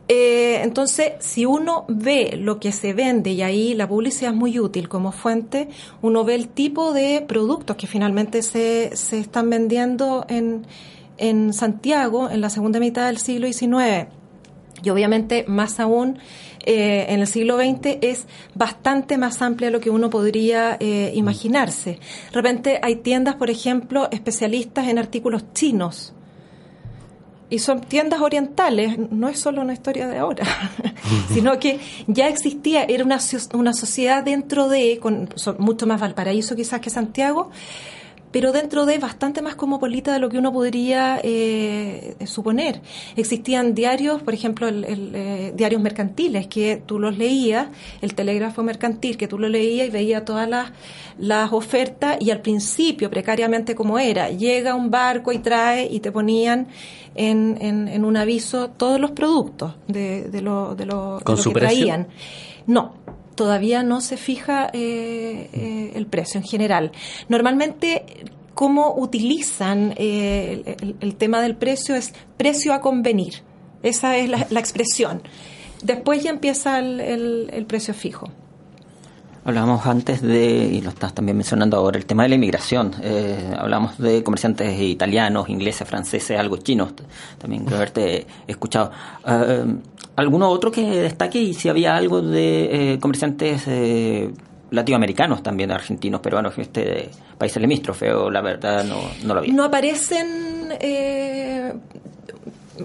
Eh, 0.08 0.60
entonces, 0.62 1.14
si 1.18 1.46
uno 1.46 1.84
ve 1.88 2.36
lo 2.38 2.60
que 2.60 2.70
se 2.72 2.92
vende, 2.92 3.30
y 3.32 3.42
ahí 3.42 3.74
la 3.74 3.88
publicidad 3.88 4.32
es 4.32 4.36
muy 4.36 4.58
útil 4.60 4.88
como 4.88 5.12
fuente, 5.12 5.68
uno 6.02 6.24
ve 6.24 6.34
el 6.34 6.48
tipo 6.48 6.92
de 6.92 7.24
productos 7.26 7.76
que 7.76 7.86
finalmente 7.86 8.42
se, 8.42 8.94
se 8.96 9.18
están 9.18 9.48
vendiendo 9.48 10.26
en, 10.28 10.66
en 11.16 11.52
Santiago 11.52 12.30
en 12.30 12.40
la 12.40 12.50
segunda 12.50 12.78
mitad 12.78 13.06
del 13.06 13.18
siglo 13.18 13.50
XIX 13.50 14.08
y 14.82 14.90
obviamente 14.90 15.44
más 15.48 15.80
aún 15.80 16.18
eh, 16.64 17.06
en 17.10 17.20
el 17.20 17.28
siglo 17.28 17.56
XX 17.58 17.98
es 18.02 18.26
bastante 18.54 19.18
más 19.18 19.40
amplia 19.40 19.68
de 19.68 19.72
lo 19.72 19.80
que 19.80 19.88
uno 19.88 20.10
podría 20.10 20.76
eh, 20.80 21.12
imaginarse. 21.14 21.92
De 21.92 22.32
repente 22.32 22.80
hay 22.82 22.96
tiendas, 22.96 23.36
por 23.36 23.50
ejemplo, 23.50 24.08
especialistas 24.10 24.88
en 24.88 24.98
artículos 24.98 25.44
chinos. 25.54 26.12
Y 27.48 27.60
son 27.60 27.80
tiendas 27.80 28.20
orientales, 28.20 28.98
no 28.98 29.28
es 29.28 29.38
solo 29.38 29.62
una 29.62 29.72
historia 29.72 30.08
de 30.08 30.18
ahora, 30.18 30.44
sino 31.32 31.60
que 31.60 31.78
ya 32.08 32.26
existía, 32.26 32.82
era 32.82 33.04
una, 33.04 33.20
una 33.54 33.72
sociedad 33.72 34.24
dentro 34.24 34.68
de, 34.68 34.98
con 34.98 35.28
mucho 35.58 35.86
más 35.86 36.00
Valparaíso 36.00 36.56
quizás 36.56 36.80
que 36.80 36.90
Santiago, 36.90 37.52
pero 38.36 38.52
dentro 38.52 38.84
de 38.84 38.98
bastante 38.98 39.40
más 39.40 39.54
cosmopolita 39.54 40.12
de 40.12 40.18
lo 40.18 40.28
que 40.28 40.36
uno 40.36 40.52
podría 40.52 41.18
eh, 41.22 42.16
suponer. 42.26 42.82
Existían 43.16 43.74
diarios, 43.74 44.20
por 44.20 44.34
ejemplo, 44.34 44.68
el, 44.68 44.84
el, 44.84 45.12
eh, 45.14 45.52
diarios 45.56 45.80
mercantiles, 45.80 46.46
que 46.46 46.82
tú 46.84 46.98
los 46.98 47.16
leías, 47.16 47.68
el 48.02 48.14
telégrafo 48.14 48.62
mercantil, 48.62 49.16
que 49.16 49.26
tú 49.26 49.38
lo 49.38 49.48
leías 49.48 49.88
y 49.88 49.90
veías 49.90 50.22
todas 50.26 50.46
las, 50.50 50.70
las 51.18 51.50
ofertas, 51.50 52.18
y 52.20 52.30
al 52.30 52.42
principio, 52.42 53.08
precariamente 53.08 53.74
como 53.74 53.98
era, 53.98 54.28
llega 54.28 54.74
un 54.74 54.90
barco 54.90 55.32
y 55.32 55.38
trae 55.38 55.88
y 55.90 56.00
te 56.00 56.12
ponían 56.12 56.66
en, 57.14 57.56
en, 57.62 57.88
en 57.88 58.04
un 58.04 58.18
aviso 58.18 58.68
todos 58.68 59.00
los 59.00 59.12
productos 59.12 59.76
de, 59.88 60.24
de 60.24 60.42
lo, 60.42 60.74
de 60.74 60.84
lo, 60.84 61.20
¿Con 61.24 61.36
de 61.36 61.38
lo 61.38 61.42
su 61.42 61.52
que 61.54 61.60
precio? 61.60 61.86
traían. 61.86 62.08
No, 62.66 62.92
todavía 63.36 63.84
no 63.84 64.00
se 64.00 64.16
fija 64.16 64.68
eh, 64.72 65.48
eh, 65.52 65.92
el 65.94 66.06
precio 66.06 66.40
en 66.40 66.46
general. 66.46 66.90
Normalmente 67.28 68.04
cómo 68.54 68.94
utilizan 68.96 69.94
eh, 69.96 70.76
el, 70.80 70.96
el, 71.00 71.14
tema 71.16 71.40
del 71.42 71.54
precio 71.54 71.94
es 71.94 72.12
precio 72.36 72.72
a 72.72 72.80
convenir. 72.80 73.42
Esa 73.82 74.16
es 74.16 74.28
la, 74.28 74.46
la 74.50 74.58
expresión. 74.58 75.22
Después 75.82 76.22
ya 76.22 76.30
empieza 76.30 76.78
el, 76.78 77.64
precio 77.68 77.94
fijo. 77.94 78.28
Hablábamos 79.46 79.86
antes 79.86 80.22
de, 80.22 80.44
y 80.72 80.80
lo 80.80 80.90
estás 80.90 81.14
también 81.14 81.36
mencionando 81.36 81.76
ahora, 81.76 81.98
el 81.98 82.04
tema 82.04 82.24
de 82.24 82.30
la 82.30 82.34
inmigración. 82.34 82.90
Eh, 83.00 83.54
hablamos 83.56 83.96
de 83.96 84.24
comerciantes 84.24 84.76
italianos, 84.80 85.48
ingleses, 85.48 85.86
franceses, 85.86 86.36
algo 86.36 86.56
chinos. 86.56 86.94
También 87.38 87.64
creo 87.64 87.76
haberte 87.76 88.26
escuchado. 88.48 88.90
Uh, 89.24 89.76
¿Alguno 90.16 90.48
otro 90.48 90.72
que 90.72 90.82
destaque 90.82 91.38
y 91.38 91.54
si 91.54 91.68
había 91.68 91.94
algo 91.94 92.22
de 92.22 92.94
eh, 92.94 92.98
comerciantes 92.98 93.62
eh, 93.68 94.32
latinoamericanos 94.72 95.44
también, 95.44 95.70
argentinos, 95.70 96.20
peruanos, 96.20 96.58
este 96.58 97.10
países 97.38 97.62
limítrofes, 97.62 98.14
o 98.14 98.28
la 98.28 98.40
verdad 98.40 98.82
no, 98.82 98.96
no 99.22 99.34
lo 99.34 99.40
había? 99.40 99.52
No 99.52 99.62
aparecen, 99.62 100.72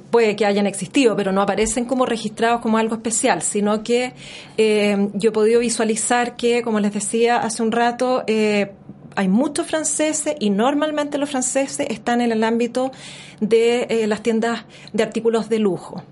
puede 0.09 0.35
que 0.35 0.45
hayan 0.45 0.67
existido, 0.67 1.15
pero 1.15 1.31
no 1.31 1.41
aparecen 1.41 1.85
como 1.85 2.05
registrados 2.05 2.61
como 2.61 2.77
algo 2.77 2.95
especial, 2.95 3.41
sino 3.41 3.83
que 3.83 4.13
eh, 4.57 5.09
yo 5.13 5.29
he 5.29 5.33
podido 5.33 5.59
visualizar 5.59 6.35
que, 6.35 6.61
como 6.61 6.79
les 6.79 6.93
decía 6.93 7.37
hace 7.37 7.63
un 7.63 7.71
rato, 7.71 8.23
eh, 8.27 8.71
hay 9.15 9.27
muchos 9.27 9.67
franceses 9.67 10.35
y 10.39 10.49
normalmente 10.49 11.17
los 11.17 11.29
franceses 11.29 11.87
están 11.89 12.21
en 12.21 12.31
el 12.31 12.43
ámbito 12.43 12.91
de 13.39 13.87
eh, 13.89 14.07
las 14.07 14.23
tiendas 14.23 14.65
de 14.93 15.03
artículos 15.03 15.49
de 15.49 15.59
lujo 15.59 16.03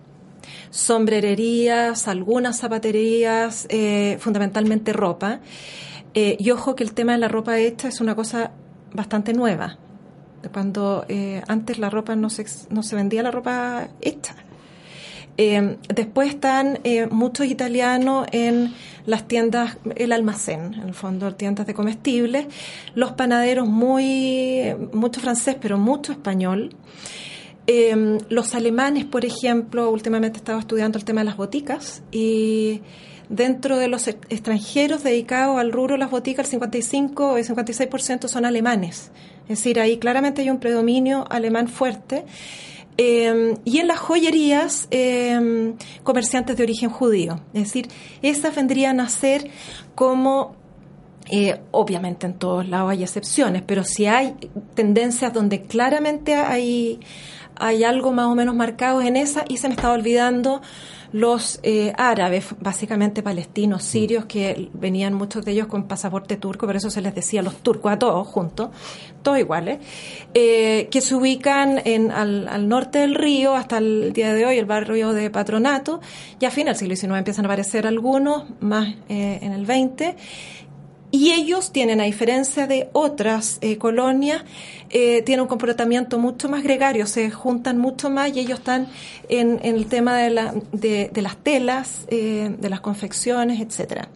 sombrererías, 0.72 2.08
algunas 2.08 2.60
zapaterías, 2.60 3.66
eh, 3.70 4.18
fundamentalmente 4.20 4.94
ropa. 4.94 5.40
Y 6.14 6.52
ojo 6.52 6.76
que 6.76 6.84
el 6.84 6.94
tema 6.94 7.14
de 7.14 7.18
la 7.18 7.28
ropa 7.28 7.58
hecha 7.58 7.88
es 7.88 8.02
una 8.02 8.14
cosa 8.14 8.52
bastante 8.94 9.34
nueva. 9.34 9.78
Cuando 10.54 11.06
eh, 11.10 11.42
antes 11.48 11.80
la 11.80 11.90
ropa 11.90 12.16
no 12.16 12.30
se, 12.30 12.46
no 12.70 12.84
se 12.84 12.96
vendía 12.96 13.24
la 13.24 13.32
ropa 13.32 13.90
hecha. 14.02 14.36
después 15.88 16.30
están 16.30 16.80
muchos 17.12 17.46
italianos 17.48 18.28
en 18.34 18.74
las 19.06 19.28
tiendas, 19.28 19.78
el 19.96 20.12
almacén, 20.12 20.74
en 20.74 20.90
el 20.90 20.94
fondo, 20.94 21.34
tiendas 21.36 21.66
de 21.66 21.74
comestibles, 21.74 22.48
los 22.94 23.14
panaderos 23.14 23.68
muy, 23.68 24.76
mucho 24.92 25.22
francés, 25.22 25.56
pero 25.60 25.78
mucho 25.78 26.12
español. 26.12 26.76
Eh, 27.72 28.18
los 28.30 28.56
alemanes, 28.56 29.06
por 29.06 29.26
ejemplo, 29.26 29.92
últimamente 29.92 30.38
he 30.38 30.42
estado 30.42 30.58
estudiando 30.58 30.98
el 30.98 31.06
tema 31.06 31.22
de 31.22 31.26
las 31.26 31.38
boticas 31.38 32.02
y 32.12 32.82
dentro 33.30 33.78
de 33.78 33.88
los 33.88 34.08
extranjeros 34.08 35.04
dedicados 35.04 35.60
al 35.60 35.72
rubro 35.72 35.94
de 35.94 36.00
las 36.00 36.10
boticas, 36.10 36.48
el 36.48 36.52
55 36.54 37.34
o 37.34 37.38
el 37.38 37.46
56% 37.46 38.28
son 38.28 38.46
alemanes. 38.46 39.12
Es 39.50 39.60
decir, 39.60 39.80
ahí 39.80 39.98
claramente 39.98 40.42
hay 40.42 40.50
un 40.50 40.60
predominio 40.60 41.26
alemán 41.30 41.68
fuerte. 41.68 42.24
Eh, 42.98 43.56
y 43.66 43.80
en 43.80 43.88
las 43.88 44.00
joyerías, 44.00 44.88
eh, 44.92 45.74
comerciantes 46.04 46.56
de 46.56 46.64
origen 46.64 46.90
judío. 46.90 47.42
Es 47.54 47.64
decir, 47.64 47.88
esas 48.22 48.56
vendrían 48.56 49.00
a 49.00 49.10
ser 49.10 49.50
como 49.96 50.56
eh, 51.32 51.60
obviamente 51.72 52.26
en 52.26 52.34
todos 52.34 52.68
lados 52.68 52.92
hay 52.92 53.04
excepciones, 53.04 53.62
pero 53.62 53.84
si 53.84 54.08
hay 54.08 54.36
tendencias 54.74 55.32
donde 55.32 55.62
claramente 55.62 56.34
hay, 56.34 57.00
hay 57.56 57.84
algo 57.84 58.12
más 58.12 58.26
o 58.26 58.36
menos 58.36 58.56
marcado 58.56 59.02
en 59.02 59.16
esa 59.16 59.46
y 59.48 59.58
se 59.58 59.68
me 59.68 59.76
estaba 59.76 59.94
olvidando 59.94 60.62
los 61.12 61.60
eh, 61.64 61.94
árabes, 61.98 62.46
básicamente 62.60 63.24
palestinos, 63.24 63.84
sirios, 63.84 64.26
que 64.26 64.70
venían 64.74 65.14
muchos 65.14 65.44
de 65.44 65.52
ellos 65.54 65.68
con 65.68 65.88
pasaporte 65.88 66.38
turco, 66.38 66.66
por 66.66 66.76
eso 66.76 66.90
se 66.90 67.02
les 67.02 67.16
decía 67.16 67.42
los 67.42 67.58
turcos 67.58 67.92
a 67.92 68.00
todos 68.00 68.28
juntos, 68.28 68.70
todos 69.24 69.40
iguales, 69.40 69.80
eh, 70.34 70.88
que 70.92 71.02
se 71.02 71.16
ubican 71.16 71.82
en, 71.86 72.12
al, 72.12 72.48
al, 72.48 72.68
norte 72.68 73.00
del 73.00 73.16
río 73.16 73.56
hasta 73.56 73.80
el 73.80 74.14
día 74.14 74.34
de 74.34 74.46
hoy, 74.46 74.58
el 74.58 74.66
barrio 74.66 75.14
de 75.14 75.30
Patronato, 75.30 76.00
y 76.40 76.46
a 76.46 76.52
fin 76.52 76.66
del 76.66 76.76
siglo 76.76 76.96
XIX 76.96 77.18
empiezan 77.18 77.46
a 77.46 77.48
aparecer 77.48 77.88
algunos, 77.88 78.44
más 78.60 78.96
eh, 79.10 79.40
en 79.42 79.54
el 79.54 79.66
20, 79.66 80.16
y 81.12 81.32
ellos 81.32 81.72
tienen, 81.72 82.02
a 82.02 82.04
diferencia 82.04 82.68
de 82.68 82.90
otras 82.94 83.58
eh, 83.62 83.78
colonias, 83.78 84.44
eh, 84.90 85.22
tienen 85.24 85.44
un 85.44 85.48
comportamiento 85.48 86.18
mucho 86.20 86.50
más 86.50 86.64
gregario, 86.64 87.06
se 87.08 87.30
juntan 87.32 87.78
mucho 87.78 88.10
más 88.10 88.36
y 88.36 88.40
ellos 88.40 88.60
están 88.60 88.88
en, 89.28 89.60
el 89.64 89.88
tema 89.88 90.18
de, 90.18 90.30
la, 90.30 90.54
de 90.72 91.22
las 91.22 91.38
telas, 91.38 92.06
eh, 92.10 92.56
de 92.58 92.70
las 92.70 92.80
confecciones, 92.82 93.60
etcétera. 93.60 94.10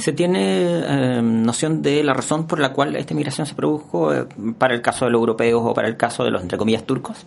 ¿Se 0.00 0.12
tiene 0.12 0.80
eh, 0.86 1.20
noción 1.22 1.82
de 1.82 2.02
la 2.02 2.14
razón 2.14 2.46
por 2.46 2.58
la 2.58 2.72
cual 2.72 2.96
esta 2.96 3.14
migración 3.14 3.46
se 3.46 3.54
produjo 3.54 4.14
eh, 4.14 4.24
para 4.56 4.74
el 4.74 4.80
caso 4.80 5.04
de 5.04 5.10
los 5.10 5.18
europeos 5.18 5.62
o 5.64 5.74
para 5.74 5.88
el 5.88 5.96
caso 5.96 6.24
de 6.24 6.30
los, 6.30 6.42
entre 6.42 6.56
comillas, 6.56 6.84
turcos? 6.84 7.18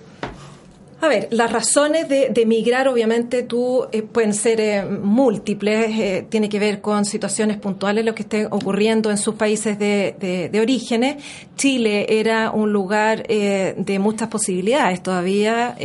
A 1.04 1.10
ver, 1.10 1.28
las 1.32 1.52
razones 1.52 2.08
de, 2.08 2.30
de 2.30 2.46
migrar, 2.46 2.88
obviamente, 2.88 3.44
tú 3.44 3.86
eh, 3.92 4.04
pueden 4.04 4.34
ser 4.34 4.62
eh, 4.62 4.86
múltiples. 4.86 6.00
Eh, 6.00 6.26
tiene 6.30 6.48
que 6.48 6.60
ver 6.60 6.80
con 6.80 7.04
situaciones 7.04 7.58
puntuales, 7.58 8.06
lo 8.06 8.16
que 8.16 8.22
esté 8.22 8.46
ocurriendo 8.46 9.12
en 9.12 9.18
sus 9.18 9.36
países 9.36 9.78
de, 9.78 10.50
de, 10.50 10.62
orígenes. 10.62 11.22
Chile 11.58 12.06
era 12.08 12.52
un 12.52 12.72
lugar 12.72 13.28
de 13.28 14.00
muchas 14.00 14.30
posibilidades 14.30 15.04
todavía. 15.04 15.76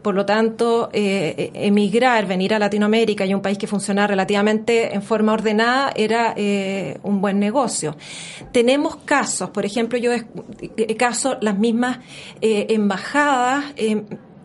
por 0.00 0.14
lo 0.14 0.24
tanto, 0.24 0.88
emigrar, 0.92 2.26
venir 2.26 2.54
a 2.54 2.58
Latinoamérica 2.58 3.26
y 3.26 3.34
un 3.34 3.42
país 3.42 3.58
que 3.58 3.66
funciona 3.66 4.06
relativamente 4.06 4.94
en 4.94 5.02
forma 5.02 5.34
ordenada 5.34 5.92
era 5.94 6.34
un 7.02 7.20
buen 7.20 7.38
negocio. 7.38 7.94
Tenemos 8.52 8.96
casos, 9.04 9.50
por 9.50 9.66
ejemplo, 9.66 9.98
yo 9.98 10.12
caso 10.96 11.36
las 11.40 11.58
mismas 11.58 11.98
embajadas 12.40 13.64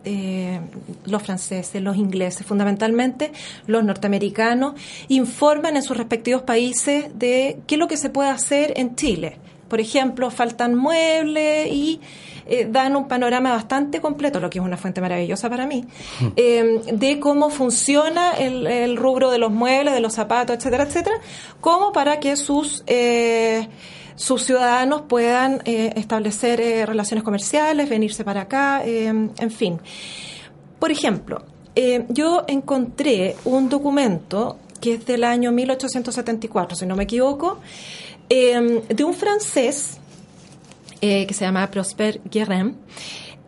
eh, 0.04 0.60
los 1.04 1.22
franceses, 1.22 1.82
los 1.82 1.96
ingleses, 1.96 2.46
fundamentalmente 2.46 3.32
los 3.66 3.84
norteamericanos, 3.84 4.74
informan 5.08 5.76
en 5.76 5.82
sus 5.82 5.96
respectivos 5.96 6.42
países 6.42 7.18
de 7.18 7.60
qué 7.66 7.74
es 7.74 7.78
lo 7.78 7.88
que 7.88 7.96
se 7.96 8.10
puede 8.10 8.30
hacer 8.30 8.72
en 8.76 8.96
Chile. 8.96 9.38
Por 9.68 9.80
ejemplo, 9.80 10.30
faltan 10.30 10.74
muebles 10.74 11.68
y 11.72 12.00
eh, 12.46 12.66
dan 12.68 12.96
un 12.96 13.06
panorama 13.06 13.52
bastante 13.52 14.00
completo, 14.00 14.40
lo 14.40 14.50
que 14.50 14.58
es 14.58 14.64
una 14.64 14.76
fuente 14.76 15.00
maravillosa 15.00 15.48
para 15.48 15.68
mí, 15.68 15.84
eh, 16.34 16.80
de 16.92 17.20
cómo 17.20 17.48
funciona 17.48 18.32
el, 18.32 18.66
el, 18.66 18.96
rubro 18.96 19.30
de 19.30 19.38
los 19.38 19.52
muebles, 19.52 19.94
de 19.94 20.00
los 20.00 20.14
zapatos, 20.14 20.56
etcétera, 20.56 20.82
etcétera, 20.82 21.16
como 21.60 21.92
para 21.92 22.18
que 22.18 22.34
sus 22.34 22.82
eh, 22.88 23.68
sus 24.20 24.44
ciudadanos 24.44 25.00
puedan 25.08 25.62
eh, 25.64 25.94
establecer 25.96 26.60
eh, 26.60 26.84
relaciones 26.84 27.24
comerciales, 27.24 27.88
venirse 27.88 28.22
para 28.22 28.42
acá, 28.42 28.82
eh, 28.84 29.06
en 29.06 29.50
fin. 29.50 29.80
Por 30.78 30.90
ejemplo, 30.90 31.42
yo 32.10 32.44
encontré 32.46 33.36
un 33.46 33.70
documento 33.70 34.58
que 34.78 34.94
es 34.94 35.06
del 35.06 35.24
año 35.24 35.52
1874, 35.52 36.76
si 36.76 36.84
no 36.84 36.96
me 36.96 37.04
equivoco, 37.04 37.60
de 38.28 39.04
un 39.04 39.14
francés 39.14 39.98
que 41.00 41.32
se 41.32 41.44
llama 41.44 41.70
Prosper 41.70 42.20
Guérin, 42.30 42.76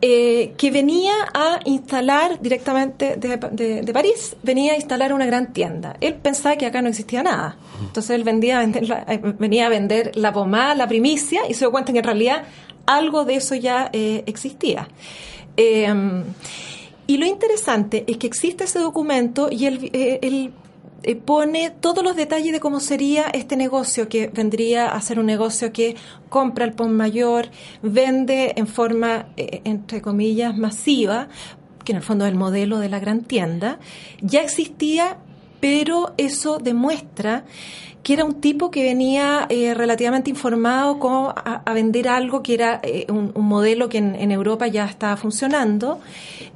eh, 0.05 0.55
que 0.57 0.73
venía 0.73 1.13
a 1.33 1.61
instalar 1.65 2.43
directamente 2.43 3.15
de, 3.17 3.37
de, 3.53 3.83
de, 3.83 3.93
París, 3.93 4.35
venía 4.43 4.73
a 4.73 4.75
instalar 4.75 5.13
una 5.13 5.27
gran 5.27 5.53
tienda. 5.53 5.97
Él 6.01 6.15
pensaba 6.15 6.57
que 6.57 6.67
acá 6.67 6.83
no 6.83 6.89
existía 6.89 7.23
nada. 7.23 7.57
Entonces 7.81 8.11
él 8.11 8.25
vendía 8.25 8.65
eh, 8.65 9.21
venía 9.39 9.67
a 9.67 9.69
vender 9.69 10.11
la 10.17 10.33
pomada, 10.33 10.75
la 10.75 10.89
primicia, 10.89 11.43
y 11.49 11.55
se 11.55 11.61
dio 11.61 11.71
cuenta 11.71 11.93
que 11.93 12.01
en 12.01 12.05
realidad 12.05 12.43
algo 12.85 13.25
de 13.25 13.37
eso 13.37 13.55
ya 13.55 13.91
eh, 13.93 14.25
existía. 14.27 14.89
y 15.57 17.17
lo 17.17 17.27
interesante 17.27 18.03
es 18.09 18.17
que 18.17 18.27
existe 18.27 18.65
ese 18.65 18.81
documento 18.81 19.51
y 19.53 19.67
él, 19.67 19.89
él 19.93 20.53
pone 21.25 21.71
todos 21.71 22.05
los 22.05 22.17
detalles 22.17 22.53
de 22.53 22.61
cómo 22.61 22.81
sería 22.81 23.25
este 23.33 23.57
negocio, 23.57 24.09
que 24.09 24.29
vendría 24.29 24.93
a 24.93 25.01
ser 25.01 25.19
un 25.19 25.27
negocio 25.27 25.73
que 25.73 25.97
compra 26.29 26.65
el 26.65 26.73
PON 26.73 26.97
mayor, 26.97 27.49
vende 27.83 28.55
en 28.57 28.67
forma, 28.67 29.27
eh, 29.37 29.61
entre 29.65 30.01
comillas, 30.01 30.57
masiva, 30.57 31.29
que 31.85 31.93
en 31.93 31.97
el 31.97 32.03
fondo 32.03 32.25
es 32.25 32.33
el 32.33 32.39
modelo 32.39 32.79
de 32.79 32.89
la 32.89 33.01
gran 33.01 33.23
tienda, 33.23 33.79
ya 34.21 34.43
existía, 34.43 35.19
pero 35.61 36.15
eso 36.17 36.59
demuestra 36.59 37.45
que 38.03 38.15
era 38.15 38.25
un 38.25 38.41
tipo 38.41 38.71
que 38.71 38.83
venía 38.83 39.47
eh, 39.49 39.75
relativamente 39.75 40.31
informado 40.31 40.99
como 40.99 41.31
a, 41.31 41.63
a, 41.65 41.73
vender 41.73 42.09
algo 42.09 42.43
que 42.43 42.55
era 42.55 42.81
eh, 42.83 43.07
un, 43.09 43.31
un, 43.35 43.47
modelo 43.47 43.89
que 43.89 43.99
en, 43.99 44.15
en, 44.17 44.33
Europa 44.33 44.67
ya 44.67 44.87
estaba 44.87 45.17
funcionando 45.17 46.01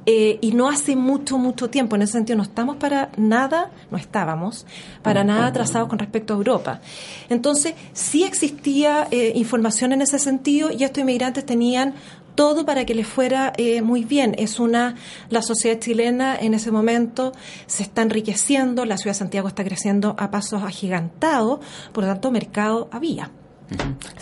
eh, 0.09 0.39
y 0.39 0.53
no 0.53 0.69
hace 0.69 0.95
mucho, 0.95 1.37
mucho 1.37 1.69
tiempo. 1.69 1.97
En 1.97 2.01
ese 2.01 2.13
sentido, 2.13 2.37
no 2.37 2.43
estamos 2.43 2.77
para 2.77 3.09
nada, 3.17 3.71
no 3.91 3.97
estábamos 3.97 4.65
para 5.01 5.25
nada 5.25 5.47
atrasados 5.47 5.89
con 5.89 5.99
respecto 5.99 6.33
a 6.33 6.37
Europa. 6.37 6.79
Entonces, 7.27 7.73
sí 7.91 8.23
existía 8.23 9.09
eh, 9.11 9.33
información 9.35 9.91
en 9.91 10.01
ese 10.01 10.17
sentido 10.17 10.71
y 10.71 10.85
estos 10.85 11.01
inmigrantes 11.01 11.45
tenían 11.45 11.93
todo 12.37 12.65
para 12.65 12.85
que 12.85 12.93
les 12.93 13.07
fuera 13.07 13.51
eh, 13.57 13.81
muy 13.81 14.05
bien. 14.05 14.35
Es 14.37 14.59
una, 14.59 14.95
la 15.29 15.41
sociedad 15.41 15.79
chilena 15.79 16.37
en 16.39 16.53
ese 16.53 16.71
momento 16.71 17.33
se 17.65 17.81
está 17.81 18.03
enriqueciendo, 18.03 18.85
la 18.85 18.97
ciudad 18.97 19.15
de 19.15 19.19
Santiago 19.19 19.47
está 19.47 19.63
creciendo 19.63 20.15
a 20.19 20.29
pasos 20.29 20.63
agigantados, 20.63 21.59
por 21.91 22.03
lo 22.03 22.09
tanto 22.11 22.29
mercado 22.31 22.89
había 22.91 23.31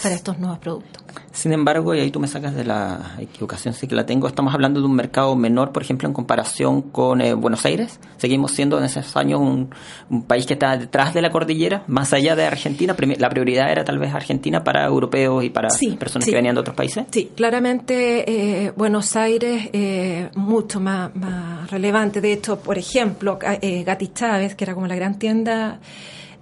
para 0.02 0.16
estos 0.16 0.40
nuevos 0.40 0.60
productos. 0.60 1.04
Sin 1.32 1.52
embargo, 1.54 1.94
y 1.94 2.00
ahí 2.00 2.12
tú 2.12 2.20
me 2.20 2.28
sacas 2.28 2.56
de 2.56 2.64
la 2.64 3.16
equivocación, 3.20 3.74
sí 3.74 3.88
que 3.88 3.96
la 3.96 4.06
tengo, 4.06 4.28
estamos 4.28 4.54
hablando 4.54 4.80
de 4.80 4.86
un 4.86 4.96
mercado 4.96 5.36
menor, 5.36 5.72
por 5.72 5.84
ejemplo, 5.84 6.08
en 6.08 6.14
comparación 6.14 6.82
con 6.82 7.22
eh, 7.22 7.34
Buenos 7.34 7.66
Aires. 7.66 8.00
Seguimos 8.18 8.52
siendo 8.52 8.78
en 8.78 8.86
esos 8.86 9.16
años 9.18 9.40
un, 9.42 9.70
un, 10.10 10.24
país 10.24 10.46
que 10.46 10.54
está 10.54 10.78
detrás 10.78 11.14
de 11.14 11.22
la 11.22 11.32
cordillera, 11.32 11.84
más 11.88 12.14
allá 12.14 12.36
de 12.36 12.46
Argentina. 12.46 12.96
La 13.18 13.30
prioridad 13.30 13.70
era 13.72 13.84
tal 13.84 14.00
vez 14.00 14.14
Argentina 14.14 14.64
para 14.64 14.86
europeos 14.86 15.44
y 15.44 15.50
para 15.50 15.70
sí, 15.70 15.92
personas 15.98 16.26
sí. 16.26 16.32
que 16.32 16.38
venían 16.38 16.56
de 16.56 16.62
otros 16.62 16.76
países. 16.76 17.06
Sí, 17.12 17.32
claramente 17.36 18.66
eh, 18.66 18.74
Buenos 18.76 19.16
Aires 19.16 19.70
eh, 19.74 20.30
mucho 20.36 20.80
más, 20.80 21.16
más, 21.16 21.70
relevante. 21.70 22.22
De 22.22 22.34
hecho, 22.34 22.60
por 22.60 22.78
ejemplo, 22.78 23.38
eh, 23.62 23.84
Gati 23.84 24.08
Chávez, 24.10 24.56
que 24.56 24.64
era 24.64 24.74
como 24.74 24.88
la 24.88 24.96
gran 24.96 25.20
tienda 25.20 25.80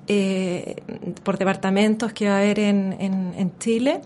eh, 0.07 0.75
por 1.23 1.37
departamentos 1.37 2.13
que 2.13 2.27
va 2.27 2.35
a 2.35 2.39
haber 2.39 2.59
en, 2.59 2.95
en, 2.99 3.33
en 3.37 3.57
Chile, 3.59 4.01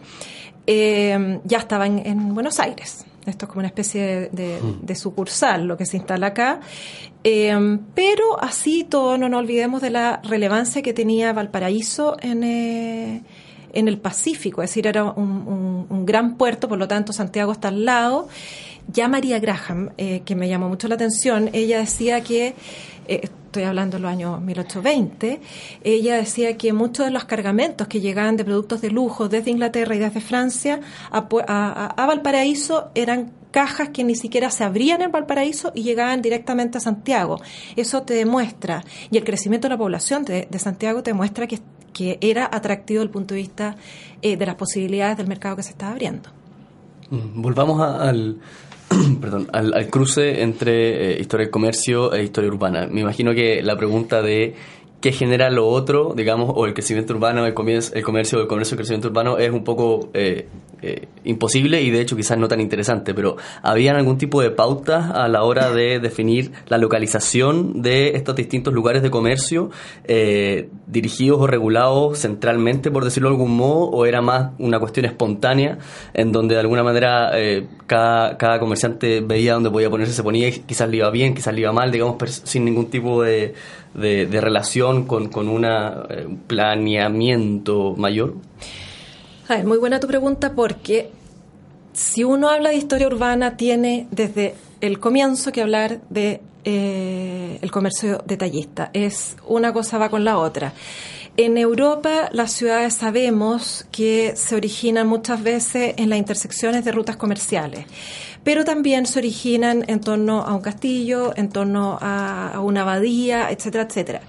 eh, 0.66 1.40
ya 1.44 1.58
estaba 1.58 1.86
en, 1.86 2.06
en, 2.06 2.34
Buenos 2.34 2.60
Aires. 2.60 3.06
Esto 3.26 3.46
es 3.46 3.50
como 3.50 3.60
una 3.60 3.68
especie 3.68 4.06
de, 4.06 4.30
de, 4.30 4.60
de 4.82 4.96
sucursal, 4.96 5.66
lo 5.66 5.76
que 5.78 5.86
se 5.86 5.98
instala 5.98 6.28
acá. 6.28 6.62
Eh, 7.24 7.80
pero 7.94 8.42
así 8.42 8.86
todo, 8.86 9.18
no 9.18 9.28
nos 9.28 9.40
olvidemos 9.40 9.82
de 9.82 9.90
la 9.90 10.22
relevancia 10.24 10.82
que 10.82 10.94
tenía 10.94 11.34
Valparaíso 11.34 12.16
en, 12.22 12.44
en 13.74 13.88
el 13.88 14.00
Pacífico. 14.00 14.62
Es 14.64 14.70
decir, 14.70 14.88
era 14.88 15.04
un, 15.04 15.30
un, 15.48 15.88
un, 15.90 16.06
gran 16.06 16.36
puerto, 16.36 16.68
por 16.68 16.78
lo 16.78 16.88
tanto 16.88 17.14
Santiago 17.14 17.52
está 17.52 17.68
al 17.68 17.86
lado. 17.86 18.28
Ya 18.92 19.08
María 19.08 19.40
Graham, 19.40 19.92
eh, 19.98 20.22
que 20.26 20.36
me 20.36 20.48
llamó 20.48 20.70
mucho 20.70 20.88
la 20.88 20.96
atención, 20.96 21.50
ella 21.52 21.80
decía 21.80 22.22
que 22.22 22.56
eh, 23.08 23.28
estoy 23.58 23.70
hablando 23.70 23.98
de 23.98 24.04
los 24.04 24.12
años 24.12 24.40
1820, 24.40 25.42
ella 25.84 26.18
decía 26.18 26.56
que 26.58 26.74
muchos 26.74 27.08
de 27.08 27.12
los 27.12 27.26
cargamentos 27.26 27.88
que 27.88 28.00
llegaban 28.00 28.38
de 28.38 28.46
productos 28.46 28.82
de 28.82 28.92
lujo 28.92 29.30
desde 29.30 29.50
Inglaterra 29.50 29.96
y 29.96 29.98
desde 29.98 30.22
Francia 30.22 30.80
a, 31.10 31.26
a, 31.98 32.06
Valparaíso 32.06 32.92
eran 32.94 33.32
cajas 33.50 33.90
que 33.90 34.04
ni 34.04 34.14
siquiera 34.14 34.52
se 34.52 34.64
abrían 34.64 35.02
en 35.02 35.12
Valparaíso 35.12 35.72
y 35.74 35.82
llegaban 35.82 36.22
directamente 36.22 36.78
a 36.78 36.82
Santiago. 36.82 37.42
Eso 37.76 38.04
te 38.04 38.14
demuestra, 38.14 38.84
y 39.10 39.18
el 39.18 39.24
crecimiento 39.24 39.68
de 39.68 39.74
la 39.74 39.78
población 39.80 40.24
de, 40.24 40.48
de 40.48 40.60
Santiago 40.60 41.02
te 41.02 41.10
demuestra 41.10 41.48
que, 41.48 41.60
que, 41.94 42.20
era 42.22 42.48
atractivo 42.52 43.00
desde 43.00 43.08
el 43.08 43.12
punto 43.12 43.34
de 43.34 43.42
vista 43.42 43.76
eh, 44.22 44.38
de 44.38 44.46
las 44.46 44.54
posibilidades 44.54 45.18
del 45.18 45.26
mercado 45.26 45.56
que 45.56 45.64
se 45.64 45.72
estaba 45.72 45.94
abriendo. 45.94 46.30
Volvamos 47.10 47.82
a, 47.82 48.08
al, 48.08 48.40
perdón, 49.22 49.48
al, 49.54 49.74
al, 49.74 49.88
cruce 49.88 50.42
entre 50.42 51.12
eh, 51.12 51.20
historia 51.20 51.46
del 51.46 51.52
comercio 51.52 52.14
e 52.14 52.24
historia 52.24 52.50
urbana. 52.50 52.88
Me 52.88 53.02
imagino 53.02 53.34
que 53.34 53.62
la 53.62 53.76
pregunta 53.76 54.22
de 54.22 54.56
qué 55.02 55.12
genera 55.12 55.50
lo 55.50 55.68
otro, 55.68 56.14
digamos, 56.16 56.52
o 56.56 56.66
el 56.66 56.74
crecimiento 56.74 57.14
urbano, 57.14 57.46
el, 57.46 57.54
comienzo, 57.54 57.94
el 57.94 58.04
comercio, 58.04 58.42
el 58.42 58.48
comercio, 58.48 58.76
el 58.76 58.78
crecimiento 58.78 59.10
urbano, 59.10 59.38
es 59.38 59.52
un 59.52 59.64
poco 59.64 60.10
eh, 60.14 60.48
eh, 60.82 61.08
imposible 61.24 61.82
y 61.82 61.90
de 61.90 62.02
hecho 62.02 62.16
quizás 62.16 62.38
no 62.38 62.48
tan 62.48 62.62
interesante, 62.62 63.14
pero 63.14 63.38
¿habían 63.62 63.96
algún 63.96 64.18
tipo 64.18 64.42
de 64.42 64.52
pautas 64.52 65.10
a 65.12 65.28
la 65.28 65.44
hora 65.44 65.72
de 65.72 66.00
definir 66.00 66.52
la 66.68 66.78
localización 66.78 67.82
de 67.82 68.10
estos 68.10 68.36
distintos 68.36 68.74
lugares 68.74 69.02
de 69.02 69.10
comercio, 69.10 69.72
eh, 70.06 70.70
dirigidos 70.86 71.42
o 71.42 71.48
regulados 71.48 72.20
centralmente, 72.20 72.92
por 72.92 73.04
decirlo 73.04 73.30
de 73.30 73.36
algún 73.36 73.58
modo, 73.58 73.90
o 73.90 74.06
era 74.06 74.22
más 74.22 74.52
una 74.60 74.80
cuestión 74.80 75.06
espontánea, 75.06 75.80
en 76.14 76.32
donde 76.32 76.56
de 76.56 76.62
alguna 76.62 76.84
manera 76.84 77.32
eh, 77.34 77.68
cada, 77.88 78.38
cada 78.38 78.60
comerciante 78.60 79.22
veía 79.22 79.54
dónde 79.54 79.72
podía 79.72 79.90
ponerse, 79.90 80.14
se 80.14 80.24
ponía, 80.24 80.52
quizás 80.52 80.90
le 80.90 80.98
iba 80.98 81.10
bien, 81.10 81.34
quizás 81.34 81.54
le 81.54 81.62
iba 81.62 81.72
mal, 81.72 81.92
digamos, 81.92 82.18
sin 82.44 82.66
ningún 82.66 82.90
tipo 82.90 83.24
de, 83.24 83.54
de, 83.94 84.42
relación 84.42 85.06
con, 85.06 85.30
con 85.30 85.48
eh, 85.66 86.26
un 86.26 86.38
planeamiento 86.48 87.96
mayor? 87.98 88.36
Muy 89.64 89.78
buena 89.78 90.02
tu 90.02 90.08
pregunta 90.08 90.52
porque 90.52 91.10
si 91.94 92.26
uno 92.26 92.50
habla 92.50 92.72
de 92.72 92.76
historia 92.76 93.08
urbana 93.08 93.56
tiene 93.56 94.06
desde 94.12 94.56
el 94.82 95.00
comienzo 95.00 95.54
que 95.54 95.62
hablar 95.62 96.02
de 96.10 96.42
eh, 96.66 97.58
el 97.62 97.72
comercio 97.72 98.22
detallista. 98.26 98.90
Es 98.92 99.38
una 99.48 99.72
cosa 99.72 99.98
va 99.98 100.10
con 100.10 100.26
la 100.26 100.38
otra. 100.38 100.74
En 101.38 101.58
Europa 101.58 102.28
las 102.34 102.52
ciudades 102.52 102.96
sabemos 102.96 103.88
que 103.90 104.36
se 104.36 104.56
originan 104.56 105.08
muchas 105.08 105.42
veces 105.42 105.94
en 105.96 106.10
las 106.10 106.20
intersecciones 106.20 106.84
de 106.84 106.92
rutas 106.92 107.16
comerciales, 107.16 107.86
pero 108.44 108.66
también 108.66 109.06
se 109.06 109.20
originan 109.20 109.86
en 109.88 110.02
torno 110.02 110.42
a 110.42 110.54
un 110.54 110.62
castillo, 110.62 111.32
en 111.38 111.48
torno 111.48 111.98
a 112.02 112.60
una 112.62 112.82
abadía, 112.82 113.50
etcétera, 113.50 113.86
etcétera. 113.86 114.22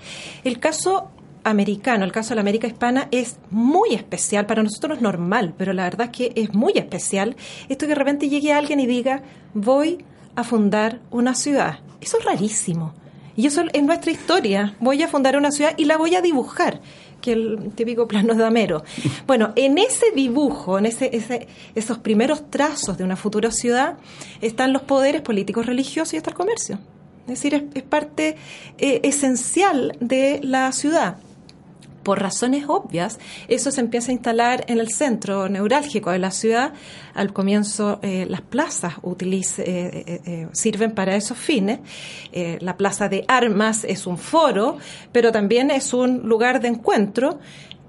El 0.44 0.60
caso 0.60 1.10
americano, 1.50 2.04
el 2.04 2.12
caso 2.12 2.30
de 2.30 2.36
la 2.36 2.40
América 2.42 2.66
hispana, 2.66 3.08
es 3.10 3.36
muy 3.50 3.94
especial. 3.94 4.46
Para 4.46 4.62
nosotros 4.62 4.90
no 4.90 4.94
es 4.96 5.02
normal, 5.02 5.54
pero 5.56 5.72
la 5.72 5.84
verdad 5.84 6.10
es 6.12 6.16
que 6.16 6.32
es 6.40 6.54
muy 6.54 6.72
especial. 6.76 7.36
Esto 7.68 7.86
que 7.86 7.90
de 7.90 7.94
repente 7.94 8.28
llegue 8.28 8.52
alguien 8.52 8.80
y 8.80 8.86
diga, 8.86 9.22
voy 9.54 10.04
a 10.36 10.44
fundar 10.44 11.00
una 11.10 11.34
ciudad. 11.34 11.80
Eso 12.00 12.18
es 12.18 12.24
rarísimo. 12.24 12.94
Y 13.36 13.46
eso 13.46 13.62
es 13.72 13.82
nuestra 13.82 14.10
historia. 14.10 14.74
Voy 14.80 15.02
a 15.02 15.08
fundar 15.08 15.36
una 15.36 15.52
ciudad 15.52 15.74
y 15.76 15.84
la 15.84 15.96
voy 15.96 16.16
a 16.16 16.20
dibujar 16.20 16.80
que 17.20 17.32
el 17.32 17.72
típico 17.74 18.08
plano 18.08 18.34
de 18.34 18.44
Amero. 18.44 18.82
Bueno, 19.26 19.52
en 19.56 19.78
ese 19.78 20.10
dibujo, 20.14 20.78
en 20.78 20.86
ese, 20.86 21.14
ese, 21.14 21.48
esos 21.74 21.98
primeros 21.98 22.50
trazos 22.50 22.96
de 22.98 23.04
una 23.04 23.16
futura 23.16 23.50
ciudad, 23.50 23.98
están 24.40 24.72
los 24.72 24.82
poderes 24.82 25.20
políticos 25.22 25.66
religiosos 25.66 26.14
y 26.14 26.16
está 26.16 26.30
el 26.30 26.36
comercio. 26.36 26.78
Es 27.22 27.34
decir, 27.34 27.54
es, 27.54 27.62
es 27.74 27.82
parte 27.82 28.36
eh, 28.78 29.00
esencial 29.02 29.96
de 30.00 30.40
la 30.42 30.72
ciudad. 30.72 31.18
Por 32.08 32.22
razones 32.22 32.64
obvias, 32.68 33.18
eso 33.48 33.70
se 33.70 33.82
empieza 33.82 34.10
a 34.10 34.14
instalar 34.14 34.64
en 34.68 34.78
el 34.78 34.90
centro 34.90 35.50
neurálgico 35.50 36.10
de 36.10 36.18
la 36.18 36.30
ciudad. 36.30 36.72
Al 37.12 37.34
comienzo, 37.34 37.98
eh, 38.00 38.24
las 38.30 38.40
plazas 38.40 38.94
eh, 38.94 40.22
eh, 40.24 40.48
sirven 40.52 40.92
para 40.92 41.16
esos 41.16 41.36
fines. 41.36 41.80
la 42.60 42.78
plaza 42.78 43.10
de 43.10 43.26
armas 43.28 43.84
es 43.84 44.06
un 44.06 44.16
foro, 44.16 44.78
pero 45.12 45.32
también 45.32 45.70
es 45.70 45.92
un 45.92 46.26
lugar 46.26 46.62
de 46.62 46.68
encuentro 46.68 47.40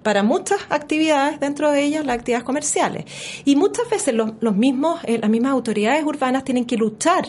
para 0.03 0.21
muchas 0.21 0.59
actividades, 0.69 1.39
dentro 1.39 1.71
de 1.71 1.81
ellas 1.81 2.05
las 2.05 2.17
actividades 2.17 2.43
comerciales. 2.43 3.05
Y 3.45 3.55
muchas 3.55 3.89
veces 3.89 4.13
los, 4.13 4.31
los 4.41 4.53
mismos, 4.53 4.99
las 5.07 5.29
mismas 5.29 5.53
autoridades 5.53 6.03
urbanas 6.03 6.43
tienen 6.43 6.65
que 6.65 6.75
luchar 6.75 7.23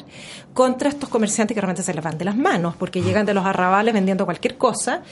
contra 0.55 0.88
estos 0.88 1.09
comerciantes 1.09 1.55
que 1.55 1.61
realmente 1.61 1.84
se 1.84 1.95
les 1.95 2.03
van 2.03 2.18
de 2.18 2.24
las 2.24 2.36
manos, 2.36 2.74
porque 2.74 3.01
llegan 3.01 3.26
de 3.26 3.34
los 3.34 3.47
arrabales 3.47 3.95
vendiendo 3.95 4.24
cualquier 4.24 4.57
cosa 4.59 5.05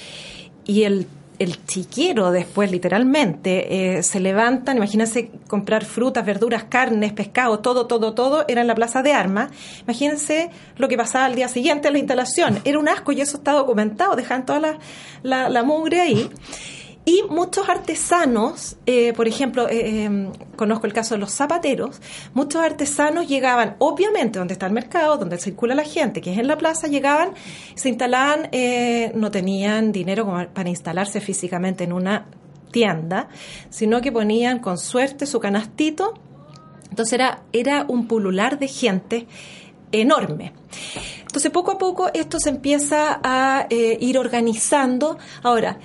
y 0.69 0.83
el 0.83 1.07
el 1.39 1.65
chiquero 1.67 2.31
después, 2.31 2.71
literalmente, 2.71 3.99
eh, 3.99 4.03
se 4.03 4.21
levantan, 4.21 4.77
imagínense 4.77 5.31
comprar 5.47 5.85
frutas, 5.85 6.25
verduras, 6.25 6.65
carnes, 6.65 7.13
pescado, 7.13 7.61
todo, 7.61 7.87
todo, 7.87 8.15
todo, 8.15 8.45
era 8.49 8.61
en 8.61 8.67
la 8.67 8.75
plaza 8.75 9.03
de 9.03 9.13
armas. 9.13 9.51
Imagínense 9.83 10.51
lo 10.77 10.89
que 10.89 10.97
pasaba 10.97 11.27
al 11.27 11.35
día 11.35 11.49
siguiente 11.49 11.89
en 11.89 11.95
la 11.95 11.99
instalación. 12.01 12.61
Era 12.65 12.79
un 12.79 12.89
asco 12.89 13.13
y 13.13 13.21
eso 13.21 13.37
está 13.37 13.53
documentado, 13.53 14.17
dejan 14.17 14.47
toda 14.47 14.61
la, 14.61 14.79
la, 15.23 15.49
la 15.49 15.63
mugre 15.63 16.01
ahí. 16.01 16.31
Y 17.09 17.23
muchos 17.31 17.71
artesanos, 17.71 18.77
eh, 18.85 19.15
por 19.15 19.27
ejemplo, 19.27 19.67
eh, 19.67 20.05
em, 20.05 20.31
conozco 20.57 20.87
el 20.87 20.93
caso 20.93 21.15
de 21.15 21.21
los 21.21 21.33
zapateros, 21.33 22.03
muchos 22.35 22.61
artesanos 22.61 23.27
llegaban, 23.27 23.77
obviamente, 23.79 24.39
donde 24.39 24.53
está 24.53 24.67
el 24.67 24.75
mercado, 24.75 25.17
donde 25.17 25.39
circula 25.39 25.75
la 25.75 25.85
gente, 25.85 26.21
que 26.21 26.35
es 26.35 26.39
en 26.39 26.47
la 26.47 26.59
plaza, 26.59 26.87
llegaban, 26.87 27.31
se 27.77 27.89
instalaban, 27.89 28.51
eh, 28.53 29.11
no 29.15 29.31
tenían 29.31 29.91
dinero 29.91 30.27
para 30.53 30.69
instalarse 30.69 31.23
físicamente 31.23 31.85
en 31.85 31.95
una 31.95 32.27
tienda, 32.73 33.31
sino 33.71 34.03
que 34.03 34.13
ponían 34.13 34.59
con 34.59 34.77
suerte 34.77 35.25
su 35.25 35.41
canastito. 35.41 36.13
Entonces 36.91 37.15
era, 37.15 37.45
era 37.55 37.87
un 37.89 38.07
pulular 38.07 38.59
de 38.59 38.69
gente 38.69 39.27
enorme. 39.93 40.53
Entonces 41.23 41.51
poco 41.51 41.71
a 41.71 41.79
poco 41.79 42.11
esto 42.13 42.39
se 42.39 42.51
empieza 42.51 43.19
a 43.23 43.67
ir 43.71 44.19
organizando. 44.19 45.17
Ahora, 45.43 45.79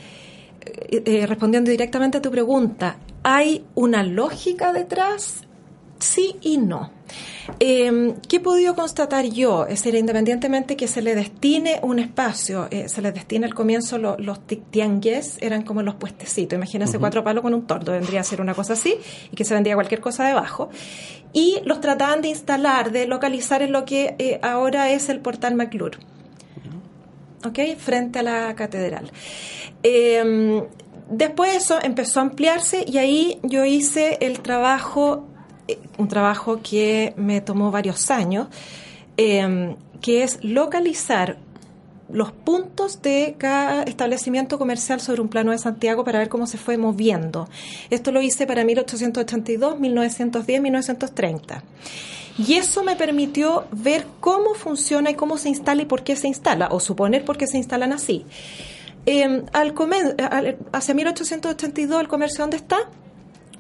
eh, 0.66 1.04
eh, 1.06 1.28
respondiendo 1.28 1.72
directamente 1.72 2.18
a 2.18 2.22
tu 2.22 2.32
pregunta, 2.32 2.98
¿hay 3.24 3.66
una 3.76 4.04
lógica 4.04 4.74
detrás? 4.74 5.44
Sí 6.00 6.36
y 6.42 6.58
no. 6.58 6.92
Eh, 7.60 8.14
¿Qué 8.28 8.38
he 8.38 8.40
podido 8.40 8.76
constatar 8.76 9.26
yo? 9.26 9.64
Es 9.64 9.84
decir, 9.84 9.96
independientemente 9.96 10.76
que 10.76 10.88
se 10.88 11.02
le 11.02 11.16
destine 11.16 11.80
un 11.82 12.00
espacio, 12.00 12.68
eh, 12.72 12.90
se 12.90 13.02
les 13.02 13.14
destina 13.14 13.48
al 13.48 13.54
comienzo 13.54 13.98
los 13.98 14.40
tiangues, 14.72 15.38
eran 15.42 15.64
como 15.64 15.82
los 15.82 15.96
puestecitos. 15.96 16.58
Imagínense 16.58 17.00
cuatro 17.00 17.24
palos 17.24 17.42
con 17.42 17.54
un 17.54 17.68
tordo, 17.68 17.92
vendría 17.94 18.22
a 18.22 18.24
ser 18.24 18.42
una 18.42 18.54
cosa 18.54 18.74
así, 18.74 18.96
y 19.32 19.36
que 19.36 19.44
se 19.44 19.54
vendía 19.54 19.76
cualquier 19.76 20.02
cosa 20.02 20.26
debajo. 20.26 20.70
Y 21.34 21.60
los 21.66 21.82
trataban 21.82 22.22
de 22.22 22.30
instalar, 22.30 22.92
de 22.92 23.08
localizar 23.08 23.62
en 23.62 23.72
lo 23.72 23.86
que 23.86 24.40
ahora 24.42 24.92
es 24.92 25.10
el 25.10 25.20
portal 25.20 25.56
McClure. 25.56 25.98
¿Ok? 27.46 27.60
Frente 27.78 28.20
a 28.20 28.24
la 28.24 28.56
catedral. 28.56 29.12
Eh, 29.84 30.64
después 31.10 31.56
eso 31.56 31.80
empezó 31.82 32.20
a 32.20 32.24
ampliarse 32.24 32.86
y 32.88 32.98
ahí 32.98 33.40
yo 33.44 33.66
hice 33.66 34.18
el 34.22 34.40
trabajo, 34.40 35.28
eh, 35.68 35.80
un 35.98 36.08
trabajo 36.08 36.60
que 36.62 37.14
me 37.18 37.42
tomó 37.42 37.72
varios 37.72 38.10
años, 38.12 38.48
em, 39.18 39.76
que 40.02 40.24
es 40.24 40.44
localizar 40.44 41.38
los 42.10 42.32
puntos 42.32 43.02
de 43.02 43.36
cada 43.38 43.84
establecimiento 43.84 44.60
comercial 44.60 45.00
sobre 45.00 45.22
un 45.22 45.30
plano 45.30 45.52
de 45.52 45.58
Santiago 45.58 46.04
para 46.04 46.20
ver 46.20 46.30
cómo 46.30 46.46
se 46.48 46.58
fue 46.58 46.78
moviendo. 46.78 47.48
Esto 47.90 48.12
lo 48.12 48.22
hice 48.22 48.46
para 48.46 48.64
1882, 48.64 49.80
1910, 49.80 50.62
1930. 50.62 51.64
Y 52.38 52.56
eso 52.56 52.84
me 52.84 52.96
permitió 52.96 53.66
ver 53.72 54.08
cómo 54.20 54.56
funciona 54.56 55.12
y 55.12 55.16
cómo 55.16 55.38
se 55.38 55.50
instala 55.50 55.84
y 55.84 55.86
por 55.86 56.04
qué 56.04 56.16
se 56.16 56.28
instala, 56.28 56.70
o 56.72 56.80
suponer 56.80 57.26
por 57.26 57.38
qué 57.38 57.48
se 57.48 57.58
instalan 57.58 57.94
así. 57.94 58.26
Eh, 59.06 59.44
al 59.54 59.74
hacia 60.72 60.94
1882, 60.94 62.02
¿el 62.02 62.08
comercio 62.08 62.44
dónde 62.44 62.58
está? 62.58 62.78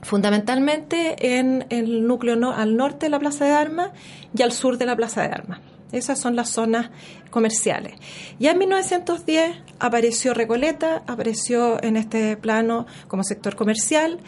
Fundamentalmente 0.01 1.38
en 1.38 1.65
el 1.69 2.07
núcleo 2.07 2.51
al 2.51 2.76
norte 2.76 3.05
de 3.05 3.09
la 3.09 3.19
Plaza 3.19 3.45
de 3.45 3.51
Armas 3.51 3.91
y 4.36 4.41
al 4.41 4.51
sur 4.51 4.78
de 4.78 4.86
la 4.86 4.95
Plaza 4.95 5.21
de 5.21 5.28
Armas. 5.28 5.59
Esas 5.91 6.19
son 6.19 6.36
las 6.36 6.49
zonas 6.49 6.89
comerciales. 7.30 7.93
Ya 8.39 8.51
en 8.51 8.57
1910 8.57 9.57
apareció 9.80 10.34
Recoleta, 10.34 11.03
apareció 11.05 11.82
en 11.84 11.97
este 11.97 12.36
plano 12.36 12.88
como 13.07 13.24
sector 13.24 13.55
comercial. 13.55 14.19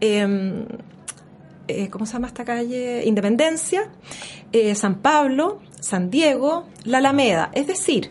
Em, 0.00 0.66
eh, 1.72 1.90
¿Cómo 1.90 2.06
se 2.06 2.14
llama 2.14 2.28
esta 2.28 2.44
calle? 2.44 3.04
Independencia, 3.04 3.88
eh, 4.52 4.74
San 4.74 4.96
Pablo, 4.96 5.60
San 5.80 6.10
Diego, 6.10 6.66
La 6.84 6.98
Alameda. 6.98 7.50
Es 7.54 7.66
decir, 7.66 8.10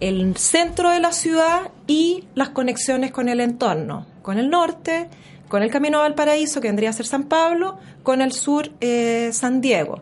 el 0.00 0.36
centro 0.36 0.90
de 0.90 1.00
la 1.00 1.12
ciudad 1.12 1.70
y 1.86 2.24
las 2.34 2.50
conexiones 2.50 3.10
con 3.12 3.28
el 3.28 3.40
entorno, 3.40 4.06
con 4.22 4.38
el 4.38 4.50
norte, 4.50 5.08
con 5.48 5.62
el 5.62 5.70
Camino 5.70 5.98
a 5.98 6.02
Valparaíso, 6.02 6.60
que 6.60 6.68
vendría 6.68 6.90
a 6.90 6.92
ser 6.92 7.06
San 7.06 7.24
Pablo, 7.24 7.78
con 8.02 8.22
el 8.22 8.32
sur 8.32 8.70
eh, 8.80 9.30
San 9.32 9.60
Diego. 9.60 10.00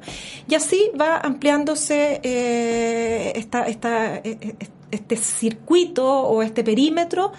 Y 0.48 0.54
así 0.54 0.90
va 1.00 1.18
ampliándose 1.18 2.20
e, 2.22 3.32
e, 3.34 4.56
este 4.90 5.16
circuito 5.16 6.06
o 6.06 6.42
este 6.42 6.64
perímetro 6.64 7.32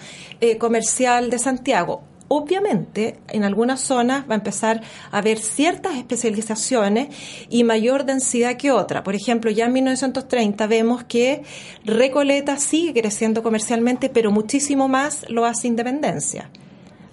comercial 0.58 1.30
de 1.30 1.38
Santiago. 1.38 2.09
Obviamente, 2.32 3.18
en 3.30 3.42
algunas 3.42 3.80
zonas 3.80 4.24
va 4.30 4.34
a 4.34 4.38
empezar 4.38 4.82
a 5.10 5.18
haber 5.18 5.40
ciertas 5.40 5.96
especializaciones 5.96 7.08
y 7.48 7.64
mayor 7.64 8.04
densidad 8.04 8.56
que 8.56 8.70
otra. 8.70 9.02
Por 9.02 9.16
ejemplo, 9.16 9.50
ya 9.50 9.64
en 9.64 9.72
1930 9.72 10.68
vemos 10.68 11.02
que 11.02 11.42
Recoleta 11.84 12.56
sigue 12.58 13.00
creciendo 13.00 13.42
comercialmente, 13.42 14.10
pero 14.10 14.30
muchísimo 14.30 14.86
más 14.86 15.28
lo 15.28 15.44
hace 15.44 15.66
Independencia 15.66 16.48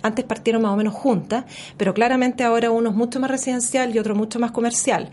antes 0.08 0.26
partieron 0.26 0.62
más 0.62 0.72
o 0.72 0.76
menos 0.76 0.94
juntas, 0.94 1.46
pero 1.78 1.94
claramente 1.94 2.44
ahora 2.44 2.72
uno 2.72 2.90
es 2.90 2.96
mucho 2.96 3.20
más 3.20 3.30
residencial 3.30 3.96
y 3.96 4.00
otro 4.00 4.16
mucho 4.16 4.40
más 4.40 4.52
comercial. 4.52 5.10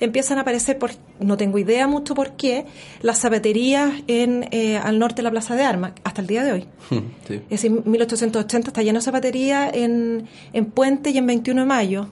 Empiezan 0.00 0.38
a 0.38 0.42
aparecer, 0.42 0.78
por, 0.78 0.90
no 1.20 1.36
tengo 1.36 1.58
idea 1.58 1.86
mucho 1.86 2.14
por 2.14 2.32
qué, 2.32 2.66
las 3.02 3.18
zapaterías 3.20 3.92
en, 4.06 4.48
eh, 4.50 4.78
al 4.78 4.98
norte 4.98 5.16
de 5.16 5.22
la 5.22 5.30
Plaza 5.30 5.54
de 5.54 5.62
Armas, 5.64 5.92
hasta 6.04 6.20
el 6.20 6.26
día 6.26 6.42
de 6.42 6.52
hoy. 6.52 6.66
Es 7.28 7.62
decir, 7.62 7.82
1880 7.84 8.68
está 8.68 8.82
lleno 8.82 8.98
de 8.98 9.04
zapaterías 9.04 9.74
en, 9.74 10.26
en 10.52 10.66
Puente 10.66 11.10
y 11.10 11.18
en 11.18 11.26
21 11.26 11.60
de 11.62 11.66
Mayo. 11.66 12.08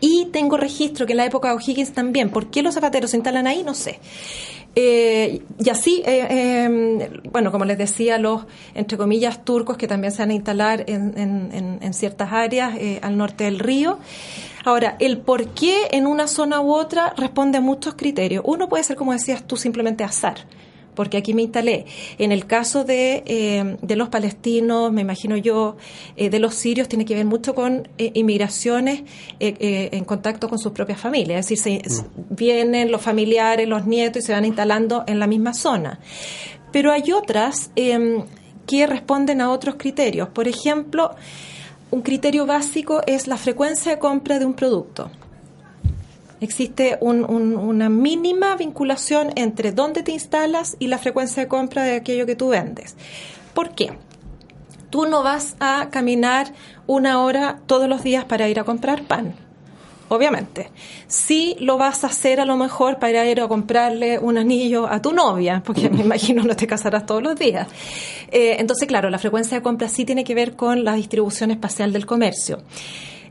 Y 0.00 0.26
tengo 0.26 0.56
registro 0.56 1.06
que 1.06 1.12
en 1.12 1.16
la 1.16 1.26
época 1.26 1.48
de 1.48 1.54
O'Higgins 1.54 1.92
también. 1.92 2.30
¿Por 2.30 2.50
qué 2.50 2.62
los 2.62 2.74
zapateros 2.74 3.10
se 3.10 3.16
instalan 3.16 3.46
ahí? 3.46 3.64
No 3.64 3.74
sé. 3.74 3.98
Eh, 4.74 5.42
y 5.58 5.70
así, 5.70 6.02
eh, 6.06 6.64
em, 6.64 6.98
bueno, 7.32 7.50
como 7.50 7.64
les 7.64 7.78
decía, 7.78 8.18
los, 8.18 8.42
entre 8.74 8.96
comillas, 8.96 9.44
turcos 9.44 9.76
que 9.76 9.88
también 9.88 10.12
se 10.12 10.22
van 10.22 10.30
a 10.30 10.34
instalar 10.34 10.84
en, 10.86 11.80
en, 11.82 11.94
ciertas 11.94 12.32
áreas 12.32 12.76
eh, 12.76 13.00
al 13.02 13.16
norte 13.16 13.44
del 13.44 13.58
río. 13.58 13.98
Ahora, 14.64 14.96
el 15.00 15.18
por 15.18 15.48
qué 15.48 15.88
en 15.92 16.06
una 16.06 16.28
zona 16.28 16.60
u 16.60 16.72
otra 16.72 17.12
responde 17.16 17.58
a 17.58 17.60
muchos 17.60 17.94
criterios. 17.94 18.44
Uno 18.46 18.68
puede 18.68 18.84
ser, 18.84 18.96
como 18.96 19.12
decías 19.12 19.42
tú, 19.42 19.56
simplemente 19.56 20.04
azar 20.04 20.44
porque 20.98 21.16
aquí 21.16 21.32
me 21.32 21.42
instalé. 21.42 21.86
En 22.18 22.32
el 22.32 22.44
caso 22.48 22.82
de, 22.82 23.22
eh, 23.24 23.76
de 23.80 23.94
los 23.94 24.08
palestinos, 24.08 24.90
me 24.92 25.02
imagino 25.02 25.36
yo, 25.36 25.76
eh, 26.16 26.28
de 26.28 26.40
los 26.40 26.56
sirios, 26.56 26.88
tiene 26.88 27.04
que 27.04 27.14
ver 27.14 27.24
mucho 27.24 27.54
con 27.54 27.86
eh, 27.98 28.10
inmigraciones 28.14 29.04
en 29.38 30.04
contacto 30.04 30.48
con 30.48 30.58
sus 30.58 30.72
propias 30.72 31.00
familias. 31.00 31.38
Es 31.38 31.50
decir, 31.50 31.88
se, 31.88 32.02
mm. 32.02 32.06
vienen 32.30 32.90
los 32.90 33.00
familiares, 33.00 33.68
los 33.68 33.86
nietos 33.86 34.24
y 34.24 34.26
se 34.26 34.32
van 34.32 34.44
instalando 34.44 35.04
en 35.06 35.20
la 35.20 35.28
misma 35.28 35.54
zona. 35.54 36.00
Pero 36.72 36.90
hay 36.90 37.12
otras 37.12 37.70
em, 37.76 38.24
que 38.66 38.84
responden 38.88 39.40
a 39.40 39.52
otros 39.52 39.76
criterios. 39.76 40.30
Por 40.30 40.48
ejemplo, 40.48 41.14
un 41.92 42.02
criterio 42.02 42.44
básico 42.44 43.02
es 43.06 43.28
la 43.28 43.36
frecuencia 43.36 43.92
de 43.92 44.00
compra 44.00 44.40
de 44.40 44.46
un 44.46 44.54
producto. 44.54 45.12
Existe 46.40 46.98
una 47.00 47.88
mínima 47.88 48.56
vinculación 48.56 49.32
entre 49.34 49.72
dónde 49.72 50.02
te 50.02 50.12
instalas 50.12 50.76
y 50.78 50.86
la 50.86 50.98
frecuencia 50.98 51.42
de 51.42 51.48
compra 51.48 51.82
de 51.82 51.96
aquello 51.96 52.26
que 52.26 52.36
tú 52.36 52.48
vendes. 52.48 52.96
¿Por 53.54 53.74
qué? 53.74 53.92
Tú 54.90 55.06
no 55.06 55.22
vas 55.22 55.56
a 55.60 55.88
caminar 55.90 56.52
una 56.86 57.22
hora 57.22 57.60
todos 57.66 57.88
los 57.88 58.02
días 58.02 58.24
para 58.24 58.48
ir 58.48 58.60
a 58.60 58.64
comprar 58.64 59.02
pan 59.02 59.34
obviamente. 60.08 60.70
Sí 61.06 61.56
lo 61.60 61.78
vas 61.78 62.04
a 62.04 62.08
hacer 62.08 62.40
a 62.40 62.44
lo 62.44 62.56
mejor 62.56 62.98
para 62.98 63.26
ir 63.26 63.40
a 63.40 63.48
comprarle 63.48 64.18
un 64.18 64.38
anillo 64.38 64.86
a 64.86 65.00
tu 65.00 65.12
novia, 65.12 65.62
porque 65.64 65.90
me 65.90 66.00
imagino 66.04 66.42
no 66.42 66.56
te 66.56 66.66
casarás 66.66 67.06
todos 67.06 67.22
los 67.22 67.38
días. 67.38 67.68
Eh, 68.30 68.56
entonces, 68.58 68.88
claro, 68.88 69.10
la 69.10 69.18
frecuencia 69.18 69.58
de 69.58 69.62
compra 69.62 69.88
sí 69.88 70.04
tiene 70.04 70.24
que 70.24 70.34
ver 70.34 70.56
con 70.56 70.84
la 70.84 70.94
distribución 70.94 71.50
espacial 71.50 71.92
del 71.92 72.06
comercio. 72.06 72.62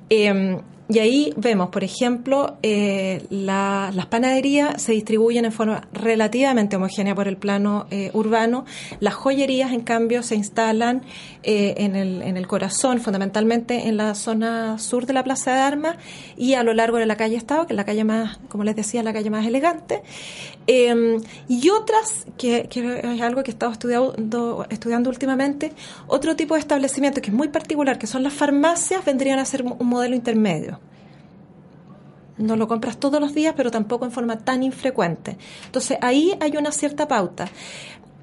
Eh, 0.09 0.59
y 0.89 0.99
ahí 0.99 1.33
vemos, 1.35 1.69
por 1.69 1.83
ejemplo, 1.83 2.57
eh, 2.63 3.25
la- 3.29 3.91
las 3.93 4.05
panaderías 4.05 4.81
se 4.81 4.93
distribuyen 4.93 5.45
en 5.45 5.51
forma 5.51 5.87
relativamente 5.91 6.75
homogénea 6.77 7.13
por 7.13 7.27
el 7.27 7.35
plano 7.37 7.87
eh, 7.91 8.09
urbano. 8.13 8.65
Las 8.99 9.13
joyerías, 9.13 9.73
en 9.73 9.81
cambio, 9.81 10.23
se 10.23 10.35
instalan 10.35 11.01
eh, 11.43 11.75
en, 11.77 11.95
el, 11.95 12.21
en 12.21 12.37
el 12.37 12.47
corazón, 12.47 12.99
fundamentalmente 13.01 13.87
en 13.87 13.97
la 13.97 14.15
zona 14.15 14.79
sur 14.79 15.05
de 15.05 15.13
la 15.13 15.23
Plaza 15.23 15.53
de 15.53 15.59
Armas 15.59 15.97
y 16.37 16.53
a 16.53 16.63
lo 16.63 16.73
largo 16.73 16.97
de 16.97 17.05
la 17.05 17.17
calle 17.17 17.35
Estado, 17.35 17.67
que 17.67 17.73
es 17.73 17.77
la 17.77 17.85
calle 17.85 18.03
más, 18.03 18.37
como 18.49 18.63
les 18.63 18.75
decía, 18.75 19.03
la 19.03 19.13
calle 19.13 19.29
más 19.29 19.45
elegante. 19.45 20.03
Eh, 20.67 21.17
y 21.47 21.69
otras, 21.69 22.25
que, 22.37 22.67
que 22.69 22.99
es 23.03 23.21
algo 23.21 23.43
que 23.43 23.51
he 23.51 23.53
estado 23.53 23.71
estudiando, 23.71 24.65
estudiando 24.69 25.09
últimamente, 25.09 25.71
otro 26.07 26.35
tipo 26.35 26.53
de 26.55 26.59
establecimientos 26.59 27.21
que 27.21 27.29
es 27.29 27.35
muy 27.35 27.47
particular, 27.49 27.97
que 27.97 28.07
son 28.07 28.23
las 28.23 28.33
farmacias, 28.33 29.03
vendrían 29.05 29.39
a 29.39 29.45
ser 29.45 29.63
un 29.63 29.87
modelo 29.87 30.15
intermedio. 30.15 30.76
No 32.37 32.55
lo 32.55 32.67
compras 32.67 32.97
todos 32.97 33.19
los 33.19 33.33
días, 33.33 33.53
pero 33.57 33.71
tampoco 33.71 34.05
en 34.05 34.11
forma 34.11 34.37
tan 34.37 34.63
infrecuente. 34.63 35.37
Entonces 35.65 35.97
ahí 36.01 36.33
hay 36.39 36.55
una 36.57 36.71
cierta 36.71 37.07
pauta. 37.07 37.47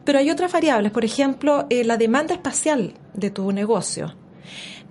Pero 0.05 0.19
hay 0.19 0.31
otras 0.31 0.53
variables, 0.53 0.93
por 0.93 1.05
ejemplo, 1.05 1.67
eh, 1.71 1.83
la 1.83 1.97
demanda 1.97 2.35
espacial 2.35 2.95
de 3.15 3.31
tu 3.31 3.51
negocio. 3.53 4.15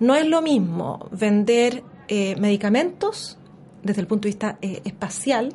No 0.00 0.14
es 0.14 0.26
lo 0.26 0.42
mismo 0.42 1.08
vender 1.12 1.84
eh, 2.08 2.34
medicamentos 2.36 3.38
desde 3.82 4.00
el 4.00 4.06
punto 4.06 4.22
de 4.22 4.30
vista 4.30 4.58
eh, 4.60 4.82
espacial 4.84 5.54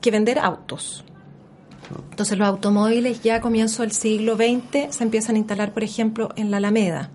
que 0.00 0.10
vender 0.10 0.38
autos. 0.38 1.04
Entonces 2.10 2.38
los 2.38 2.46
automóviles 2.46 3.22
ya 3.22 3.36
a 3.36 3.40
comienzo 3.40 3.82
del 3.82 3.92
siglo 3.92 4.36
XX 4.36 4.94
se 4.94 5.02
empiezan 5.02 5.36
a 5.36 5.38
instalar, 5.38 5.72
por 5.72 5.82
ejemplo, 5.82 6.30
en 6.36 6.50
la 6.50 6.58
Alameda. 6.58 7.10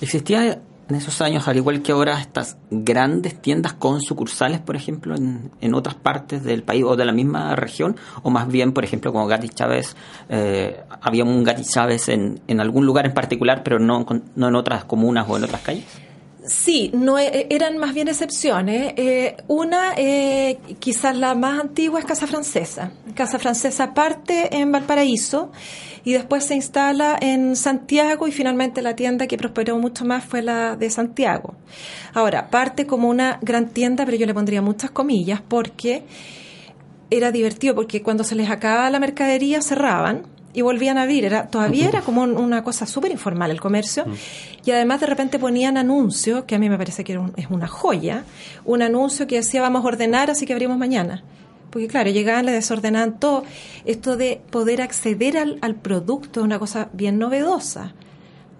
¿Existía 0.00 0.60
en 0.88 0.96
esos 0.96 1.20
años, 1.20 1.46
al 1.48 1.56
igual 1.56 1.82
que 1.82 1.92
ahora, 1.92 2.20
estas 2.20 2.56
grandes 2.70 3.40
tiendas 3.40 3.74
con 3.74 4.00
sucursales, 4.00 4.60
por 4.60 4.76
ejemplo, 4.76 5.14
en, 5.14 5.50
en 5.60 5.74
otras 5.74 5.94
partes 5.94 6.44
del 6.44 6.62
país 6.62 6.84
o 6.84 6.96
de 6.96 7.04
la 7.04 7.12
misma 7.12 7.54
región? 7.56 7.96
¿O 8.22 8.30
más 8.30 8.48
bien, 8.48 8.72
por 8.72 8.84
ejemplo, 8.84 9.12
como 9.12 9.26
Gatti 9.26 9.50
Chávez, 9.50 9.96
eh, 10.28 10.80
había 11.00 11.24
un 11.24 11.44
Gatti 11.44 11.64
Chávez 11.64 12.08
en, 12.08 12.40
en 12.48 12.60
algún 12.60 12.86
lugar 12.86 13.06
en 13.06 13.14
particular, 13.14 13.62
pero 13.62 13.78
no, 13.78 14.06
no 14.34 14.48
en 14.48 14.54
otras 14.54 14.84
comunas 14.84 15.26
o 15.28 15.36
en 15.36 15.44
otras 15.44 15.60
calles? 15.62 16.07
Sí, 16.48 16.90
no 16.94 17.18
e- 17.18 17.46
eran 17.50 17.76
más 17.76 17.92
bien 17.92 18.08
excepciones. 18.08 18.94
Eh, 18.96 19.36
una, 19.48 19.92
eh, 19.98 20.58
quizás 20.78 21.14
la 21.14 21.34
más 21.34 21.60
antigua, 21.60 22.00
es 22.00 22.06
Casa 22.06 22.26
Francesa. 22.26 22.90
Casa 23.14 23.38
Francesa 23.38 23.92
parte 23.92 24.56
en 24.56 24.72
Valparaíso 24.72 25.52
y 26.04 26.14
después 26.14 26.44
se 26.44 26.54
instala 26.54 27.18
en 27.20 27.54
Santiago 27.54 28.26
y 28.26 28.32
finalmente 28.32 28.80
la 28.80 28.96
tienda 28.96 29.26
que 29.26 29.36
prosperó 29.36 29.78
mucho 29.78 30.06
más 30.06 30.24
fue 30.24 30.40
la 30.40 30.74
de 30.74 30.88
Santiago. 30.88 31.54
Ahora, 32.14 32.48
parte 32.48 32.86
como 32.86 33.10
una 33.10 33.38
gran 33.42 33.68
tienda, 33.68 34.06
pero 34.06 34.16
yo 34.16 34.24
le 34.24 34.32
pondría 34.32 34.62
muchas 34.62 34.90
comillas 34.90 35.42
porque 35.46 36.04
era 37.10 37.30
divertido 37.30 37.74
porque 37.74 38.02
cuando 38.02 38.24
se 38.24 38.34
les 38.34 38.48
acababa 38.48 38.88
la 38.88 39.00
mercadería 39.00 39.60
cerraban 39.60 40.22
y 40.58 40.62
volvían 40.62 40.98
a 40.98 41.02
abrir. 41.02 41.24
Era, 41.24 41.46
todavía 41.46 41.88
era 41.88 42.00
como 42.00 42.22
un- 42.22 42.36
una 42.36 42.64
cosa 42.64 42.84
súper 42.84 43.12
informal 43.12 43.50
el 43.50 43.60
comercio. 43.60 44.04
Y 44.64 44.70
además 44.72 45.00
de 45.00 45.06
repente 45.06 45.38
ponían 45.38 45.76
anuncios, 45.76 46.44
que 46.44 46.54
a 46.56 46.58
mí 46.58 46.68
me 46.68 46.76
parece 46.76 47.04
que 47.04 47.12
era 47.12 47.20
un- 47.20 47.32
es 47.36 47.46
una 47.48 47.68
joya, 47.68 48.24
un 48.64 48.82
anuncio 48.82 49.26
que 49.26 49.36
decía 49.36 49.60
vamos 49.62 49.84
a 49.84 49.88
ordenar, 49.88 50.30
así 50.30 50.46
que 50.46 50.52
abrimos 50.52 50.76
mañana. 50.76 51.22
Porque 51.70 51.86
claro, 51.86 52.10
llegaban, 52.10 52.46
le 52.46 52.52
desordenaban 52.52 53.20
todo. 53.20 53.44
Esto 53.84 54.16
de 54.16 54.40
poder 54.50 54.80
acceder 54.82 55.36
al, 55.38 55.58
al 55.60 55.74
producto 55.76 56.40
es 56.40 56.44
una 56.44 56.58
cosa 56.58 56.88
bien 56.92 57.18
novedosa. 57.18 57.92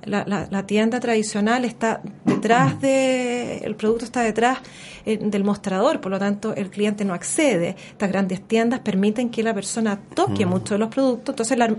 La, 0.08 0.24
la- 0.26 0.48
la 0.50 0.66
tienda 0.66 1.00
tradicional 1.00 1.64
está 1.64 2.00
detrás 2.24 2.80
de, 2.80 3.58
el 3.58 3.74
producto 3.76 4.04
está 4.04 4.22
detrás 4.22 4.58
eh, 5.06 5.18
del 5.20 5.44
mostrador, 5.44 6.00
por 6.00 6.10
lo 6.10 6.18
tanto 6.18 6.54
el 6.54 6.70
cliente 6.70 7.04
no 7.04 7.14
accede. 7.14 7.76
Estas 7.90 8.08
grandes 8.10 8.40
tiendas 8.46 8.80
permiten 8.80 9.30
que 9.30 9.42
la 9.42 9.54
persona 9.54 9.98
toque 10.14 10.44
Mm. 10.46 10.48
mucho 10.48 10.74
de 10.74 10.78
los 10.78 10.88
productos, 10.88 11.32
entonces 11.32 11.56
la- 11.58 11.74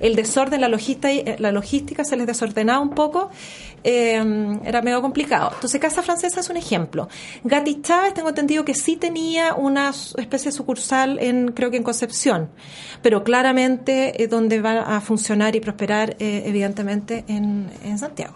el 0.00 0.16
desorden, 0.16 0.60
la 0.60 0.68
logística, 0.68 1.08
la 1.38 1.52
logística 1.52 2.04
se 2.04 2.16
les 2.16 2.26
desordenaba 2.26 2.80
un 2.80 2.90
poco, 2.90 3.30
eh, 3.84 4.58
era 4.64 4.82
medio 4.82 5.00
complicado. 5.02 5.50
Entonces 5.54 5.80
Casa 5.80 6.02
Francesa 6.02 6.40
es 6.40 6.48
un 6.48 6.56
ejemplo. 6.56 7.08
Gatti 7.44 7.82
Chávez 7.82 8.14
tengo 8.14 8.30
entendido 8.30 8.64
que 8.64 8.74
sí 8.74 8.96
tenía 8.96 9.54
una 9.54 9.90
especie 9.90 10.50
de 10.50 10.52
sucursal 10.52 11.18
en, 11.20 11.52
creo 11.52 11.70
que 11.70 11.76
en 11.76 11.82
Concepción, 11.82 12.48
pero 13.02 13.22
claramente 13.22 14.22
eh, 14.22 14.26
donde 14.26 14.60
va 14.60 14.96
a 14.96 15.00
funcionar 15.00 15.54
y 15.54 15.60
prosperar 15.60 16.16
eh, 16.18 16.44
evidentemente 16.46 17.24
en, 17.28 17.70
en 17.84 17.98
Santiago. 17.98 18.34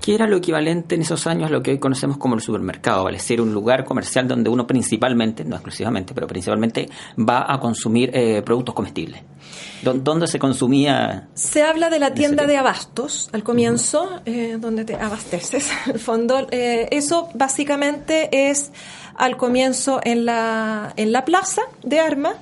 ¿Qué 0.00 0.14
era 0.14 0.26
lo 0.26 0.36
equivalente 0.38 0.94
en 0.94 1.02
esos 1.02 1.26
años 1.26 1.48
a 1.50 1.52
lo 1.52 1.62
que 1.62 1.72
hoy 1.72 1.78
conocemos 1.78 2.16
como 2.16 2.34
el 2.34 2.40
supermercado? 2.40 3.04
Vale, 3.04 3.18
ser 3.18 3.40
un 3.40 3.52
lugar 3.52 3.84
comercial 3.84 4.26
donde 4.26 4.48
uno 4.48 4.66
principalmente, 4.66 5.44
no 5.44 5.56
exclusivamente, 5.56 6.14
pero 6.14 6.26
principalmente 6.26 6.88
va 7.18 7.52
a 7.52 7.60
consumir 7.60 8.10
eh, 8.14 8.40
productos 8.42 8.74
comestibles. 8.74 9.22
Dó- 9.82 9.94
¿Dónde 9.94 10.26
se 10.26 10.38
consumía? 10.38 11.28
Se 11.34 11.62
habla 11.62 11.90
de 11.90 11.98
la 11.98 12.14
tienda 12.14 12.46
de 12.46 12.56
abastos 12.56 13.28
al 13.32 13.42
comienzo, 13.42 14.20
eh, 14.24 14.56
donde 14.58 14.84
te 14.84 14.94
abasteces. 14.94 15.70
El 15.86 15.98
fondo, 15.98 16.46
eh, 16.50 16.88
eso 16.92 17.28
básicamente 17.34 18.50
es 18.50 18.72
al 19.16 19.36
comienzo 19.36 20.00
en 20.02 20.24
la, 20.24 20.94
en 20.96 21.12
la 21.12 21.24
plaza 21.26 21.62
de 21.82 22.00
armas. 22.00 22.36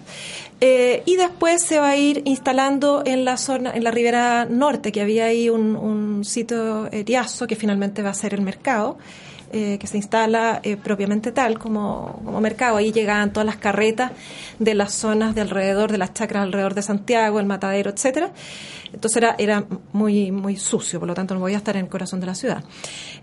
Eh, 0.61 1.03
y 1.07 1.17
después 1.17 1.63
se 1.63 1.79
va 1.79 1.91
a 1.91 1.97
ir 1.97 2.23
instalando 2.25 3.03
en 3.07 3.25
la 3.25 3.37
zona, 3.37 3.73
en 3.75 3.85
la 3.85 3.91
ribera 3.91 4.45
norte, 4.45 4.91
que 4.93 5.01
había 5.01 5.27
ahí 5.27 5.49
un, 5.49 6.25
sitio 6.25 6.89
eriazo 6.91 7.47
que 7.47 7.55
finalmente 7.55 8.03
va 8.03 8.11
a 8.11 8.15
ser 8.15 8.35
el 8.35 8.41
mercado, 8.43 8.99
eh, 9.53 9.79
que 9.79 9.87
se 9.87 9.97
instala 9.97 10.61
eh, 10.65 10.77
propiamente 10.77 11.33
tal 11.33 11.59
como, 11.59 12.21
como 12.25 12.41
mercado. 12.41 12.77
Ahí 12.77 12.93
llegaban 12.93 13.33
todas 13.33 13.47
las 13.47 13.57
carretas 13.57 14.11
de 14.59 14.75
las 14.75 14.93
zonas 14.93 15.35
de 15.35 15.41
alrededor, 15.43 15.93
de 15.93 15.99
las 15.99 16.13
chacras 16.13 16.43
alrededor 16.43 16.75
de 16.75 16.83
Santiago, 16.83 17.39
el 17.41 17.47
matadero, 17.47 17.91
etcétera. 17.91 18.33
Entonces 18.93 19.17
era, 19.19 19.37
era 19.39 19.65
muy, 19.93 20.33
muy 20.33 20.57
sucio, 20.57 20.99
por 20.99 21.07
lo 21.09 21.15
tanto 21.15 21.35
no 21.35 21.41
voy 21.41 21.55
a 21.55 21.59
estar 21.59 21.77
en 21.77 21.85
el 21.85 21.89
corazón 21.91 22.21
de 22.21 22.27
la 22.27 22.35
ciudad. 22.35 22.65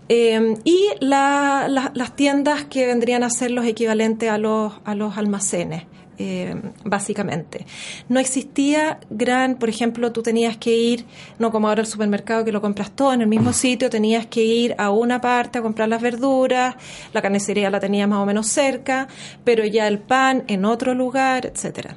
Eh, 0.08 0.56
y 0.64 0.88
la- 1.00 1.90
las 1.92 2.16
tiendas 2.16 2.64
que 2.64 2.86
vendrían 2.86 3.22
a 3.22 3.30
ser 3.30 3.50
los 3.50 3.66
equivalentes 3.66 4.30
a 4.30 4.38
los, 4.38 4.72
a 4.84 4.94
los 4.94 5.18
almacenes. 5.18 5.84
Eh, 6.18 6.54
básicamente. 6.84 7.66
No 8.08 8.18
existía 8.20 8.98
gran, 9.10 9.56
por 9.56 9.68
ejemplo, 9.68 10.12
tú 10.12 10.22
tenías 10.22 10.56
que 10.56 10.74
ir, 10.76 11.04
no 11.38 11.50
como 11.50 11.68
ahora 11.68 11.80
el 11.82 11.86
supermercado 11.86 12.44
que 12.44 12.52
lo 12.52 12.60
compras 12.60 12.90
todo 12.90 13.12
en 13.12 13.20
el 13.22 13.28
mismo 13.28 13.52
sitio, 13.52 13.90
tenías 13.90 14.26
que 14.26 14.44
ir 14.44 14.74
a 14.78 14.90
una 14.90 15.20
parte 15.20 15.58
a 15.58 15.62
comprar 15.62 15.88
las 15.88 16.00
verduras, 16.02 16.76
la 17.12 17.22
carnicería 17.22 17.70
la 17.70 17.80
tenías 17.80 18.08
más 18.08 18.18
o 18.20 18.26
menos 18.26 18.46
cerca, 18.46 19.08
pero 19.44 19.64
ya 19.64 19.86
el 19.88 19.98
pan 19.98 20.44
en 20.48 20.64
otro 20.64 20.94
lugar, 20.94 21.46
etcétera. 21.46 21.96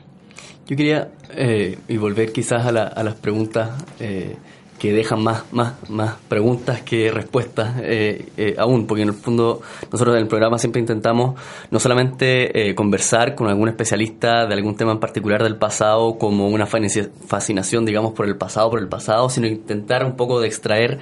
Yo 0.68 0.76
quería, 0.78 1.10
eh, 1.32 1.78
y 1.88 1.98
volver 1.98 2.32
quizás 2.32 2.66
a, 2.66 2.72
la- 2.72 2.84
a 2.84 3.04
las 3.04 3.16
preguntas 3.16 3.72
eh, 4.00 4.36
que 4.80 4.94
dejan 4.94 5.22
más, 5.22 5.44
más, 5.52 5.74
más 5.90 6.16
preguntas 6.30 6.82
que 6.82 7.12
respuestas 7.12 7.76
eh, 7.84 8.30
eh, 8.38 8.56
aún, 8.58 8.88
porque 8.88 9.04
en 9.04 9.10
el 9.10 9.14
fondo 9.14 9.62
nosotros 9.92 10.16
en 10.16 10.24
el 10.24 10.28
programa 10.28 10.58
siempre 10.58 10.80
intentamos 10.80 11.40
no 11.70 11.80
solamente 11.80 12.70
eh, 12.70 12.76
conversar 12.76 13.36
con 13.36 13.50
algún 13.50 13.68
especialista 13.68 14.48
de 14.48 14.54
algún 14.54 14.76
tema 14.76 14.94
en 14.94 15.00
particular 15.00 15.44
del 15.44 15.58
pasado 15.58 16.18
como 16.18 16.48
una 16.48 16.66
fascinación, 16.66 17.86
digamos, 17.86 18.14
por 18.14 18.26
el 18.26 18.38
pasado, 18.38 18.70
por 18.70 18.80
el 18.80 18.88
pasado, 18.88 19.30
sino 19.30 19.48
intentar 19.48 20.06
un 20.06 20.16
poco 20.16 20.40
de 20.40 20.48
extraer 20.48 21.00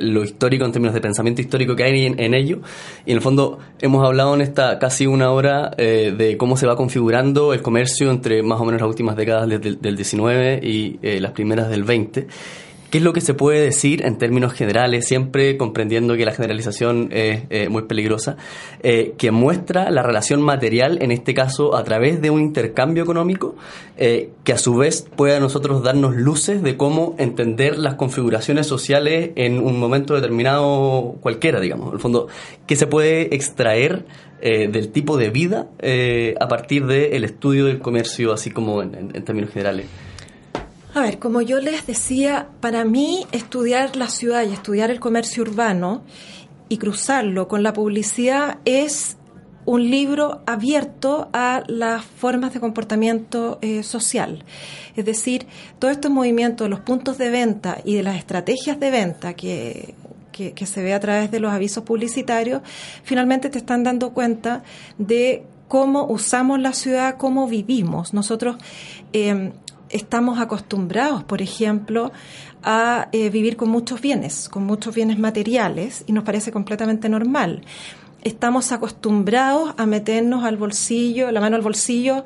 lo 0.00 0.24
histórico 0.24 0.64
en 0.64 0.72
términos 0.72 0.94
de 0.94 1.00
pensamiento 1.00 1.40
histórico 1.40 1.76
que 1.76 1.84
hay 1.84 2.06
en, 2.06 2.34
ello. 2.34 2.58
Y 3.06 3.12
en 3.12 3.18
el 3.18 3.22
fondo 3.22 3.60
hemos 3.80 4.04
hablado 4.04 4.34
en 4.34 4.40
esta 4.40 4.78
casi 4.80 5.06
una 5.06 5.30
hora 5.30 5.70
de 5.76 6.36
cómo 6.38 6.56
se 6.56 6.66
va 6.66 6.74
configurando 6.74 7.54
el 7.54 7.62
comercio 7.62 8.10
entre 8.10 8.42
más 8.42 8.60
o 8.60 8.64
menos 8.64 8.80
las 8.80 8.88
últimas 8.88 9.14
décadas 9.16 9.48
del, 9.48 9.80
del 9.80 9.96
19 9.96 10.60
y 10.62 10.98
las 11.20 11.32
primeras 11.32 11.70
del 11.70 11.84
20. 11.84 12.26
¿Qué 12.90 12.98
es 12.98 13.04
lo 13.04 13.12
que 13.12 13.20
se 13.20 13.34
puede 13.34 13.60
decir 13.60 14.04
en 14.04 14.18
términos 14.18 14.52
generales, 14.52 15.06
siempre 15.06 15.56
comprendiendo 15.56 16.16
que 16.16 16.24
la 16.24 16.32
generalización 16.32 17.10
es 17.12 17.44
eh, 17.48 17.68
muy 17.68 17.82
peligrosa, 17.82 18.36
eh, 18.82 19.14
que 19.16 19.30
muestra 19.30 19.92
la 19.92 20.02
relación 20.02 20.42
material, 20.42 20.98
en 21.00 21.12
este 21.12 21.32
caso 21.32 21.76
a 21.76 21.84
través 21.84 22.20
de 22.20 22.30
un 22.30 22.40
intercambio 22.40 23.04
económico, 23.04 23.54
eh, 23.96 24.30
que 24.42 24.52
a 24.52 24.58
su 24.58 24.74
vez 24.74 25.06
puede 25.14 25.36
a 25.36 25.40
nosotros 25.40 25.84
darnos 25.84 26.16
luces 26.16 26.64
de 26.64 26.76
cómo 26.76 27.14
entender 27.18 27.78
las 27.78 27.94
configuraciones 27.94 28.66
sociales 28.66 29.30
en 29.36 29.60
un 29.60 29.78
momento 29.78 30.16
determinado 30.16 31.14
cualquiera, 31.20 31.60
digamos. 31.60 31.90
En 31.90 31.94
el 31.94 32.00
fondo, 32.00 32.26
¿qué 32.66 32.74
se 32.74 32.88
puede 32.88 33.32
extraer 33.36 34.04
del 34.40 34.88
tipo 34.90 35.18
de 35.18 35.28
vida 35.28 35.68
a 36.40 36.48
partir 36.48 36.86
del 36.86 37.24
estudio 37.24 37.66
del 37.66 37.78
comercio, 37.78 38.32
así 38.32 38.50
como 38.50 38.82
en 38.82 39.22
términos 39.22 39.50
generales? 39.50 39.84
A 40.92 41.02
ver, 41.02 41.20
como 41.20 41.40
yo 41.40 41.60
les 41.60 41.86
decía, 41.86 42.48
para 42.60 42.84
mí 42.84 43.24
estudiar 43.30 43.94
la 43.94 44.08
ciudad 44.08 44.44
y 44.44 44.52
estudiar 44.52 44.90
el 44.90 44.98
comercio 44.98 45.44
urbano 45.44 46.02
y 46.68 46.78
cruzarlo 46.78 47.46
con 47.46 47.62
la 47.62 47.72
publicidad 47.72 48.58
es 48.64 49.16
un 49.66 49.88
libro 49.88 50.42
abierto 50.46 51.28
a 51.32 51.62
las 51.68 52.04
formas 52.04 52.52
de 52.54 52.58
comportamiento 52.58 53.58
eh, 53.62 53.84
social. 53.84 54.44
Es 54.96 55.04
decir, 55.04 55.46
todos 55.78 55.92
estos 55.92 56.10
movimientos 56.10 56.68
los 56.68 56.80
puntos 56.80 57.18
de 57.18 57.30
venta 57.30 57.78
y 57.84 57.94
de 57.94 58.02
las 58.02 58.16
estrategias 58.16 58.80
de 58.80 58.90
venta 58.90 59.34
que, 59.34 59.94
que 60.32 60.66
se 60.66 60.82
ve 60.82 60.92
a 60.92 60.98
través 61.00 61.30
de 61.30 61.38
los 61.38 61.52
avisos 61.52 61.84
publicitarios, 61.84 62.62
finalmente 63.04 63.48
te 63.48 63.58
están 63.58 63.84
dando 63.84 64.10
cuenta 64.12 64.64
de 64.98 65.44
cómo 65.68 66.06
usamos 66.06 66.58
la 66.58 66.72
ciudad, 66.72 67.16
cómo 67.16 67.46
vivimos. 67.46 68.12
Nosotros 68.12 68.56
eh, 69.12 69.52
estamos 69.90 70.38
acostumbrados, 70.40 71.24
por 71.24 71.42
ejemplo, 71.42 72.12
a 72.62 73.08
eh, 73.12 73.30
vivir 73.30 73.56
con 73.56 73.68
muchos 73.68 74.00
bienes, 74.00 74.48
con 74.48 74.64
muchos 74.64 74.94
bienes 74.94 75.18
materiales, 75.18 76.04
y 76.06 76.12
nos 76.12 76.24
parece 76.24 76.52
completamente 76.52 77.08
normal. 77.08 77.62
Estamos 78.22 78.70
acostumbrados 78.72 79.74
a 79.78 79.86
meternos 79.86 80.44
al 80.44 80.56
bolsillo, 80.56 81.30
la 81.30 81.40
mano 81.40 81.56
al 81.56 81.62
bolsillo 81.62 82.24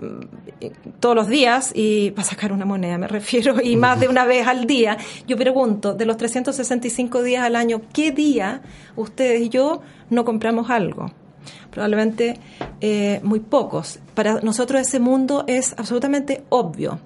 mm, 0.00 0.66
todos 1.00 1.14
los 1.14 1.28
días 1.28 1.72
y 1.74 2.12
para 2.12 2.26
sacar 2.26 2.52
una 2.52 2.64
moneda, 2.64 2.96
me 2.96 3.08
refiero, 3.08 3.60
y 3.62 3.76
más 3.76 4.00
de 4.00 4.08
una 4.08 4.24
vez 4.24 4.46
al 4.46 4.66
día. 4.66 4.96
Yo 5.26 5.36
pregunto, 5.36 5.94
de 5.94 6.06
los 6.06 6.16
365 6.16 7.22
días 7.22 7.44
al 7.44 7.56
año, 7.56 7.82
¿qué 7.92 8.10
día 8.10 8.62
ustedes 8.96 9.42
y 9.42 9.48
yo 9.50 9.82
no 10.10 10.24
compramos 10.24 10.70
algo? 10.70 11.10
Probablemente 11.74 12.38
eh, 12.80 13.18
muy 13.24 13.40
pocos. 13.40 13.98
Para 14.14 14.40
nosotros 14.42 14.80
ese 14.80 15.00
mundo 15.00 15.42
es 15.48 15.74
absolutamente 15.76 16.44
obvio. 16.50 17.00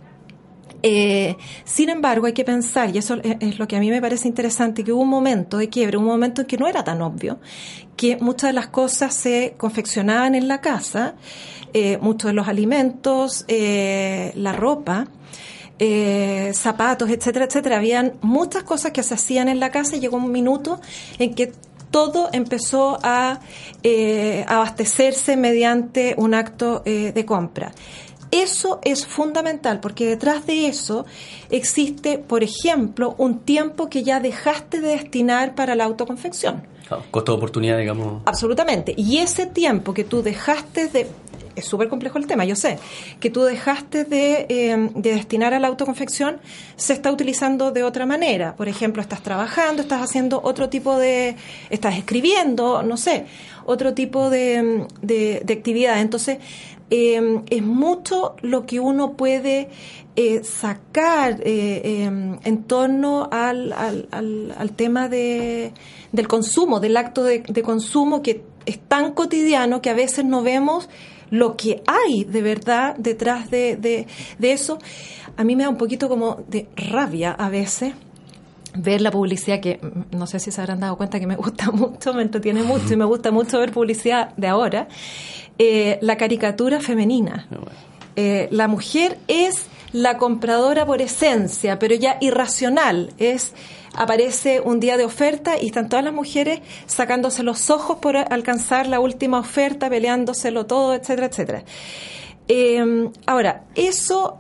Eh, 0.83 1.37
sin 1.65 1.89
embargo, 1.89 2.27
hay 2.27 2.35
que 2.35 2.45
pensar, 2.45 2.95
y 2.95 2.99
eso 2.99 3.17
es, 3.23 3.59
lo 3.59 3.67
que 3.67 3.77
a 3.77 3.81
mí 3.81 3.91
me 3.91 4.03
parece 4.03 4.29
interesante, 4.29 4.85
que 4.85 4.93
hubo 4.93 5.03
un 5.03 5.09
momento 5.09 5.57
de 5.57 5.71
quiebre, 5.71 5.97
un 5.97 6.05
momento 6.05 6.43
en 6.43 6.47
que 6.47 6.59
no 6.59 6.69
era 6.69 6.85
tan 6.85 7.01
obvio, 7.01 7.39
que 7.97 8.19
muchas 8.19 8.51
de 8.51 8.53
las 8.53 8.69
cosas 8.69 9.15
se 9.15 9.55
confeccionaban 9.57 10.35
en 10.35 10.47
la 10.47 10.61
casa, 10.61 11.15
eh, 11.73 11.99
muchos 12.03 12.29
de 12.29 12.35
los 12.35 12.47
alimentos, 12.47 13.47
la 13.49 14.53
ropa, 14.53 15.09
eh, 15.81 16.51
zapatos, 16.55 17.09
etcétera, 17.09 17.45
etcétera. 17.45 17.77
Habían 17.77 18.15
muchas 18.21 18.65
cosas 18.65 18.91
que 18.91 19.05
se 19.05 19.15
hacían 19.15 19.49
en 19.49 19.61
la 19.61 19.71
casa 19.71 19.97
y 19.97 20.01
llegó 20.01 20.17
un 20.17 20.33
minuto 20.33 20.81
en 21.21 21.35
que 21.35 21.53
todo 21.91 22.29
empezó 22.33 22.99
a 23.03 23.41
eh, 23.83 24.45
abastecerse 24.49 25.37
mediante 25.37 26.15
un 26.17 26.35
acto 26.35 26.83
eh, 26.85 27.13
de 27.15 27.25
compra. 27.25 27.73
Eso 28.31 28.81
es 28.85 29.07
fundamental 29.07 29.81
porque 29.81 30.07
detrás 30.07 30.47
de 30.47 30.67
eso 30.67 31.07
existe, 31.51 32.19
por 32.19 32.43
ejemplo, 32.43 33.15
un 33.17 33.41
tiempo 33.41 33.89
que 33.89 34.03
ya 34.03 34.21
dejaste 34.21 34.81
de 34.81 34.89
destinar 34.89 35.55
para 35.55 35.75
la 35.75 35.85
autoconfección. 35.85 36.67
costo 37.11 37.33
de 37.33 37.39
oportunidad, 37.39 37.79
digamos. 37.79 38.23
Absolutamente. 38.27 38.95
Y 38.97 39.19
ese 39.19 39.47
tiempo 39.47 39.95
que 39.95 40.05
tú 40.05 40.23
dejaste 40.23 40.89
de... 40.89 41.09
Es 41.59 41.67
súper 41.67 41.89
complejo 41.89 42.19
el 42.19 42.27
tema, 42.27 42.45
yo 42.45 42.57
sé. 42.57 42.79
Que 43.21 43.31
tú 43.31 43.43
dejaste 43.43 44.05
de, 44.05 44.47
eh, 44.49 44.91
de 44.95 45.15
destinar 45.15 45.55
a 45.55 45.59
la 45.59 45.69
autoconfección 45.69 46.39
se 46.77 46.93
está 46.93 47.11
utilizando 47.11 47.71
de 47.71 47.83
otra 47.83 48.07
manera. 48.07 48.57
Por 48.57 48.69
ejemplo, 48.69 49.03
estás 49.03 49.23
trabajando, 49.23 49.83
estás 49.83 50.03
haciendo 50.03 50.41
otro 50.43 50.69
tipo 50.69 50.99
de... 50.99 51.37
Estás 51.71 51.97
escribiendo, 51.97 52.83
no 52.83 52.97
sé, 52.97 53.27
otro 53.65 53.95
tipo 53.95 54.31
de, 54.31 54.87
de, 55.03 55.43
de 55.45 55.53
actividad. 55.53 56.01
Entonces, 56.01 56.39
eh, 56.91 57.43
es 57.51 57.63
mucho 57.63 58.37
lo 58.41 58.65
que 58.65 58.81
uno 58.81 59.13
puede 59.13 59.69
eh, 60.17 60.43
sacar 60.43 61.39
eh, 61.45 62.05
en 62.05 62.63
torno 62.65 63.29
al, 63.31 63.73
al, 63.73 64.09
al, 64.11 64.73
tema 64.73 65.09
de, 65.09 65.73
del 66.13 66.27
consumo, 66.27 66.81
del 66.81 66.97
acto 66.97 67.25
de, 67.25 67.43
consumo 67.63 68.23
que 68.23 68.43
es 68.65 68.81
tan 68.81 69.13
cotidiano 69.13 69.83
que 69.83 69.91
a 69.91 69.95
veces 69.95 70.25
no 70.25 70.43
vemos 70.43 70.89
lo 71.31 71.57
que 71.57 71.83
hay 71.87 72.25
de 72.25 72.43
verdad 72.43 72.97
detrás 72.97 73.51
de, 73.51 73.77
de, 73.77 74.07
de 74.39 74.53
eso. 74.53 74.79
A 75.37 75.45
mí 75.45 75.57
me 75.57 75.65
da 75.65 75.69
un 75.69 75.77
poquito 75.77 76.09
como 76.09 76.43
de 76.49 76.69
rabia 76.77 77.33
a 77.33 77.49
veces 77.49 77.95
ver 78.75 79.01
la 79.01 79.11
publicidad 79.11 79.61
que 79.61 79.81
no 80.13 80.27
sé 80.27 80.39
si 80.39 80.51
se 80.51 80.61
habrán 80.61 80.81
dado 80.81 80.97
cuenta 80.97 81.19
que 81.21 81.27
me 81.27 81.37
gusta 81.37 81.71
mucho, 81.71 82.15
me 82.15 82.23
entretiene 82.23 82.63
mucho 82.63 82.93
y 82.93 82.97
me 82.97 83.05
gusta 83.05 83.31
mucho 83.31 83.59
ver 83.59 83.73
publicidad 83.73 84.35
de 84.37 84.49
ahora, 84.49 84.89
eh, 85.59 85.99
la 86.03 86.17
caricatura 86.17 86.81
femenina. 86.81 87.47
Eh, 88.17 88.49
la 88.51 88.69
mujer 88.69 89.19
es 89.29 89.67
la 89.93 90.19
compradora 90.19 90.87
por 90.87 91.03
esencia, 91.03 91.79
pero 91.79 91.95
ya 91.95 92.19
irracional, 92.21 93.13
es 93.19 93.55
aparece 93.95 94.61
un 94.61 94.81
día 94.81 94.97
de 94.97 95.05
oferta 95.05 95.61
y 95.61 95.67
están 95.67 95.89
todas 95.89 96.05
las 96.05 96.15
mujeres 96.15 96.61
sacándose 96.87 97.43
los 97.43 97.71
ojos 97.71 97.99
por 97.99 98.17
alcanzar 98.17 98.87
la 98.87 99.01
última 99.01 99.39
oferta, 99.39 99.89
peleándoselo 99.89 100.67
todo, 100.67 100.95
etcétera, 100.95 101.27
etcétera. 101.27 101.65
Eh, 102.49 103.11
ahora, 103.27 103.65
eso 103.75 104.39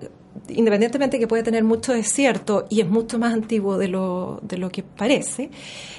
independientemente 0.48 1.18
que 1.18 1.26
puede 1.26 1.42
tener 1.42 1.64
mucho 1.64 1.92
desierto 1.92 2.66
y 2.70 2.80
es 2.80 2.88
mucho 2.88 3.18
más 3.18 3.32
antiguo 3.34 3.78
de 3.78 3.88
lo, 3.88 4.40
de 4.42 4.58
lo 4.58 4.70
que 4.70 4.82
parece, 4.82 5.50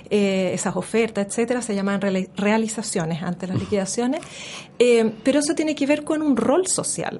eh, 0.09 0.51
esas 0.53 0.75
ofertas, 0.75 1.27
etcétera, 1.27 1.61
se 1.61 1.75
llaman 1.75 2.01
realizaciones 2.01 3.21
ante 3.21 3.47
las 3.47 3.59
liquidaciones, 3.59 4.21
eh, 4.79 5.11
pero 5.23 5.39
eso 5.39 5.53
tiene 5.55 5.75
que 5.75 5.85
ver 5.85 6.03
con 6.03 6.21
un 6.21 6.35
rol 6.37 6.67
social. 6.67 7.19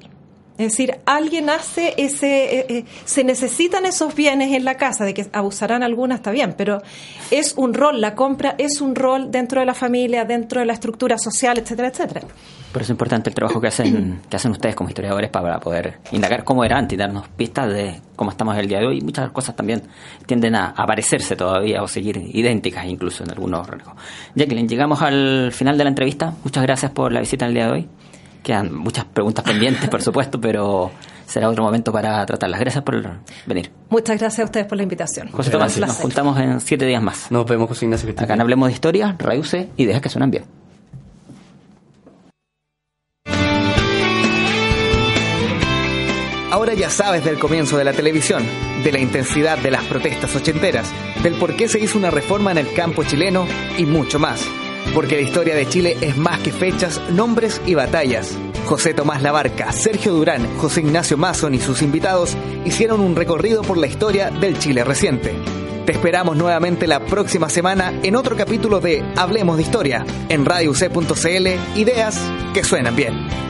Es 0.60 0.74
decir, 0.74 1.00
alguien 1.06 1.50
hace 1.50 1.94
ese, 1.96 2.60
eh, 2.60 2.66
eh, 2.68 2.86
se 3.06 3.24
necesitan 3.24 3.86
esos 3.86 4.14
bienes 4.14 4.54
en 4.54 4.66
la 4.66 4.76
casa, 4.76 5.06
de 5.06 5.14
que 5.14 5.26
abusarán 5.32 5.84
algunas, 5.84 6.18
está 6.18 6.32
bien, 6.32 6.54
pero 6.58 6.82
es 7.32 7.54
un 7.56 7.74
rol, 7.74 8.02
la 8.02 8.14
compra 8.14 8.56
es 8.58 8.82
un 8.82 8.94
rol 8.94 9.32
dentro 9.32 9.62
de 9.62 9.66
la 9.66 9.74
familia, 9.74 10.26
dentro 10.26 10.60
de 10.60 10.66
la 10.66 10.74
estructura 10.74 11.18
social, 11.18 11.58
etcétera, 11.60 11.88
etcétera. 11.88 12.28
Por 12.74 12.82
eso 12.82 12.92
es 12.92 12.96
importante 12.96 13.30
el 13.30 13.36
trabajo 13.36 13.62
que 13.62 13.68
hacen, 13.68 14.22
que 14.30 14.36
hacen 14.36 14.52
ustedes 14.52 14.76
como 14.76 14.90
historiadores 14.90 15.30
para 15.30 15.62
poder 15.62 16.00
indagar 16.12 16.44
cómo 16.44 16.66
era 16.66 16.78
antes 16.78 16.98
y 16.98 17.00
darnos 17.00 17.30
pistas 17.30 17.74
de 17.74 18.02
cómo 18.18 18.30
estamos 18.30 18.58
el 18.58 18.68
día 18.68 18.80
de 18.80 18.88
hoy. 18.88 19.00
Muchas 19.00 19.32
cosas 19.32 19.56
también 19.56 19.84
tienden 20.26 20.56
a, 20.56 20.72
a 20.72 20.86
parecerse 20.86 21.38
todavía 21.38 21.82
o 21.82 21.88
seguir 21.88 22.18
idénticas 22.18 22.86
incluso 22.86 23.24
en 23.24 23.32
algunos 23.32 23.66
rasgos. 23.66 23.94
Jacqueline, 24.36 24.68
llegamos 24.68 25.02
al 25.02 25.54
final 25.54 25.78
de 25.78 25.86
la 25.86 25.90
entrevista. 25.90 26.34
Muchas 26.44 26.64
gracias 26.64 26.92
por 26.92 27.14
la 27.14 27.22
visita 27.22 27.46
el 27.46 27.54
día 27.54 27.68
de 27.68 27.72
hoy. 27.72 27.90
Quedan 28.44 28.74
muchas 28.74 29.06
preguntas 29.06 29.44
pendientes, 29.44 29.90
por 29.90 30.02
supuesto, 30.02 30.40
pero 30.40 30.92
será 31.26 31.50
otro 31.50 31.64
momento 31.64 31.92
para 31.92 32.26
tratarlas. 32.26 32.60
Gracias 32.60 32.84
por 32.84 33.20
venir. 33.46 33.72
Muchas 33.90 34.18
gracias 34.18 34.40
a 34.40 34.46
ustedes 34.46 34.66
por 34.66 34.78
la 34.78 34.84
invitación. 34.84 35.30
José 35.30 35.52
Tomás, 35.52 35.78
nos 35.78 35.98
juntamos 35.98 36.40
en 36.40 36.60
siete 36.62 36.86
días 36.86 37.04
más. 37.04 37.32
Nos 37.32 37.46
vemos, 37.46 37.68
José 37.68 37.86
Ignacio. 37.86 38.10
Acá 38.18 38.34
en 38.34 38.42
Hablemos 38.42 38.68
de 38.68 38.74
Historia, 38.74 39.16
Reduce 39.18 39.70
y 39.78 39.86
Deja 39.86 40.02
que 40.02 40.10
suenan 40.10 40.32
bien. 40.32 40.46
Ahora 46.52 46.74
ya 46.74 46.90
sabes 46.90 47.24
del 47.24 47.38
comienzo 47.38 47.78
de 47.78 47.84
la 47.84 47.94
televisión, 47.94 48.44
de 48.84 48.92
la 48.92 49.00
intensidad 49.00 49.60
de 49.60 49.70
las 49.70 49.84
protestas 49.84 50.36
ochenteras, 50.36 50.92
del 51.22 51.36
por 51.36 51.56
qué 51.56 51.68
se 51.68 51.80
hizo 51.80 51.98
una 51.98 52.10
reforma 52.10 52.52
en 52.52 52.58
el 52.58 52.74
campo 52.74 53.04
chileno 53.04 53.46
y 53.78 53.86
mucho 53.86 54.18
más. 54.18 54.46
Porque 54.94 55.16
la 55.16 55.22
historia 55.22 55.56
de 55.56 55.68
Chile 55.68 55.98
es 56.02 56.18
más 56.18 56.40
que 56.40 56.52
fechas, 56.52 57.00
nombres 57.12 57.62
y 57.66 57.76
batallas. 57.76 58.38
José 58.66 58.94
Tomás 58.94 59.22
Labarca, 59.22 59.72
Sergio 59.72 60.14
Durán, 60.14 60.58
José 60.58 60.82
Ignacio 60.82 61.18
Mason 61.18 61.56
y 61.56 61.60
sus 61.60 61.82
invitados 61.82 62.36
hicieron 62.66 63.02
un 63.02 63.16
recorrido 63.16 63.62
por 63.62 63.78
la 63.78 63.88
historia 63.88 64.30
del 64.30 64.60
Chile 64.60 64.84
reciente. 64.84 65.34
Te 65.86 65.94
esperamos 65.94 66.38
nuevamente 66.38 66.86
la 66.86 67.00
próxima 67.00 67.50
semana 67.50 67.94
en 68.04 68.16
otro 68.16 68.36
capítulo 68.36 68.80
de 68.80 69.04
Hablemos 69.16 69.58
de 69.58 69.64
Historia 69.64 70.06
en 70.30 70.46
radioc.cl, 70.46 71.48
ideas 71.80 72.20
que 72.54 72.64
suenan 72.64 72.96
bien. 72.96 73.49